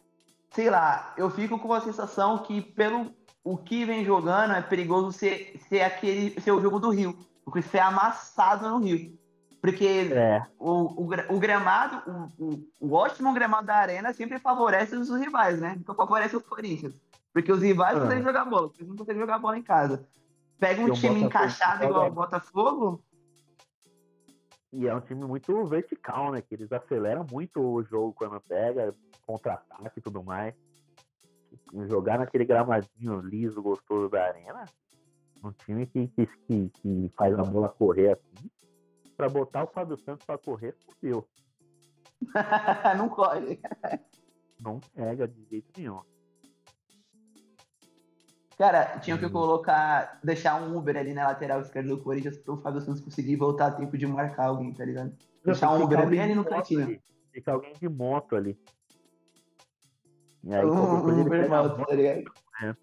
sei 0.54 0.70
lá, 0.70 1.12
eu 1.16 1.28
fico 1.30 1.58
com 1.58 1.72
a 1.72 1.80
sensação 1.80 2.38
que 2.38 2.60
pelo 2.62 3.10
o 3.42 3.58
que 3.58 3.84
vem 3.84 4.04
jogando 4.04 4.54
é 4.54 4.62
perigoso 4.62 5.12
ser, 5.12 5.58
ser 5.68 5.82
aquele 5.82 6.40
ser 6.40 6.52
o 6.52 6.62
jogo 6.62 6.78
do 6.78 6.90
Rio. 6.90 7.16
Porque 7.44 7.60
ser 7.60 7.80
amassado 7.80 8.70
no 8.70 8.78
Rio. 8.78 9.18
Porque 9.60 10.10
É, 10.12 10.42
o, 10.58 11.02
o, 11.02 11.08
o 11.28 11.38
gramado, 11.38 12.02
o, 12.38 12.44
o, 12.44 12.68
o 12.80 12.92
ótimo 12.94 13.32
gramado 13.34 13.66
da 13.66 13.76
arena 13.76 14.12
sempre 14.12 14.38
favorece 14.38 14.94
os 14.96 15.10
rivais, 15.10 15.60
né? 15.60 15.74
Então 15.78 15.94
favorece 15.94 16.36
o 16.36 16.40
Corinthians. 16.40 16.94
Porque 17.32 17.52
os 17.52 17.60
rivais 17.60 17.96
Ah. 17.98 18.00
conseguem 18.00 18.22
jogar 18.22 18.44
bola, 18.44 18.68
porque 18.68 18.82
eles 18.82 18.90
não 18.90 18.96
conseguem 18.96 19.20
jogar 19.20 19.38
bola 19.38 19.58
em 19.58 19.62
casa. 19.62 20.06
Pega 20.58 20.80
um 20.80 20.92
time 20.92 21.22
encaixado 21.22 21.84
igual 21.84 22.08
o 22.08 22.12
Botafogo, 22.12 23.02
e 24.74 24.88
é 24.88 24.94
um 24.94 25.00
time 25.00 25.24
muito 25.24 25.64
vertical, 25.64 26.32
né? 26.32 26.42
Que 26.42 26.54
eles 26.56 26.72
aceleram 26.72 27.24
muito 27.30 27.60
o 27.60 27.82
jogo 27.84 28.12
quando 28.12 28.40
pega, 28.40 28.94
contra-ataque 29.24 30.00
e 30.00 30.02
tudo 30.02 30.22
mais. 30.22 30.52
Jogar 31.88 32.18
naquele 32.18 32.44
gramadinho 32.44 33.20
liso, 33.20 33.62
gostoso 33.62 34.08
da 34.08 34.24
arena. 34.26 34.64
Um 35.44 35.52
time 35.52 35.86
que, 35.86 36.08
que, 36.08 36.26
que, 36.26 36.68
que 36.70 37.12
faz 37.16 37.38
a 37.38 37.42
bola 37.44 37.68
correr 37.68 38.12
assim. 38.12 38.50
Pra 39.16 39.28
botar 39.28 39.62
o 39.62 39.68
Fábio 39.68 39.96
Santos 39.96 40.26
pra 40.26 40.36
correr, 40.36 40.74
fodeu. 40.84 41.24
não 42.98 43.08
corre. 43.08 43.60
Não 44.60 44.80
pega 44.80 45.28
de 45.28 45.44
jeito 45.44 45.70
nenhum. 45.76 46.00
Cara, 48.56 48.98
tinha 49.00 49.18
que 49.18 49.26
Hum. 49.26 49.30
colocar, 49.32 50.20
deixar 50.22 50.62
um 50.62 50.76
Uber 50.76 50.96
ali 50.96 51.12
na 51.12 51.26
lateral 51.26 51.60
esquerda 51.60 51.88
do 51.88 52.00
Corinthians 52.02 52.38
pro 52.38 52.56
Fábio 52.58 52.80
Santos 52.80 53.00
conseguir 53.00 53.36
voltar 53.36 53.66
a 53.66 53.72
tempo 53.72 53.98
de 53.98 54.06
marcar 54.06 54.46
alguém, 54.46 54.72
tá 54.72 54.84
ligado? 54.84 55.12
Deixar 55.44 55.70
um 55.72 55.82
Uber 55.82 56.08
bem 56.08 56.20
ali 56.20 56.34
no 56.34 56.44
cantinho. 56.44 57.00
Fica 57.32 57.52
alguém 57.52 57.72
de 57.74 57.88
moto 57.88 58.36
ali. 58.36 58.56
E 60.44 60.54
aí, 60.54 60.64
Um, 60.64 61.20
Uber 61.22 61.48
moto, 61.48 61.84
tá 61.84 61.94
ligado? 61.94 62.32
É. 62.62 62.76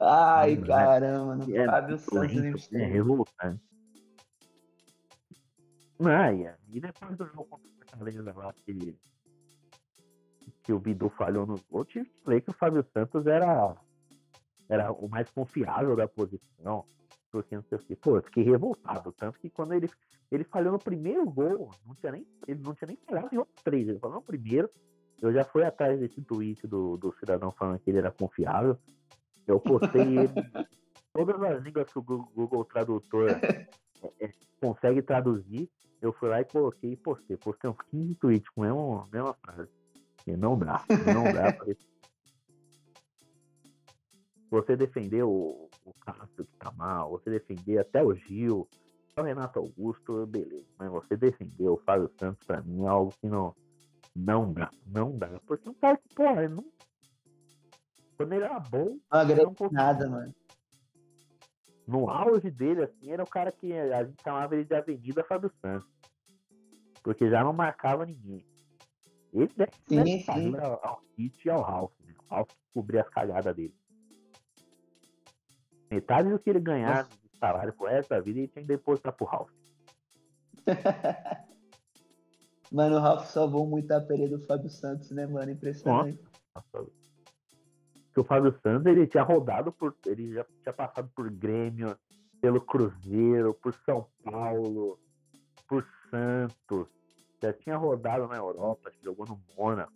Ai, 0.00 0.56
Não, 0.56 0.64
é- 0.64 0.66
caramba, 0.68 1.44
é 1.52 1.66
Fábio 1.66 1.88
muito 1.90 2.10
Santos 2.10 2.36
é 2.72 2.78
Michel. 2.78 2.88
revoltante. 2.88 3.62
Ah, 6.00 6.32
e 6.32 6.48
e 6.70 6.80
depois 6.80 7.16
do 7.16 7.26
jogo 7.26 7.44
contra 7.46 7.66
o 7.68 7.70
Fortaleza 7.90 8.32
lá, 8.36 8.52
que, 8.64 8.96
que 10.68 10.72
o 10.74 10.78
Bidu 10.78 11.08
falhou 11.08 11.46
no 11.46 11.58
gol, 11.70 11.82
tive 11.86 12.04
que 12.04 12.22
falei 12.22 12.42
que 12.42 12.50
o 12.50 12.52
Fábio 12.52 12.84
Santos 12.92 13.26
era, 13.26 13.74
era 14.68 14.92
o 14.92 15.08
mais 15.08 15.30
confiável 15.30 15.96
da 15.96 16.06
posição, 16.06 16.84
porque 17.32 17.56
não 17.56 17.62
sei 17.62 17.78
o 17.78 17.80
que. 17.80 17.96
Pô, 17.96 18.18
eu 18.18 18.22
fiquei 18.22 18.44
revoltado, 18.44 19.10
tanto 19.12 19.40
que 19.40 19.48
quando 19.48 19.72
ele, 19.72 19.88
ele 20.30 20.44
falhou 20.44 20.72
no 20.72 20.78
primeiro 20.78 21.24
gol, 21.24 21.70
não 21.86 21.94
tinha 21.94 22.12
nem, 22.12 22.26
ele 22.46 22.60
não 22.62 22.74
tinha 22.74 22.88
nem 22.88 22.98
falhado 22.98 23.34
em 23.34 23.38
outros 23.38 23.62
três, 23.64 23.88
ele 23.88 23.98
falou 23.98 24.16
no 24.16 24.22
primeiro, 24.22 24.68
eu 25.22 25.32
já 25.32 25.42
fui 25.42 25.64
atrás 25.64 25.98
desse 25.98 26.20
tweet 26.20 26.66
do, 26.66 26.98
do 26.98 27.14
cidadão 27.14 27.50
falando 27.50 27.78
que 27.78 27.88
ele 27.88 28.00
era 28.00 28.10
confiável, 28.10 28.78
eu 29.46 29.58
postei 29.58 30.18
ele 30.18 30.28
todas 31.14 31.42
as 31.44 31.62
línguas 31.62 31.90
que 31.90 31.98
o 31.98 32.02
Google, 32.02 32.66
Tradutor 32.66 33.30
é, 33.30 33.68
é, 34.20 34.30
consegue 34.60 35.00
traduzir, 35.00 35.66
eu 36.02 36.12
fui 36.12 36.28
lá 36.28 36.42
e 36.42 36.44
coloquei 36.44 36.92
e 36.92 36.96
postei. 36.96 37.38
Postei 37.38 37.70
uns 37.70 37.80
15 37.90 38.14
tweets 38.16 38.48
com 38.50 38.62
a 38.62 38.66
mesma, 38.66 39.08
mesma 39.10 39.34
frase. 39.34 39.77
E 40.28 40.36
não 40.36 40.58
dá, 40.58 40.84
não 41.06 41.24
dá 41.32 41.50
pra 41.54 41.74
Você 44.50 44.76
defender 44.76 45.22
o, 45.22 45.70
o 45.86 45.94
Cássio 46.00 46.44
que 46.44 46.56
tá 46.58 46.70
mal, 46.72 47.10
você 47.10 47.30
defender 47.30 47.78
até 47.78 48.04
o 48.04 48.14
Gil, 48.14 48.68
o 49.16 49.22
Renato 49.22 49.58
Augusto, 49.58 50.26
beleza. 50.26 50.66
Mas 50.78 50.90
você 50.90 51.16
defender 51.16 51.66
o 51.66 51.78
Fábio 51.78 52.10
Santos 52.20 52.46
pra 52.46 52.60
mim 52.60 52.84
é 52.84 52.88
algo 52.88 53.10
que 53.18 53.26
não, 53.26 53.56
não 54.14 54.52
dá, 54.52 54.70
não 54.86 55.16
dá. 55.16 55.40
Porque 55.46 55.66
um 55.66 55.74
cara 55.74 55.96
que, 55.96 56.14
pô, 56.14 56.24
ele 56.24 56.48
não. 56.48 56.64
Quando 58.18 58.34
ele 58.34 58.44
era 58.44 58.60
bom, 58.60 58.98
Não 59.10 59.20
agrega 59.20 59.50
nada, 59.70 60.10
mano. 60.10 60.34
no 61.86 62.10
auge 62.10 62.50
dele, 62.50 62.82
assim, 62.82 63.10
era 63.10 63.22
o 63.22 63.30
cara 63.30 63.50
que 63.50 63.72
a 63.72 64.04
gente 64.04 64.22
chamava 64.22 64.54
ele 64.54 64.66
de 64.66 64.74
Avenida 64.74 65.24
Fábio 65.24 65.50
Santos. 65.62 65.88
Porque 67.02 67.30
já 67.30 67.42
não 67.42 67.54
marcava 67.54 68.04
ninguém. 68.04 68.44
Ele 69.32 69.50
deve 69.56 69.72
Sim, 69.88 69.96
deve 69.96 70.18
sim. 70.20 70.56
ao, 70.56 71.02
Kit 71.14 71.46
e 71.46 71.50
ao 71.50 71.62
Ralph, 71.62 71.92
né? 72.04 72.14
O 72.18 72.34
Ralph 72.34 72.48
que 72.48 72.72
cobria 72.72 73.02
as 73.02 73.08
cagadas 73.08 73.54
dele. 73.54 73.74
Metade 75.90 76.30
do 76.30 76.38
que 76.38 76.50
ele 76.50 76.60
ganhar 76.60 77.04
de 77.04 77.38
salário 77.38 77.72
pro 77.72 77.86
resto 77.86 78.10
da 78.10 78.20
vida, 78.20 78.38
ele 78.40 78.48
tinha 78.48 78.62
que 78.62 78.68
depositar 78.68 79.12
pro 79.12 79.26
Ralph. 79.26 79.50
Mano, 82.70 82.96
o 82.96 83.00
Ralf 83.00 83.26
salvou 83.30 83.66
muito 83.66 83.90
a 83.92 84.00
pele 84.00 84.28
do 84.28 84.38
Fábio 84.40 84.68
Santos, 84.68 85.10
né, 85.10 85.26
mano? 85.26 85.50
Impressionante. 85.50 86.22
Nossa. 86.54 86.90
Porque 88.04 88.20
o 88.20 88.24
Fábio 88.24 88.54
Santos, 88.62 88.86
ele 88.86 89.06
tinha 89.06 89.22
rodado 89.22 89.72
por. 89.72 89.96
Ele 90.04 90.34
já 90.34 90.44
tinha 90.62 90.72
passado 90.72 91.10
por 91.14 91.30
Grêmio, 91.30 91.96
pelo 92.40 92.60
Cruzeiro, 92.60 93.54
por 93.54 93.72
São 93.86 94.06
Paulo, 94.22 94.98
por 95.66 95.86
Santos. 96.10 96.88
Já 97.40 97.52
tinha 97.52 97.76
rodado 97.76 98.26
na 98.26 98.36
Europa, 98.36 98.92
jogou 99.02 99.26
no 99.26 99.40
Mônaco. 99.56 99.92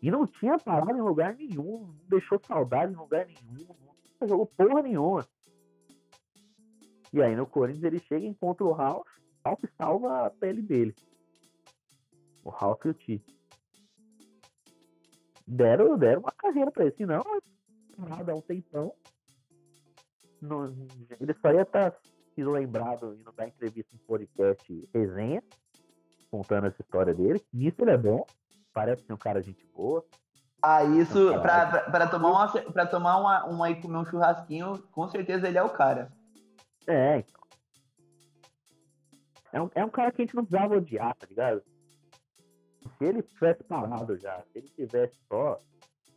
E 0.00 0.10
não 0.10 0.26
tinha 0.26 0.58
parado 0.58 0.96
em 0.96 1.00
lugar 1.00 1.34
nenhum, 1.34 1.86
não 1.86 2.08
deixou 2.08 2.40
saudade 2.46 2.92
em 2.92 2.96
lugar 2.96 3.26
nenhum, 3.26 3.66
não 4.20 4.28
jogou 4.28 4.46
porra 4.46 4.82
nenhuma. 4.82 5.26
E 7.12 7.22
aí 7.22 7.34
no 7.34 7.46
Corinthians 7.46 7.84
ele 7.84 7.98
chega 8.00 8.24
e 8.24 8.28
encontra 8.28 8.64
o 8.64 8.72
Ralf, 8.72 9.06
Ralf 9.44 9.60
salva 9.76 10.26
a 10.26 10.30
pele 10.30 10.62
dele. 10.62 10.94
O 12.44 12.50
Ralf 12.50 12.84
e 12.84 12.88
o 12.88 12.94
Tite 12.94 13.36
deram, 15.46 15.96
deram 15.96 16.20
uma 16.20 16.32
carreira 16.32 16.70
pra 16.70 16.84
ele. 16.84 16.96
Senão, 16.96 17.22
parado 17.96 18.30
há 18.30 18.34
um 18.34 18.40
tempão. 18.40 18.92
Ele 21.20 21.34
só 21.40 21.52
ia 21.52 21.62
estar 21.62 21.96
sido 22.34 22.50
lembrado 22.50 23.14
indo 23.14 23.32
dar 23.32 23.48
entrevista 23.48 23.94
em 23.94 23.98
podcast 23.98 24.88
resenha, 24.92 25.42
contando 26.30 26.66
essa 26.66 26.80
história 26.80 27.14
dele. 27.14 27.44
Nisso 27.52 27.76
ele 27.80 27.90
é 27.90 27.98
bom, 27.98 28.24
parece 28.72 29.04
ser 29.04 29.12
um 29.12 29.18
cara 29.18 29.42
gente 29.42 29.66
boa. 29.74 30.04
Ah, 30.62 30.82
isso, 30.84 31.32
pra, 31.40 31.66
pra, 31.66 31.80
pra 31.90 32.06
tomar, 32.08 32.30
uma, 32.30 32.62
pra 32.72 32.86
tomar 32.86 33.18
uma, 33.18 33.44
uma 33.44 33.70
e 33.70 33.80
comer 33.80 33.98
um 33.98 34.04
churrasquinho, 34.04 34.82
com 34.90 35.06
certeza 35.08 35.46
ele 35.46 35.58
é 35.58 35.62
o 35.62 35.70
cara. 35.70 36.10
É, 36.86 37.18
então. 37.18 37.40
É 39.52 39.60
um, 39.60 39.70
é 39.74 39.84
um 39.84 39.90
cara 39.90 40.12
que 40.12 40.22
a 40.22 40.24
gente 40.24 40.34
não 40.34 40.44
precisava 40.44 40.76
odiar, 40.76 41.14
tá 41.14 41.26
ligado? 41.26 41.62
Se 42.98 43.04
ele 43.04 43.22
tivesse 43.22 43.64
parado 43.64 44.16
já, 44.16 44.42
se 44.42 44.58
ele 44.58 44.68
tivesse 44.68 45.18
só. 45.28 45.60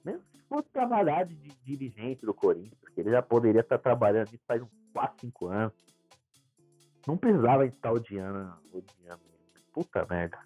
Mesmo 0.04 0.24
se 0.34 0.42
fosse 0.44 0.70
trabalhar 0.70 1.26
de, 1.26 1.36
de 1.36 1.50
dirigente 1.64 2.26
do 2.26 2.34
Corinthians, 2.34 2.90
que 2.94 3.02
ele 3.02 3.12
já 3.12 3.22
poderia 3.22 3.62
estar 3.62 3.78
trabalhando 3.78 4.32
nisso 4.32 4.44
faz 4.48 4.62
uns 4.62 4.70
4, 4.94 5.22
5 5.22 5.48
anos. 5.48 5.74
Não 7.08 7.18
precisava 7.18 7.66
estar 7.66 7.92
odiando, 7.92 8.54
odiando 8.72 9.22
ele. 9.26 9.29
Puta 9.80 10.06
merda. 10.10 10.38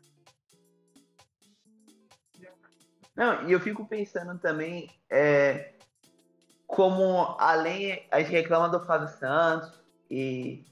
Não, 3.16 3.50
e 3.50 3.52
eu 3.52 3.60
fico 3.60 3.84
pensando 3.88 4.38
também 4.38 4.88
é, 5.10 5.74
como 6.68 7.36
além 7.40 8.08
a 8.12 8.20
gente 8.20 8.32
reclama 8.32 8.70
do 8.70 8.86
Fábio 8.86 9.08
Santos 9.08 9.84
e 10.08 10.64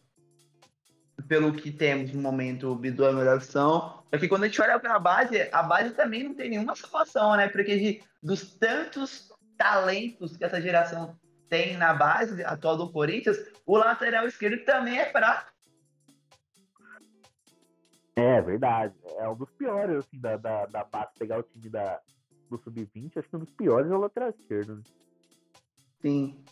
pelo 1.28 1.54
que 1.54 1.72
temos 1.72 2.14
no 2.14 2.22
momento 2.22 2.72
o 2.72 2.76
Bidu 2.76 3.04
é 3.04 3.10
a 3.10 3.14
melhor 3.14 3.38
opção, 3.38 4.04
é 4.12 4.20
que 4.20 4.28
quando 4.28 4.44
a 4.44 4.48
gente 4.48 4.62
olha 4.62 4.80
para 4.80 4.96
a 4.96 5.00
base, 5.00 5.50
a 5.52 5.64
base 5.64 5.96
também 5.96 6.24
não 6.24 6.36
tem 6.36 6.52
nenhuma 6.52 6.76
salvação, 6.76 7.36
né? 7.36 7.48
Porque 7.48 7.80
de, 7.80 8.04
dos 8.22 8.56
tantos 8.58 9.32
talentos 9.58 10.38
que 10.38 10.44
essa 10.44 10.62
geração 10.62 11.20
tem 11.50 11.78
na 11.78 11.96
base 11.96 12.44
atual 12.44 12.78
do 12.78 12.92
Corinthians, 12.92 13.40
o 13.66 13.76
lateral 13.76 14.28
esquerdo 14.28 14.64
também 14.66 15.00
é 15.00 15.12
fraco. 15.12 15.51
É 18.16 18.42
verdade. 18.42 18.96
É 19.18 19.28
um 19.28 19.36
dos 19.36 19.50
piores, 19.52 19.98
assim, 19.98 20.20
da, 20.20 20.38
da, 20.38 20.66
da 20.66 20.84
base. 20.84 21.12
Pegar 21.18 21.40
o 21.40 21.44
time 21.44 21.70
da, 21.70 22.02
do 22.50 22.58
Sub-20, 22.58 23.18
acho 23.18 23.30
que 23.30 23.36
um 23.36 23.40
dos 23.40 23.52
piores 23.52 23.90
é 23.90 23.96
o 23.96 24.00
lateral 24.00 24.30
esquerdo. 24.30 24.76
Né? 24.76 24.84
Sim. 26.02 26.44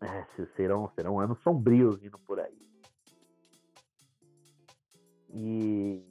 É, 0.00 0.46
serão, 0.54 0.90
serão 0.94 1.18
anos 1.18 1.40
sombrios 1.40 1.98
vindo 1.98 2.18
por 2.18 2.38
aí. 2.38 2.64
E, 5.32 6.04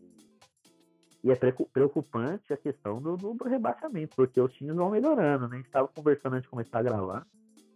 e 1.24 1.32
é 1.32 1.36
preocupante 1.36 2.52
a 2.52 2.58
questão 2.58 3.02
do, 3.02 3.16
do, 3.16 3.44
rebaixamento, 3.46 4.16
porque 4.16 4.42
os 4.42 4.52
times 4.54 4.76
vão 4.76 4.90
melhorando, 4.90 5.48
né? 5.48 5.56
A 5.56 5.58
gente 5.58 5.68
estava 5.68 5.88
conversando 5.88 6.34
antes 6.34 6.44
de 6.44 6.50
começar 6.50 6.80
a 6.80 6.84
gravar. 6.84 7.28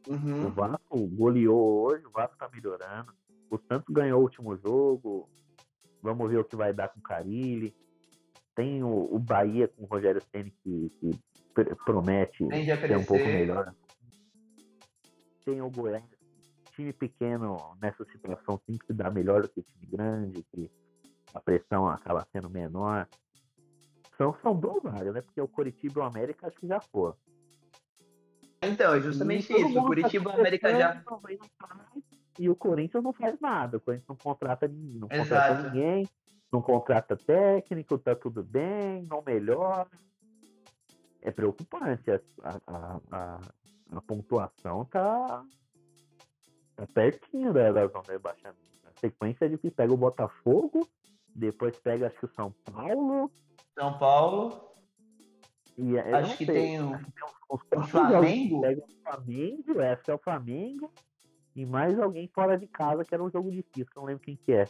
Uhum. 0.08 0.48
O 0.48 0.50
Vasco 0.50 1.08
goleou 1.08 1.86
hoje, 1.86 2.06
o 2.06 2.12
Vasco 2.12 2.38
tá 2.38 2.50
melhorando. 2.50 3.14
O 3.50 3.58
Santos 3.58 3.94
ganhou 3.94 4.20
o 4.20 4.24
último 4.24 4.56
jogo. 4.58 5.30
Vamos 6.02 6.30
ver 6.30 6.40
o 6.40 6.46
que 6.46 6.56
vai 6.56 6.74
dar 6.74 6.90
com 6.90 7.00
o 7.00 7.04
Carilli. 7.04 7.76
Tem 8.56 8.84
o, 8.84 9.08
o 9.14 9.20
Bahia 9.20 9.68
com 9.68 9.84
o 9.84 9.86
Rogério 9.86 10.22
Senna 10.32 10.52
que, 10.64 10.92
que 11.00 11.12
promete 11.86 12.46
ser 12.46 12.98
um 12.98 13.06
pouco 13.06 13.26
melhor. 13.26 13.74
Tem 15.46 15.62
o 15.62 15.70
Goiás, 15.70 16.04
time 16.78 16.94
pequeno 16.94 17.58
nessa 17.82 18.06
situação 18.06 18.62
sempre 18.66 18.94
dá 18.94 19.10
melhor 19.10 19.42
do 19.42 19.50
que 19.50 19.62
time 19.64 19.88
grande, 19.88 20.44
que 20.54 20.72
a 21.34 21.40
pressão 21.40 21.88
acaba 21.88 22.28
sendo 22.32 22.50
menor. 22.50 23.08
São, 24.18 24.36
são 24.42 24.56
duas 24.56 24.82
vagas, 24.84 25.14
né? 25.14 25.22
Porque 25.22 25.42
o 25.42 25.48
Curitiba 25.48 26.00
e 26.00 26.04
o 26.04 26.06
América 26.06 26.48
acho 26.48 26.58
que 26.58 26.68
já 26.68 26.80
foram. 26.80 27.16
Então, 28.62 28.94
é 28.94 29.02
justamente 29.02 29.54
isso. 29.54 29.72
O 29.72 29.74
tá 29.76 29.82
Curitiba 29.84 30.32
e 30.32 30.36
o 30.36 30.40
América 30.40 30.72
já. 30.72 31.04
E 32.40 32.50
o 32.50 32.56
Corinthians 32.56 33.04
não 33.04 33.14
faz 33.14 33.40
nada. 33.40 33.78
O 33.78 33.82
Corinthians 33.82 34.08
não 34.08 34.16
contrata, 34.16 34.68
não 34.68 35.08
contrata 35.08 35.64
ninguém, 35.64 36.08
não 36.52 36.62
contrata 36.62 37.18
técnico, 37.18 37.98
tá 37.98 38.16
tudo 38.16 38.44
bem, 38.44 39.04
não 39.10 39.22
melhora. 39.26 39.88
É 41.22 41.32
preocupante. 41.32 42.12
A, 42.12 42.22
a, 42.68 43.00
a, 43.12 43.40
a 43.94 44.02
pontuação 44.02 44.86
tá, 44.86 45.44
tá 46.76 46.88
pertinho 46.94 47.54
da, 47.54 47.72
da 47.72 47.88
zona 47.88 48.04
de 48.04 48.12
rebaixamento. 48.12 48.60
A 48.86 49.00
sequência 49.00 49.46
é 49.46 49.50
de 49.50 49.58
que 49.58 49.72
pega 49.72 49.94
o 49.94 49.98
Botafogo, 49.98 50.88
depois 51.36 51.78
pega 51.80 52.08
acho 52.08 52.20
que 52.20 52.26
o 52.26 52.34
São 52.34 52.54
Paulo. 52.72 53.32
São 53.78 53.98
Paulo. 53.98 54.68
E, 55.78 55.98
acho 56.00 56.38
que 56.38 56.46
sei, 56.46 56.56
tem 56.56 56.82
o, 56.82 57.00
os, 57.50 57.62
o 57.76 57.84
Flamengo. 57.84 58.62
Pega 58.62 58.84
o 58.84 59.04
Flamengo, 59.04 59.82
essa 59.82 60.12
é 60.12 60.16
o 60.16 60.18
Flamengo. 60.18 60.92
E 61.58 61.66
mais 61.66 62.00
alguém 62.00 62.28
fora 62.28 62.56
de 62.56 62.68
casa, 62.68 63.04
que 63.04 63.16
era 63.16 63.24
um 63.24 63.32
jogo 63.32 63.50
difícil, 63.50 63.88
que 63.88 63.98
eu 63.98 64.02
não 64.02 64.08
lembro 64.08 64.24
quem 64.24 64.36
que 64.36 64.54
é. 64.54 64.66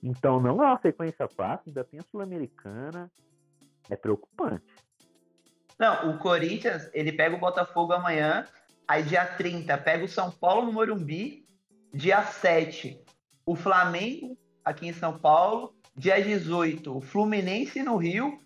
Então 0.00 0.40
não 0.40 0.62
é 0.62 0.66
uma 0.68 0.78
sequência 0.78 1.26
fácil, 1.26 1.64
ainda 1.66 1.82
tem 1.82 1.98
a 1.98 2.04
Sul-Americana. 2.04 3.10
É 3.90 3.96
preocupante. 3.96 4.64
Não, 5.76 6.10
o 6.10 6.18
Corinthians, 6.18 6.88
ele 6.94 7.10
pega 7.10 7.34
o 7.34 7.40
Botafogo 7.40 7.92
amanhã, 7.92 8.46
aí 8.86 9.02
dia 9.02 9.26
30 9.26 9.76
pega 9.78 10.04
o 10.04 10.08
São 10.08 10.30
Paulo 10.30 10.66
no 10.66 10.72
Morumbi, 10.72 11.44
dia 11.92 12.22
7 12.22 13.02
o 13.44 13.56
Flamengo 13.56 14.38
aqui 14.64 14.86
em 14.86 14.92
São 14.92 15.18
Paulo, 15.18 15.74
dia 15.96 16.22
18 16.22 16.96
o 16.96 17.00
Fluminense 17.00 17.82
no 17.82 17.96
Rio, 17.96 18.38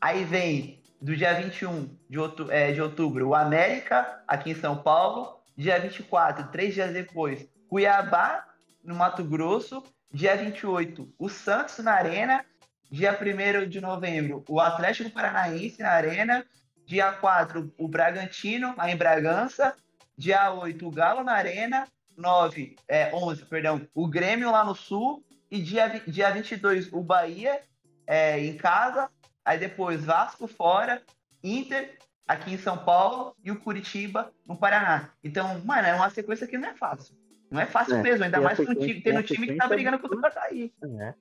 aí 0.00 0.24
vem 0.24 0.82
do 1.00 1.16
dia 1.16 1.34
21 1.34 1.88
de, 2.10 2.18
outubro, 2.18 2.52
é, 2.52 2.72
de 2.72 2.82
outubro 2.82 3.28
o 3.28 3.34
América 3.34 4.22
aqui 4.26 4.50
em 4.50 4.56
São 4.56 4.76
Paulo, 4.76 5.41
dia 5.62 5.78
24, 5.78 6.50
três 6.50 6.74
dias 6.74 6.92
depois, 6.92 7.46
Cuiabá 7.68 8.46
no 8.84 8.94
Mato 8.94 9.24
Grosso, 9.24 9.82
dia 10.12 10.36
28 10.36 11.14
o 11.18 11.28
Santos 11.28 11.78
na 11.78 11.92
Arena, 11.92 12.44
dia 12.90 13.18
1 13.18 13.68
de 13.68 13.80
novembro 13.80 14.44
o 14.48 14.60
Atlético 14.60 15.10
Paranaense 15.10 15.80
na 15.80 15.90
Arena, 15.90 16.44
Dia 16.92 17.12
4, 17.12 17.72
o 17.78 17.88
Bragantino, 17.88 18.74
lá 18.76 18.90
em 18.90 18.96
Bragança. 18.96 19.74
Dia 20.16 20.52
8, 20.52 20.86
o 20.86 20.90
Galo 20.90 21.24
na 21.24 21.32
Arena. 21.32 21.86
9, 22.16 22.76
é, 22.86 23.10
11, 23.14 23.46
perdão, 23.46 23.88
o 23.94 24.06
Grêmio 24.06 24.50
lá 24.50 24.64
no 24.64 24.74
Sul. 24.74 25.24
E 25.50 25.60
dia, 25.60 25.88
dia 26.06 26.30
22, 26.30 26.92
o 26.92 27.02
Bahia 27.02 27.60
é, 28.06 28.38
em 28.38 28.56
casa. 28.56 29.08
Aí 29.44 29.58
depois 29.58 30.04
Vasco 30.04 30.46
fora. 30.46 31.02
Inter 31.42 31.96
aqui 32.26 32.54
em 32.54 32.58
São 32.58 32.78
Paulo. 32.78 33.34
E 33.42 33.50
o 33.50 33.60
Curitiba 33.60 34.32
no 34.46 34.56
Paraná. 34.56 35.10
Então, 35.22 35.60
mano, 35.64 35.86
é 35.86 35.94
uma 35.94 36.10
sequência 36.10 36.46
que 36.46 36.58
não 36.58 36.68
é 36.68 36.74
fácil. 36.74 37.16
Não 37.50 37.60
é 37.60 37.66
fácil 37.66 37.96
é, 37.96 38.02
mesmo, 38.02 38.24
ainda 38.24 38.40
mais 38.40 38.56
com 38.56 38.74
time, 38.74 39.02
tendo 39.02 39.18
um 39.18 39.22
time 39.22 39.46
que 39.46 39.56
tá 39.56 39.68
brigando 39.68 39.98
contra 39.98 40.30
o 40.30 40.32
cair. 40.32 40.72
É. 41.00 41.14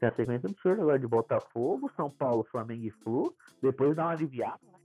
Tem 0.00 0.08
a 0.08 0.14
sequência 0.14 0.48
absurda 0.48 0.82
agora 0.82 0.98
de 0.98 1.06
Botafogo, 1.06 1.90
São 1.94 2.10
Paulo, 2.10 2.46
Flamengo 2.50 2.86
e 2.86 2.90
Flu. 2.90 3.34
Depois 3.62 3.94
dá 3.94 4.04
uma 4.04 4.12
aliviada, 4.12 4.60
né? 4.62 4.78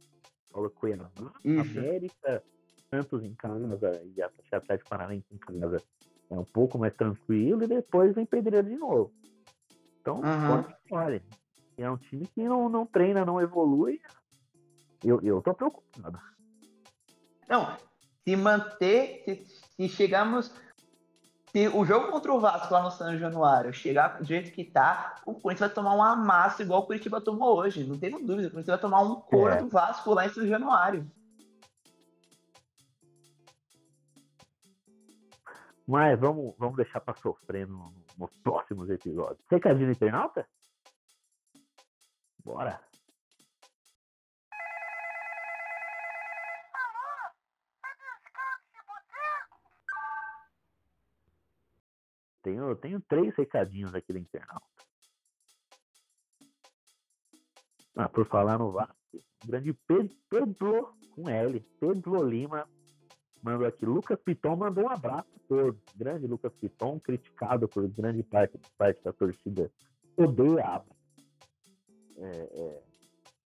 Paulo 0.51 0.69
Cuiabá, 0.71 1.09
América, 1.45 2.43
Santos 2.89 3.23
em 3.23 3.33
casa 3.35 4.01
e 4.15 4.21
Atlético 4.21 4.89
Paranaense 4.89 5.27
em 5.31 5.37
casa 5.37 5.81
é 6.29 6.35
um 6.35 6.45
pouco 6.45 6.77
mais 6.77 6.93
tranquilo 6.93 7.63
e 7.63 7.67
depois 7.67 8.13
vem 8.13 8.25
Pedreiro 8.25 8.67
de 8.67 8.75
novo. 8.75 9.11
Então, 10.01 10.17
uhum. 10.17 10.63
olha, 10.91 11.21
é 11.77 11.89
um 11.89 11.97
time 11.97 12.25
que 12.27 12.43
não, 12.43 12.69
não 12.69 12.85
treina, 12.85 13.25
não 13.25 13.41
evolui. 13.41 13.99
Eu, 15.03 15.21
eu 15.21 15.41
tô 15.41 15.53
preocupado. 15.53 16.19
Não, 17.47 17.75
se 18.23 18.35
manter, 18.35 19.23
se, 19.23 19.45
se 19.75 19.89
chegarmos 19.89 20.53
se 21.51 21.67
o 21.67 21.83
jogo 21.83 22.11
contra 22.11 22.31
o 22.31 22.39
Vasco 22.39 22.71
lá 22.71 22.83
no 22.83 22.91
São 22.91 23.17
Januário 23.17 23.73
chegar 23.73 24.19
do 24.19 24.23
jeito 24.23 24.51
que 24.51 24.63
tá, 24.63 25.15
o 25.25 25.33
Corinthians 25.33 25.59
vai 25.59 25.69
tomar 25.69 25.95
um 25.95 26.03
amasso 26.03 26.61
igual 26.61 26.81
o 26.81 26.85
Curitiba 26.85 27.19
tomou 27.19 27.57
hoje. 27.57 27.83
Não 27.83 27.97
tenho 27.97 28.19
dúvida. 28.19 28.49
O 28.49 28.51
Corinthians 28.51 28.67
vai 28.67 28.77
tomar 28.77 29.01
um 29.01 29.15
couro 29.15 29.53
é. 29.53 29.57
do 29.57 29.67
Vasco 29.67 30.13
lá 30.13 30.27
em 30.27 30.29
São 30.29 30.45
Januário. 30.45 31.09
Mas 35.87 36.19
vamos, 36.19 36.53
vamos 36.55 36.75
deixar 36.75 36.99
para 37.01 37.15
sofrer 37.15 37.67
no, 37.67 37.91
nos 38.15 38.35
próximos 38.43 38.87
episódios. 38.91 39.43
Recadinho 39.49 39.87
do 39.87 39.91
internauta? 39.91 40.47
Bora! 42.45 42.88
Tenho, 52.49 52.75
tenho 52.75 53.01
três 53.01 53.35
recadinhos 53.35 53.93
aqui 53.93 54.11
do 54.11 54.17
internauta. 54.17 54.65
Ah, 57.95 58.09
por 58.09 58.25
falar 58.25 58.57
no 58.57 58.71
Vasco, 58.71 58.95
o 59.13 59.47
grande 59.47 59.71
Pedro, 59.87 60.17
Pedro 60.27 60.93
com 61.11 61.29
L, 61.29 61.59
Pedro 61.79 62.23
Lima 62.23 62.67
mandou 63.43 63.67
aqui. 63.67 63.85
Lucas 63.85 64.19
Piton 64.19 64.55
mandou 64.55 64.85
um 64.85 64.89
abraço 64.89 65.29
todos. 65.47 65.79
Grande 65.95 66.25
Lucas 66.25 66.51
Piton, 66.53 66.99
criticado 66.99 67.67
por 67.67 67.87
grande 67.87 68.23
parte, 68.23 68.57
parte 68.77 69.03
da 69.03 69.13
torcida. 69.13 69.71
Odeia 70.17 70.65
a 70.65 70.83
é, 72.17 72.27
é, 72.27 72.83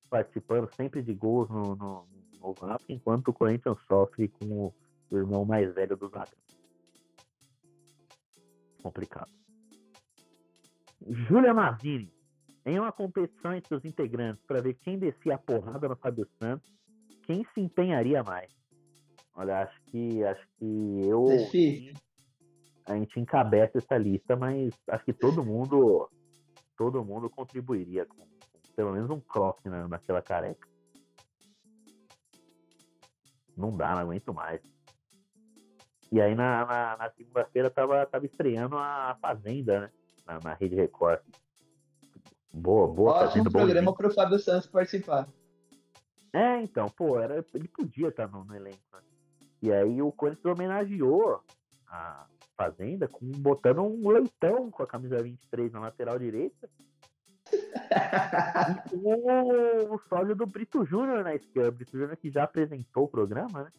participando 0.09 0.73
sempre 0.75 1.01
de 1.01 1.13
gols 1.13 1.49
no, 1.49 1.75
no, 1.75 2.07
no 2.39 2.53
Vasco, 2.53 2.89
enquanto 2.89 3.27
o 3.29 3.33
Corinthians 3.33 3.77
sofre 3.85 4.29
com 4.29 4.67
o 4.67 4.73
irmão 5.11 5.43
mais 5.43 5.73
velho 5.73 5.97
do 5.97 6.07
Zaga 6.07 6.42
complicado. 8.83 9.31
Júlia 11.07 11.53
Mazini, 11.53 12.13
em 12.65 12.79
uma 12.79 12.91
competição 12.91 13.53
entre 13.53 13.75
os 13.75 13.83
integrantes 13.83 14.43
para 14.45 14.61
ver 14.61 14.75
quem 14.75 14.99
descia 14.99 15.35
a 15.35 15.37
porrada 15.37 15.87
no 15.87 15.95
Fábio 15.95 16.27
Santos, 16.39 16.71
quem 17.23 17.45
se 17.53 17.61
empenharia 17.61 18.21
mais? 18.23 18.51
Olha, 19.35 19.63
acho 19.63 19.81
que 19.85 20.23
acho 20.23 20.47
que 20.59 20.99
eu 21.07 21.25
a 22.85 22.95
gente 22.95 23.19
encabeça 23.19 23.77
essa 23.77 23.97
lista, 23.97 24.35
mas 24.35 24.73
acho 24.89 25.05
que 25.05 25.13
todo 25.13 25.43
mundo 25.43 26.09
todo 26.77 27.03
mundo 27.03 27.29
contribuiria 27.29 28.05
com, 28.05 28.17
com 28.17 28.59
pelo 28.75 28.91
menos 28.91 29.09
um 29.09 29.19
croque 29.19 29.67
na, 29.69 29.87
naquela 29.87 30.21
careca. 30.21 30.67
Não 33.55 33.75
dá, 33.75 33.91
não 33.91 34.01
aguento 34.01 34.33
mais. 34.33 34.61
E 36.13 36.21
aí 36.21 36.35
na, 36.35 36.63
na, 36.63 36.97
na 36.97 37.09
segunda-feira 37.09 37.71
tava, 37.71 38.05
tava 38.05 38.23
estreando 38.23 38.77
a 38.77 39.17
Fazenda, 39.19 39.79
né? 39.81 39.89
Na, 40.27 40.39
na 40.43 40.53
Rede 40.53 40.75
Record. 40.75 41.19
Boa, 42.53 42.87
boa, 42.87 43.13
Ótimo 43.13 43.27
fazendo 43.29 43.43
bom. 43.45 43.59
programa 43.61 43.79
elenco. 43.79 43.97
pro 43.97 44.13
Fábio 44.13 44.37
Santos 44.37 44.67
participar. 44.67 45.27
É, 46.31 46.61
então, 46.61 46.87
pô, 46.87 47.19
era, 47.19 47.43
ele 47.55 47.67
podia 47.67 48.09
estar 48.09 48.27
no, 48.27 48.43
no 48.43 48.55
elenco. 48.55 48.77
né? 48.93 48.99
E 49.59 49.73
aí 49.73 50.03
o 50.03 50.11
Corinthians 50.11 50.55
homenageou 50.55 51.41
a 51.87 52.27
Fazenda 52.55 53.07
com, 53.07 53.31
botando 53.31 53.81
um 53.81 54.07
leitão 54.11 54.69
com 54.69 54.83
a 54.83 54.87
camisa 54.87 55.17
23 55.17 55.71
na 55.71 55.79
lateral 55.79 56.19
direita 56.19 56.69
e 57.51 58.89
com 58.91 58.97
o, 58.97 59.95
o 59.95 59.99
sódio 60.07 60.35
do 60.35 60.45
Brito 60.45 60.85
Júnior 60.85 61.23
na 61.23 61.33
esquerda. 61.33 61.69
O 61.69 61.71
Brito 61.71 61.97
Júnior 61.97 62.15
que 62.17 62.29
já 62.29 62.43
apresentou 62.43 63.05
o 63.05 63.09
programa, 63.09 63.63
né? 63.63 63.71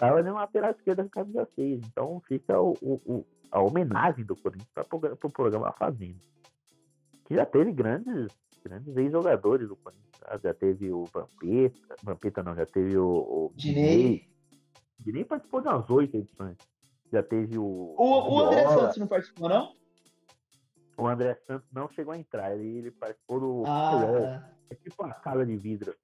Tava 0.00 0.22
na 0.22 0.32
lateral 0.32 0.70
esquerda 0.70 1.02
com 1.04 1.10
camisa 1.10 1.46
6. 1.54 1.82
Então 1.86 2.20
fica 2.26 2.58
o, 2.60 2.72
o- 2.82 3.26
a 3.52 3.60
homenagem 3.60 4.24
do 4.24 4.34
Corinthians 4.34 4.68
para 4.72 4.86
o 5.26 5.30
programa 5.30 5.72
Fazenda. 5.72 6.18
Que 7.26 7.34
já 7.34 7.44
teve 7.44 7.70
grandes, 7.72 8.28
grandes 8.64 8.96
ex-jogadores 8.96 9.68
do 9.68 9.76
Corinthians. 9.76 10.10
tá? 10.20 10.38
Já 10.42 10.54
teve 10.54 10.90
o 10.90 11.04
Vampeta, 11.04 11.96
Vampeta 12.02 12.42
não, 12.42 12.54
já 12.56 12.64
teve 12.64 12.96
o, 12.96 13.06
o 13.08 13.52
Dinei. 13.54 14.26
Dinei 14.98 15.24
participou 15.24 15.60
de 15.60 15.68
umas 15.68 15.88
oito 15.90 16.16
edições. 16.16 16.56
Já 17.12 17.22
teve 17.22 17.58
o. 17.58 17.94
O, 17.98 18.34
o 18.34 18.40
André. 18.40 18.68
Santos 18.68 18.96
não 18.96 19.06
participou, 19.06 19.48
não? 19.48 19.74
O 20.96 21.06
André 21.06 21.34
Santos 21.46 21.68
não 21.72 21.88
chegou 21.90 22.12
a 22.14 22.18
entrar. 22.18 22.54
Ele, 22.56 22.78
ele 22.78 22.90
participou 22.90 23.40
do. 23.40 23.62
Ah, 23.66 24.00
é, 24.70 24.74
é 24.74 24.74
tipo 24.76 25.02
uma 25.04 25.12
casa 25.14 25.44
de 25.44 25.56
vidro. 25.56 25.94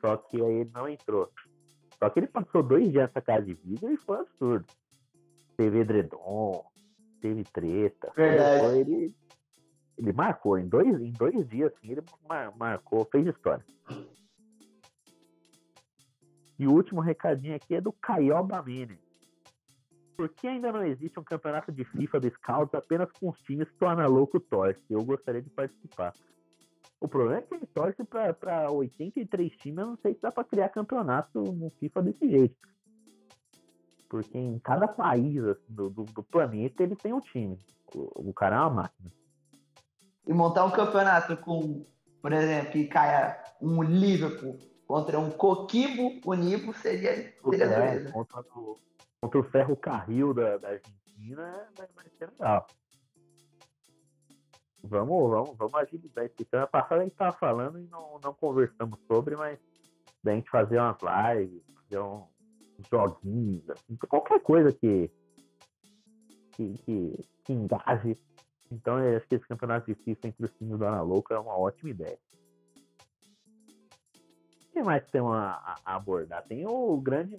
Só 0.00 0.16
que 0.16 0.42
aí 0.42 0.52
ele 0.60 0.70
não 0.74 0.88
entrou. 0.88 1.30
Só 2.02 2.10
que 2.10 2.18
ele 2.18 2.26
passou 2.26 2.64
dois 2.64 2.90
dias 2.90 3.04
nessa 3.06 3.20
casa 3.20 3.46
de 3.46 3.54
vidro 3.54 3.88
e 3.92 3.96
foi 3.96 4.16
um 4.16 4.20
absurdo. 4.22 4.66
Teve 5.56 5.78
edredom, 5.78 6.64
teve 7.20 7.44
treta. 7.44 8.10
Verdade. 8.16 8.60
foi- 8.60 8.78
ele, 8.80 9.14
ele 9.96 10.12
marcou. 10.12 10.58
Em 10.58 10.66
dois, 10.68 11.00
em 11.00 11.12
dois 11.12 11.48
dias, 11.48 11.72
assim, 11.72 11.92
ele 11.92 12.02
mar- 12.28 12.52
marcou, 12.56 13.04
fez 13.04 13.24
história. 13.28 13.64
E 16.58 16.66
o 16.66 16.72
último 16.72 17.00
recadinho 17.00 17.54
aqui 17.54 17.76
é 17.76 17.80
do 17.80 17.92
Caioba 17.92 18.60
Mene. 18.62 18.98
Por 20.16 20.28
que 20.28 20.48
ainda 20.48 20.72
não 20.72 20.84
existe 20.84 21.20
um 21.20 21.24
campeonato 21.24 21.70
de 21.70 21.84
FIFA 21.84 22.18
do 22.18 22.30
Scouts 22.30 22.74
apenas 22.74 23.12
com 23.12 23.28
os 23.30 23.38
times 23.42 23.70
que 23.70 23.84
o 23.84 23.88
Analouco 23.88 24.40
torce? 24.40 24.82
Eu 24.90 25.04
gostaria 25.04 25.40
de 25.40 25.50
participar. 25.50 26.12
O 27.02 27.08
problema 27.08 27.38
é 27.38 27.42
que 27.42 27.52
ele 27.52 27.66
torce 27.66 28.04
para 28.04 28.70
83 28.70 29.56
times, 29.56 29.78
eu 29.78 29.86
não 29.86 29.96
sei 29.96 30.14
se 30.14 30.22
dá 30.22 30.30
para 30.30 30.44
criar 30.44 30.68
campeonato 30.68 31.42
no 31.42 31.68
FIFA 31.70 32.02
desse 32.02 32.30
jeito. 32.30 32.56
Porque 34.08 34.38
em 34.38 34.56
cada 34.60 34.86
país 34.86 35.42
assim, 35.42 35.64
do, 35.68 35.90
do, 35.90 36.04
do 36.04 36.22
planeta 36.22 36.80
ele 36.80 36.94
tem 36.94 37.12
um 37.12 37.18
time. 37.18 37.58
O, 37.92 38.30
o 38.30 38.32
cara 38.32 38.54
é 38.54 38.60
uma 38.60 38.70
máquina. 38.70 39.10
E 40.24 40.32
montar 40.32 40.64
um 40.64 40.70
campeonato 40.70 41.36
com, 41.38 41.84
por 42.20 42.32
exemplo, 42.32 42.70
que 42.70 42.84
caia 42.84 43.42
um 43.60 43.82
Liverpool 43.82 44.56
contra 44.86 45.18
um 45.18 45.28
Coquibo 45.32 46.20
Unibo 46.24 46.72
seria, 46.72 47.34
seria 47.50 47.64
É, 47.64 48.12
contra, 48.12 48.42
o, 48.54 48.76
contra 49.20 49.40
o 49.40 49.42
Ferro 49.42 49.76
Carril 49.76 50.32
da, 50.32 50.56
da 50.56 50.68
Argentina 50.68 51.68
vai, 51.76 51.88
vai 51.96 52.04
ser 52.16 52.30
legal. 52.30 52.64
Vamos, 54.84 55.30
vamos, 55.30 55.56
vamos 55.56 55.74
agilizar 55.74 56.24
isso. 56.26 56.34
Semana 56.50 56.66
passada 56.66 57.00
a 57.00 57.04
gente 57.04 57.14
tava 57.16 57.36
falando 57.36 57.78
e 57.78 57.86
não, 57.86 58.18
não 58.22 58.34
conversamos 58.34 58.98
sobre, 59.06 59.36
mas 59.36 59.58
da 60.22 60.34
gente 60.34 60.50
fazer 60.50 60.78
umas 60.78 60.96
lives, 61.00 61.62
fazer 61.74 62.00
um- 62.00 62.26
joguinhos, 62.90 63.70
assim, 63.70 63.94
qualquer 64.08 64.40
coisa 64.40 64.72
que, 64.72 65.08
que, 66.52 66.74
que, 66.78 67.24
que 67.44 67.52
engaje. 67.52 68.18
Então 68.72 68.98
eu 68.98 69.16
acho 69.18 69.28
que 69.28 69.36
esse 69.36 69.46
campeonato 69.46 69.86
de 69.86 69.94
FIFA 70.02 70.28
entre 70.28 70.44
os 70.46 70.52
times 70.54 70.76
do 70.78 70.84
Ana 70.84 71.00
Louca 71.02 71.34
é 71.34 71.38
uma 71.38 71.56
ótima 71.56 71.90
ideia. 71.90 72.18
O 74.68 74.72
que 74.72 74.82
mais 74.82 75.04
tem 75.10 75.20
a, 75.20 75.24
a- 75.24 75.76
a 75.84 75.94
abordar? 75.96 76.42
Tem 76.44 76.66
o 76.66 76.96
grande 77.00 77.38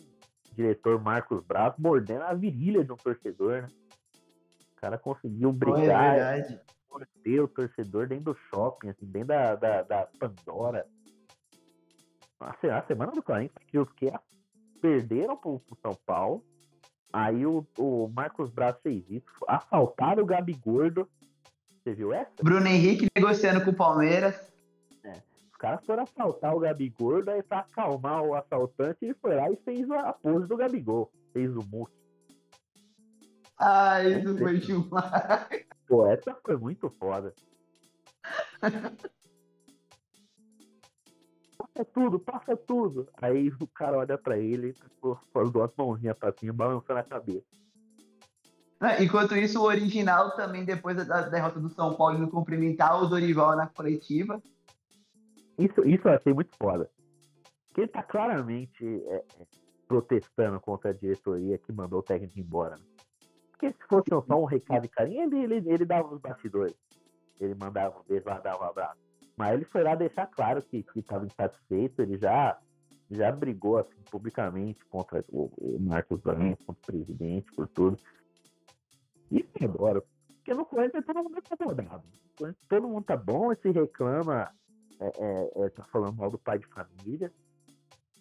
diretor 0.53 1.01
Marcos 1.01 1.43
Braz 1.43 1.73
mordendo 1.77 2.21
a 2.23 2.33
virilha 2.33 2.85
de 2.85 2.91
um 2.91 2.95
torcedor, 2.95 3.63
né? 3.63 3.67
O 4.77 4.79
cara 4.79 4.97
conseguiu 4.97 5.49
é 5.49 5.53
brigar, 5.53 6.13
verdade. 6.15 6.61
Morder 6.93 7.43
o 7.43 7.47
torcedor 7.47 8.07
dentro 8.07 8.33
do 8.33 8.35
shopping, 8.49 8.89
assim, 8.89 9.05
dentro 9.05 9.29
da, 9.29 9.55
da, 9.55 9.81
da 9.81 10.07
Pandora. 10.19 10.85
A, 12.39 12.77
a 12.77 12.85
semana 12.85 13.11
do 13.11 13.23
Corinthians, 13.23 13.65
que 13.67 13.79
os 13.79 13.91
que 13.93 14.11
perderam 14.81 15.35
pro, 15.37 15.59
pro 15.59 15.77
São 15.81 15.97
Paulo. 16.05 16.43
Aí 17.11 17.45
o, 17.45 17.65
o 17.77 18.07
Marcos 18.07 18.49
Braz 18.49 18.75
fez 18.81 19.03
isso. 19.09 19.25
Assaltaram 19.47 20.23
o 20.23 20.25
Gabi 20.25 20.53
Gordo. 20.53 21.07
Você 21.83 21.93
viu 21.93 22.13
essa? 22.13 22.31
Bruno 22.41 22.67
Henrique 22.67 23.07
negociando 23.15 23.63
com 23.63 23.71
o 23.71 23.75
Palmeiras. 23.75 24.53
Os 25.51 25.57
caras 25.57 25.85
foram 25.85 26.03
assaltar 26.03 26.55
o 26.55 26.59
Gabigol, 26.59 27.23
daí 27.23 27.41
pra 27.41 27.59
acalmar 27.59 28.21
o 28.21 28.35
assaltante, 28.35 28.97
ele 29.01 29.13
foi 29.13 29.35
lá 29.35 29.49
e 29.49 29.55
fez 29.57 29.89
a 29.91 30.11
pose 30.11 30.47
do 30.47 30.57
Gabigol. 30.57 31.11
Fez 31.31 31.55
o 31.55 31.63
muque. 31.63 31.93
Ah, 33.57 34.03
isso 34.03 34.37
foi 34.37 34.59
demais. 34.59 35.65
Pô, 35.93 36.07
essa 36.07 36.35
foi 36.43 36.57
muito 36.57 36.89
foda. 36.99 37.31
Passa 41.55 41.85
tudo, 41.93 42.19
passa 42.19 42.57
tudo. 42.57 43.07
Aí 43.21 43.49
o 43.59 43.67
cara 43.67 43.99
olha 43.99 44.17
pra 44.17 44.35
ele, 44.39 44.73
pô, 44.99 45.15
faz 45.31 45.51
duas 45.51 45.69
mãozinhas 45.77 46.17
pra 46.17 46.33
cima, 46.33 46.51
balançando 46.51 46.99
a 46.99 47.03
cabeça. 47.03 47.45
Ah, 48.79 49.03
Enquanto 49.03 49.35
isso, 49.37 49.59
o 49.59 49.65
original 49.65 50.31
também, 50.35 50.65
depois 50.65 50.97
da- 50.97 51.03
da 51.03 51.29
derrota 51.29 51.59
do 51.59 51.69
São 51.69 51.93
Paulo, 51.93 52.17
no 52.17 52.27
cumprimentar 52.31 52.99
o 53.03 53.05
Dorival 53.05 53.55
na 53.55 53.67
coletiva. 53.67 54.41
Isso, 55.59 55.87
isso 55.87 56.07
eu 56.07 56.13
achei 56.13 56.33
muito 56.33 56.55
foda. 56.57 56.89
Porque 57.67 57.81
ele 57.81 57.87
tá 57.91 58.01
claramente 58.01 58.83
é, 58.83 59.15
é, 59.17 59.23
protestando 59.87 60.59
contra 60.59 60.89
a 60.89 60.93
diretoria 60.93 61.59
que 61.59 61.71
mandou 61.71 61.99
o 61.99 62.03
técnico 62.03 62.39
embora. 62.39 62.77
né? 62.77 62.83
Porque 63.53 63.71
se 63.71 63.87
fosse 63.87 64.09
só 64.09 64.41
um 64.41 64.45
recado 64.45 64.81
de 64.81 64.89
carinho, 64.89 65.23
ele, 65.23 65.55
ele, 65.55 65.69
ele 65.69 65.85
dava 65.85 66.13
os 66.13 66.19
bastidores. 66.19 66.75
Ele 67.39 67.55
mandava 67.55 67.99
um 67.99 68.03
beijo, 68.03 68.25
lá, 68.25 68.39
dava 68.39 68.65
um 68.65 68.67
abraço. 68.67 68.99
Mas 69.37 69.53
ele 69.53 69.65
foi 69.65 69.83
lá 69.83 69.95
deixar 69.95 70.27
claro 70.27 70.61
que 70.61 70.85
estava 70.95 71.25
insatisfeito, 71.25 72.01
ele 72.01 72.17
já, 72.17 72.59
já 73.09 73.31
brigou 73.31 73.77
assim, 73.77 74.01
publicamente 74.11 74.85
contra 74.85 75.23
o, 75.29 75.51
o 75.57 75.79
Marcos 75.79 76.19
Braz, 76.19 76.57
contra 76.65 76.81
o 76.81 76.85
presidente, 76.85 77.51
por 77.53 77.67
tudo. 77.67 77.97
Eu 79.31 79.45
adoro. 79.69 80.03
Porque 80.35 80.53
no 80.53 80.65
Corinthians 80.65 81.05
todo 81.05 81.23
mundo 81.23 81.37
é 81.37 81.53
acomodado. 81.53 82.03
Todo 82.67 82.87
mundo 82.87 83.03
tá 83.05 83.15
bom, 83.15 83.51
e 83.51 83.55
se 83.55 83.71
reclama, 83.71 84.51
é, 84.99 85.05
é, 85.05 85.65
é, 85.65 85.69
tá 85.69 85.83
falando 85.85 86.17
mal 86.17 86.29
do 86.29 86.37
pai 86.37 86.59
de 86.59 86.67
família. 86.67 87.31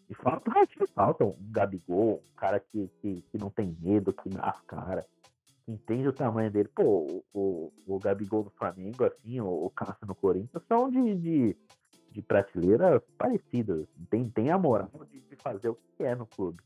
E 0.09 0.15
falta, 0.15 0.51
acho 0.59 0.79
que 0.79 0.87
falta 0.89 1.25
um 1.25 1.37
Gabigol, 1.51 2.23
um 2.25 2.37
cara 2.37 2.61
que, 2.61 2.89
que, 3.01 3.23
que 3.23 3.39
não 3.39 3.51
tem 3.51 3.77
medo, 3.81 4.13
que 4.13 4.29
dá 4.29 4.51
as 4.51 4.61
cara, 4.63 5.07
que 5.65 5.73
entende 5.73 6.09
o 6.09 6.13
tamanho 6.13 6.51
dele. 6.51 6.69
Pô, 6.75 7.07
o, 7.07 7.25
o, 7.33 7.73
o 7.87 7.99
Gabigol 7.99 8.43
do 8.43 8.51
Flamengo, 8.51 9.05
assim, 9.05 9.41
o, 9.41 9.49
o 9.49 9.71
Cássio 9.71 10.07
no 10.07 10.15
Corinthians 10.15 10.63
são 10.69 10.91
de, 10.91 11.15
de, 11.17 11.57
de 12.11 12.23
prateleira 12.23 13.03
parecidas. 13.17 13.87
Tem, 14.11 14.29
tem 14.29 14.51
a 14.51 14.59
moral 14.59 14.91
de, 15.11 15.21
de 15.21 15.37
fazer 15.37 15.71
o 15.71 15.75
que 15.75 16.05
é 16.05 16.15
no 16.15 16.27
clube. 16.27 16.63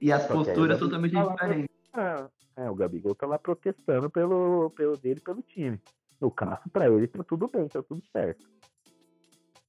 E 0.00 0.12
as 0.12 0.22
Só 0.22 0.38
aí 0.38 0.44
posturas 0.44 0.78
totalmente 0.78 1.12
tá 1.12 1.26
diferentes. 1.26 1.76
É, 1.96 2.64
é, 2.64 2.70
o 2.70 2.74
Gabigol 2.74 3.14
tá 3.14 3.26
lá 3.26 3.38
protestando 3.38 4.10
pelo, 4.10 4.70
pelo 4.70 4.96
dele 4.96 5.20
pelo 5.20 5.42
time. 5.42 5.80
O 6.20 6.30
Cássio, 6.30 6.68
pra 6.70 6.88
ele, 6.88 7.06
tá 7.06 7.22
tudo 7.22 7.48
bem, 7.48 7.68
tá 7.68 7.82
tudo 7.82 8.02
certo. 8.12 8.44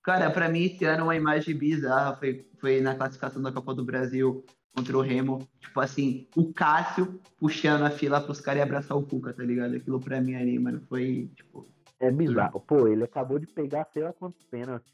Cara, 0.03 0.31
pra 0.31 0.49
mim, 0.49 0.63
esse 0.63 0.85
ano, 0.85 1.03
uma 1.03 1.15
imagem 1.15 1.55
bizarra 1.55 2.15
foi, 2.15 2.47
foi 2.59 2.81
na 2.81 2.95
classificação 2.95 3.41
da 3.41 3.51
Copa 3.51 3.73
do 3.73 3.83
Brasil 3.83 4.43
contra 4.75 4.97
o 4.97 5.01
Remo. 5.01 5.47
Tipo 5.59 5.79
assim, 5.81 6.27
o 6.35 6.53
Cássio 6.53 7.19
puxando 7.37 7.83
a 7.83 7.89
fila 7.89 8.21
pros 8.21 8.39
caras 8.41 8.59
e 8.59 8.63
abraçar 8.63 8.97
o 8.97 9.05
Cuca, 9.05 9.33
tá 9.33 9.43
ligado? 9.43 9.75
Aquilo 9.75 9.99
pra 9.99 10.21
mim 10.21 10.35
ali, 10.35 10.57
mano, 10.57 10.81
foi, 10.87 11.29
tipo... 11.35 11.67
É 11.99 12.09
bizarro. 12.09 12.61
Pô, 12.61 12.87
ele 12.87 13.03
acabou 13.03 13.37
de 13.39 13.47
pegar 13.47 13.85
sei 13.91 14.03
lá 14.03 14.13
quantos 14.13 14.45
pênaltis. 14.45 14.93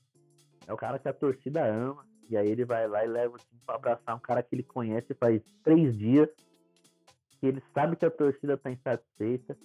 É 0.68 0.74
o 0.74 0.78
cara 0.78 0.98
que 0.98 1.08
a 1.08 1.14
torcida 1.14 1.64
ama. 1.64 2.04
E 2.28 2.36
aí 2.36 2.50
ele 2.50 2.66
vai 2.66 2.88
lá 2.88 3.06
e 3.06 3.08
leva 3.08 3.36
o 3.36 3.38
time 3.38 3.62
pra 3.64 3.76
abraçar 3.76 4.16
um 4.16 4.20
cara 4.20 4.42
que 4.42 4.56
ele 4.56 4.64
conhece 4.64 5.14
faz 5.14 5.40
três 5.64 5.96
dias. 5.96 6.28
Que 7.40 7.46
ele 7.46 7.62
sabe 7.74 7.96
que 7.96 8.06
a 8.06 8.10
torcida 8.10 8.58
tá 8.58 8.72
insatisfeita. 8.72 9.56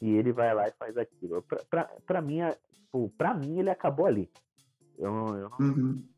E 0.00 0.10
ele 0.10 0.32
vai 0.32 0.54
lá 0.54 0.68
e 0.68 0.72
faz 0.78 0.96
aquilo. 0.96 1.42
Pra, 1.42 1.58
pra, 1.68 1.84
pra 2.06 2.22
mim, 2.22 2.40
é- 2.40 2.56
tipo, 2.72 3.12
pra 3.18 3.34
mim, 3.34 3.58
ele 3.58 3.70
acabou 3.70 4.06
ali. 4.06 4.30
Eu, 4.98 5.10
não- 5.10 5.36
eu 5.36 5.50
não 5.50 5.58
Uhum, 5.58 6.08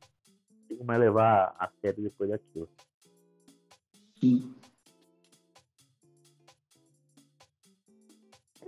consigo 0.69 0.85
mais 0.85 1.01
levar 1.01 1.55
a 1.59 1.71
sério 1.81 2.03
depois 2.03 2.31
daquilo. 2.31 2.69
sim. 4.21 4.55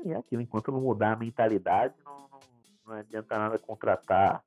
E 0.04 0.12
é 0.12 0.16
aquilo, 0.16 0.42
enquanto 0.42 0.70
não 0.70 0.80
mudar 0.80 1.12
a 1.12 1.16
mentalidade, 1.16 1.94
não, 2.04 2.28
não, 2.28 2.40
não 2.86 2.92
adianta 2.94 3.36
nada 3.36 3.58
contratar 3.58 4.42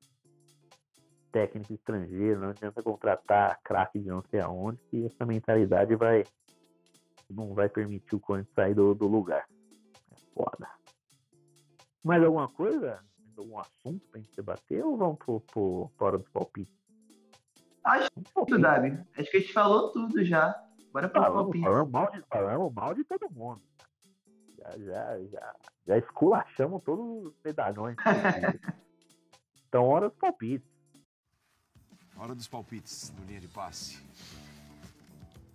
técnico 1.31 1.73
estrangeiro, 1.73 2.39
não 2.39 2.49
adianta 2.49 2.81
contratar 2.81 3.61
craque 3.61 3.99
de 3.99 4.07
não 4.07 4.23
sei 4.29 4.39
aonde, 4.39 4.79
que 4.89 5.05
essa 5.05 5.25
mentalidade 5.25 5.95
vai 5.95 6.25
não 7.29 7.53
vai 7.53 7.69
permitir 7.69 8.15
o 8.15 8.19
Corinthians 8.19 8.53
sair 8.53 8.73
do, 8.73 8.93
do 8.93 9.07
lugar. 9.07 9.47
É 10.11 10.15
foda. 10.33 10.69
Mais 12.03 12.21
alguma 12.23 12.49
coisa? 12.49 13.03
Algum 13.39 13.59
assunto 13.59 14.05
pra 14.09 14.19
gente 14.19 14.35
debater 14.35 14.83
ou 14.85 14.97
vamos 14.97 15.17
pro, 15.17 15.39
pro, 15.41 15.91
pra 15.97 16.07
hora 16.07 16.17
dos 16.17 16.29
palpites? 16.29 16.73
Acho 17.83 18.11
pro 18.11 18.23
Tudo, 18.23 18.33
palpite. 18.33 18.61
Davi. 18.61 19.07
Acho 19.17 19.31
que 19.31 19.37
a 19.37 19.39
gente 19.39 19.53
falou 19.53 19.91
tudo 19.91 20.23
já. 20.23 20.53
Bora 20.93 21.09
pro 21.09 21.21
Falamos, 21.21 21.43
palpite. 21.43 21.63
falamos, 21.63 21.91
mal 21.91 22.11
de, 22.11 22.21
falamos 22.27 22.73
mal 22.73 22.93
de 22.93 23.03
todo 23.05 23.29
mundo. 23.31 23.61
Já, 24.57 24.77
já, 24.77 25.23
já, 25.25 25.55
já 25.87 25.97
esculachamos 25.97 26.83
todos 26.83 27.27
os 27.27 27.33
medalhões. 27.43 27.95
então, 29.67 29.85
hora 29.87 30.09
dos 30.09 30.17
palpites. 30.17 30.69
Hora 32.17 32.35
dos 32.35 32.47
palpites 32.47 33.09
do 33.09 33.23
linha 33.25 33.39
de 33.39 33.47
passe. 33.47 33.99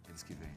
Eles 0.09 0.23
que 0.23 0.35
vêm. 0.35 0.56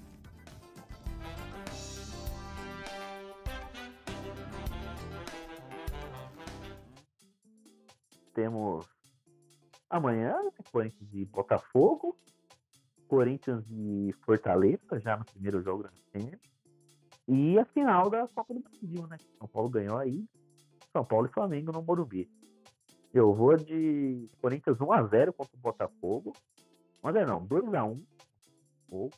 Temos 8.40 8.88
amanhã 9.90 10.34
Corinthians 10.72 11.10
e 11.14 11.26
Botafogo, 11.26 12.18
Corinthians 13.06 13.66
e 13.70 14.16
Fortaleza, 14.24 14.98
já 14.98 15.18
no 15.18 15.26
primeiro 15.26 15.62
jogo 15.62 15.84
da 15.84 15.92
Semi, 16.10 16.40
e 17.28 17.60
a 17.60 17.66
final 17.66 18.10
da 18.10 18.26
Copa 18.30 18.54
do 18.54 18.62
Brasil, 18.62 19.08
né? 19.08 19.18
São 19.38 19.46
Paulo 19.46 19.70
ganhou 19.70 19.98
aí, 19.98 20.26
São 20.94 21.04
Paulo 21.04 21.28
e 21.28 21.34
Flamengo 21.34 21.74
no 21.74 21.82
Morumbi. 21.82 22.32
Eu 23.14 23.34
vou 23.34 23.58
de 23.58 24.30
Corinthians 24.42 24.78
1x0 24.78 25.34
contra 25.34 25.58
o 25.58 25.60
Botafogo. 25.60 26.32
1x0 27.04 27.28
não, 27.28 27.46
2x1. 27.46 28.02
Ou. 28.88 29.10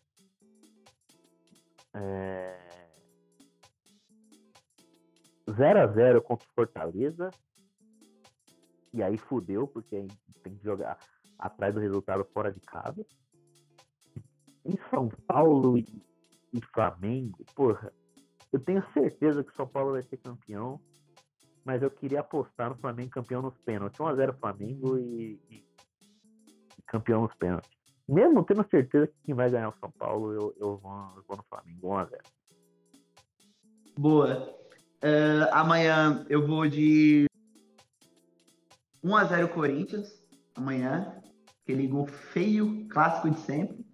É... 1.94 2.58
0x0 5.48 6.22
contra 6.22 6.48
o 6.48 6.54
Fortaleza. 6.56 7.30
E 8.94 9.02
aí 9.02 9.18
fudeu, 9.18 9.68
porque 9.68 10.08
tem 10.44 10.56
que 10.56 10.64
jogar 10.64 10.98
atrás 11.40 11.74
do 11.74 11.80
resultado 11.80 12.26
fora 12.34 12.52
de 12.52 12.60
casa. 12.62 13.06
Em 14.66 14.78
São 14.90 15.10
Paulo 15.28 15.78
e, 15.78 15.86
e 16.54 16.62
Flamengo, 16.74 17.44
porra, 17.56 17.92
eu 18.52 18.60
tenho 18.60 18.84
certeza 18.94 19.44
que 19.44 19.56
São 19.56 19.68
Paulo 19.68 19.94
vai 19.94 20.04
ser 20.04 20.18
campeão, 20.18 20.80
mas 21.64 21.82
eu 21.82 21.90
queria 21.90 22.20
apostar 22.20 22.70
no 22.70 22.76
Flamengo 22.78 23.10
campeão 23.12 23.42
nos 23.42 23.58
pênaltis. 23.60 24.00
1x0 24.00 24.38
Flamengo 24.40 24.98
e, 24.98 25.40
e- 25.50 25.66
e 26.78 26.82
campeão 26.88 27.22
nos 27.24 27.34
pênaltis. 27.36 27.70
Mesmo 28.08 28.44
tendo 28.44 28.68
certeza 28.70 29.08
que 29.08 29.14
quem 29.24 29.36
vai 29.36 29.50
ganhar 29.50 29.70
o 29.70 29.80
São 29.80 29.92
Paulo, 29.92 30.34
eu, 30.34 30.54
eu, 30.60 30.78
vou, 30.78 30.92
eu 31.16 31.24
vou 31.28 31.38
no 31.38 31.44
Flamengo 31.44 31.88
1x0. 31.88 32.22
Boa. 33.98 34.56
É, 35.02 35.50
amanhã 35.52 36.26
eu 36.30 36.46
vou 36.46 36.68
de 36.68 37.26
1x0 39.04 39.48
Corinthians. 39.50 40.10
Amanhã. 40.56 41.16
Aquele 41.64 41.88
gol 41.88 42.08
feio, 42.08 42.88
clássico 42.90 43.30
de 43.30 43.40
sempre. 43.40 43.86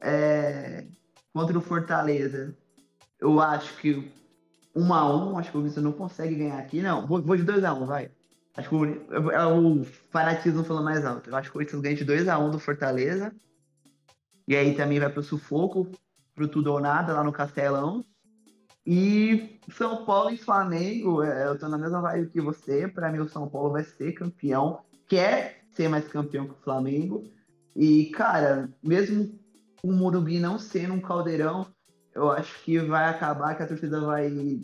É, 0.00 0.86
contra 1.32 1.58
o 1.58 1.62
Fortaleza. 1.62 2.56
Eu 3.20 3.40
acho 3.40 3.76
que 3.78 4.12
1x1. 4.76 5.38
Acho 5.38 5.50
que 5.50 5.58
o 5.58 5.62
Vitor 5.62 5.82
não 5.82 5.92
consegue 5.92 6.34
ganhar 6.34 6.58
aqui. 6.58 6.80
Não, 6.80 7.06
vou, 7.06 7.22
vou 7.22 7.36
de 7.36 7.44
2x1, 7.44 7.86
vai. 7.86 8.10
Acho 8.56 8.68
que 8.68 8.74
o, 8.74 9.30
é 9.30 9.46
o 9.46 9.84
fanatismo 10.10 10.64
falando 10.64 10.84
mais 10.84 11.04
alto. 11.04 11.30
Eu 11.30 11.36
acho 11.36 11.48
que 11.48 11.50
o 11.50 11.52
Corinthians 11.54 11.82
ganha 11.82 11.96
de 11.96 12.04
2x1 12.04 12.50
do 12.50 12.58
Fortaleza. 12.58 13.32
E 14.46 14.56
aí 14.56 14.74
também 14.74 14.98
vai 14.98 15.10
pro 15.10 15.22
sufoco, 15.22 15.90
pro 16.34 16.48
tudo 16.48 16.72
ou 16.72 16.80
nada 16.80 17.12
lá 17.12 17.22
no 17.22 17.32
Castelão. 17.32 18.04
E 18.90 19.60
São 19.70 20.06
Paulo 20.06 20.30
e 20.30 20.38
Flamengo, 20.38 21.22
é, 21.22 21.46
eu 21.46 21.58
tô 21.58 21.68
na 21.68 21.76
mesma 21.76 22.00
vibe 22.00 22.30
que 22.30 22.40
você. 22.40 22.88
Pra 22.88 23.12
mim, 23.12 23.18
o 23.18 23.28
São 23.28 23.46
Paulo 23.46 23.72
vai 23.72 23.84
ser 23.84 24.12
campeão. 24.12 24.80
Quer 25.06 25.60
ser 25.72 25.90
mais 25.90 26.08
campeão 26.08 26.46
que 26.46 26.54
o 26.54 26.64
Flamengo. 26.64 27.30
E, 27.76 28.06
cara, 28.06 28.72
mesmo 28.82 29.38
o 29.82 29.92
Morumbi 29.92 30.40
não 30.40 30.58
sendo 30.58 30.94
um 30.94 31.02
caldeirão, 31.02 31.66
eu 32.14 32.32
acho 32.32 32.64
que 32.64 32.78
vai 32.78 33.04
acabar, 33.10 33.54
que 33.54 33.62
a 33.62 33.66
torcida 33.66 34.00
vai 34.00 34.62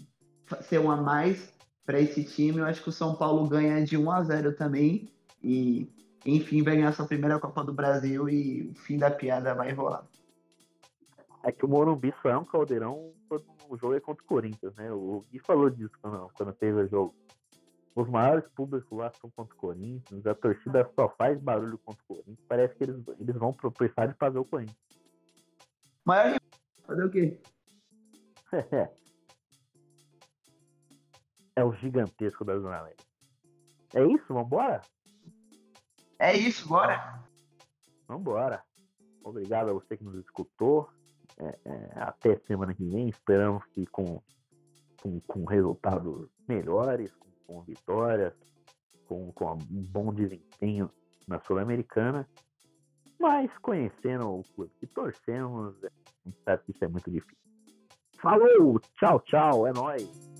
ser 0.62 0.78
uma 0.78 0.96
mais 0.96 1.52
pra 1.84 2.00
esse 2.00 2.24
time. 2.24 2.60
Eu 2.60 2.64
acho 2.64 2.82
que 2.82 2.88
o 2.88 2.92
São 2.92 3.14
Paulo 3.16 3.46
ganha 3.46 3.84
de 3.84 3.98
1 3.98 4.10
a 4.10 4.22
0 4.22 4.56
também. 4.56 5.06
E, 5.42 5.86
enfim, 6.24 6.62
vai 6.62 6.76
ganhar 6.76 6.94
sua 6.94 7.06
primeira 7.06 7.38
Copa 7.38 7.62
do 7.62 7.74
Brasil 7.74 8.26
e 8.30 8.70
o 8.70 8.74
fim 8.74 8.96
da 8.96 9.10
piada 9.10 9.54
vai 9.54 9.70
rolar. 9.74 10.06
É 11.42 11.52
que 11.52 11.66
o 11.66 11.68
Morumbi 11.68 12.14
só 12.22 12.30
é 12.30 12.38
um 12.38 12.44
caldeirão 12.44 13.12
quando 13.28 13.44
o 13.74 13.78
jogo 13.78 13.94
é 13.94 14.00
contra 14.00 14.22
o 14.22 14.26
Corinthians, 14.26 14.74
né? 14.76 14.90
O 14.92 15.20
Gui 15.30 15.38
falou 15.40 15.68
disso 15.68 15.92
quando, 16.00 16.28
quando 16.34 16.52
teve 16.54 16.82
o 16.82 16.88
jogo. 16.88 17.14
Os 17.94 18.08
maiores 18.08 18.48
públicos 18.48 18.90
lá 18.90 19.12
são 19.12 19.30
contra 19.30 19.54
o 19.54 19.58
Corinthians, 19.58 20.26
a 20.26 20.34
torcida 20.34 20.90
só 20.94 21.08
faz 21.10 21.40
barulho 21.40 21.78
contra 21.78 22.02
o 22.02 22.06
Corinthians. 22.06 22.40
Parece 22.48 22.74
que 22.74 22.84
eles, 22.84 22.96
eles 23.20 23.36
vão 23.36 23.52
pro 23.52 23.70
pro 23.70 23.86
estádio 23.86 24.16
fazer 24.18 24.38
o 24.38 24.44
Corinthians. 24.44 24.76
Maior 26.04 26.40
fazer 26.82 27.04
o 27.04 27.10
quê? 27.10 27.40
é 31.56 31.64
o 31.64 31.72
gigantesco 31.74 32.44
da 32.44 32.58
Zona 32.58 32.82
Leste. 32.82 33.06
É 33.94 34.04
isso? 34.04 34.34
Vambora? 34.34 34.82
É 36.18 36.36
isso, 36.36 36.66
bora! 36.68 37.22
Vambora. 38.08 38.62
Obrigado 39.22 39.70
a 39.70 39.72
você 39.72 39.96
que 39.96 40.04
nos 40.04 40.16
escutou. 40.16 40.90
É, 41.38 41.58
é, 41.64 41.90
até 41.96 42.36
semana 42.46 42.74
que 42.74 42.84
vem. 42.84 43.08
Esperamos 43.08 43.64
que 43.66 43.86
com, 43.86 44.22
com, 45.02 45.20
com 45.20 45.44
resultados 45.44 46.28
melhores, 46.48 47.12
com, 47.14 47.30
com 47.46 47.62
vitórias, 47.62 48.32
com, 49.06 49.32
com 49.32 49.52
um 49.52 49.82
bom 49.90 50.12
desempenho 50.12 50.90
na 51.26 51.40
Sul-Americana. 51.40 52.28
Mas 53.18 53.50
conhecendo 53.58 54.28
o 54.28 54.42
clube 54.54 54.72
que 54.78 54.86
torcemos, 54.86 55.74
a 55.84 55.90
gente 56.24 56.38
sabe 56.44 56.62
que 56.64 56.72
isso 56.72 56.84
é 56.84 56.88
muito 56.88 57.10
difícil. 57.10 57.38
Falou! 58.20 58.80
Tchau, 58.98 59.20
tchau. 59.20 59.66
É 59.66 59.72
nóis. 59.72 60.33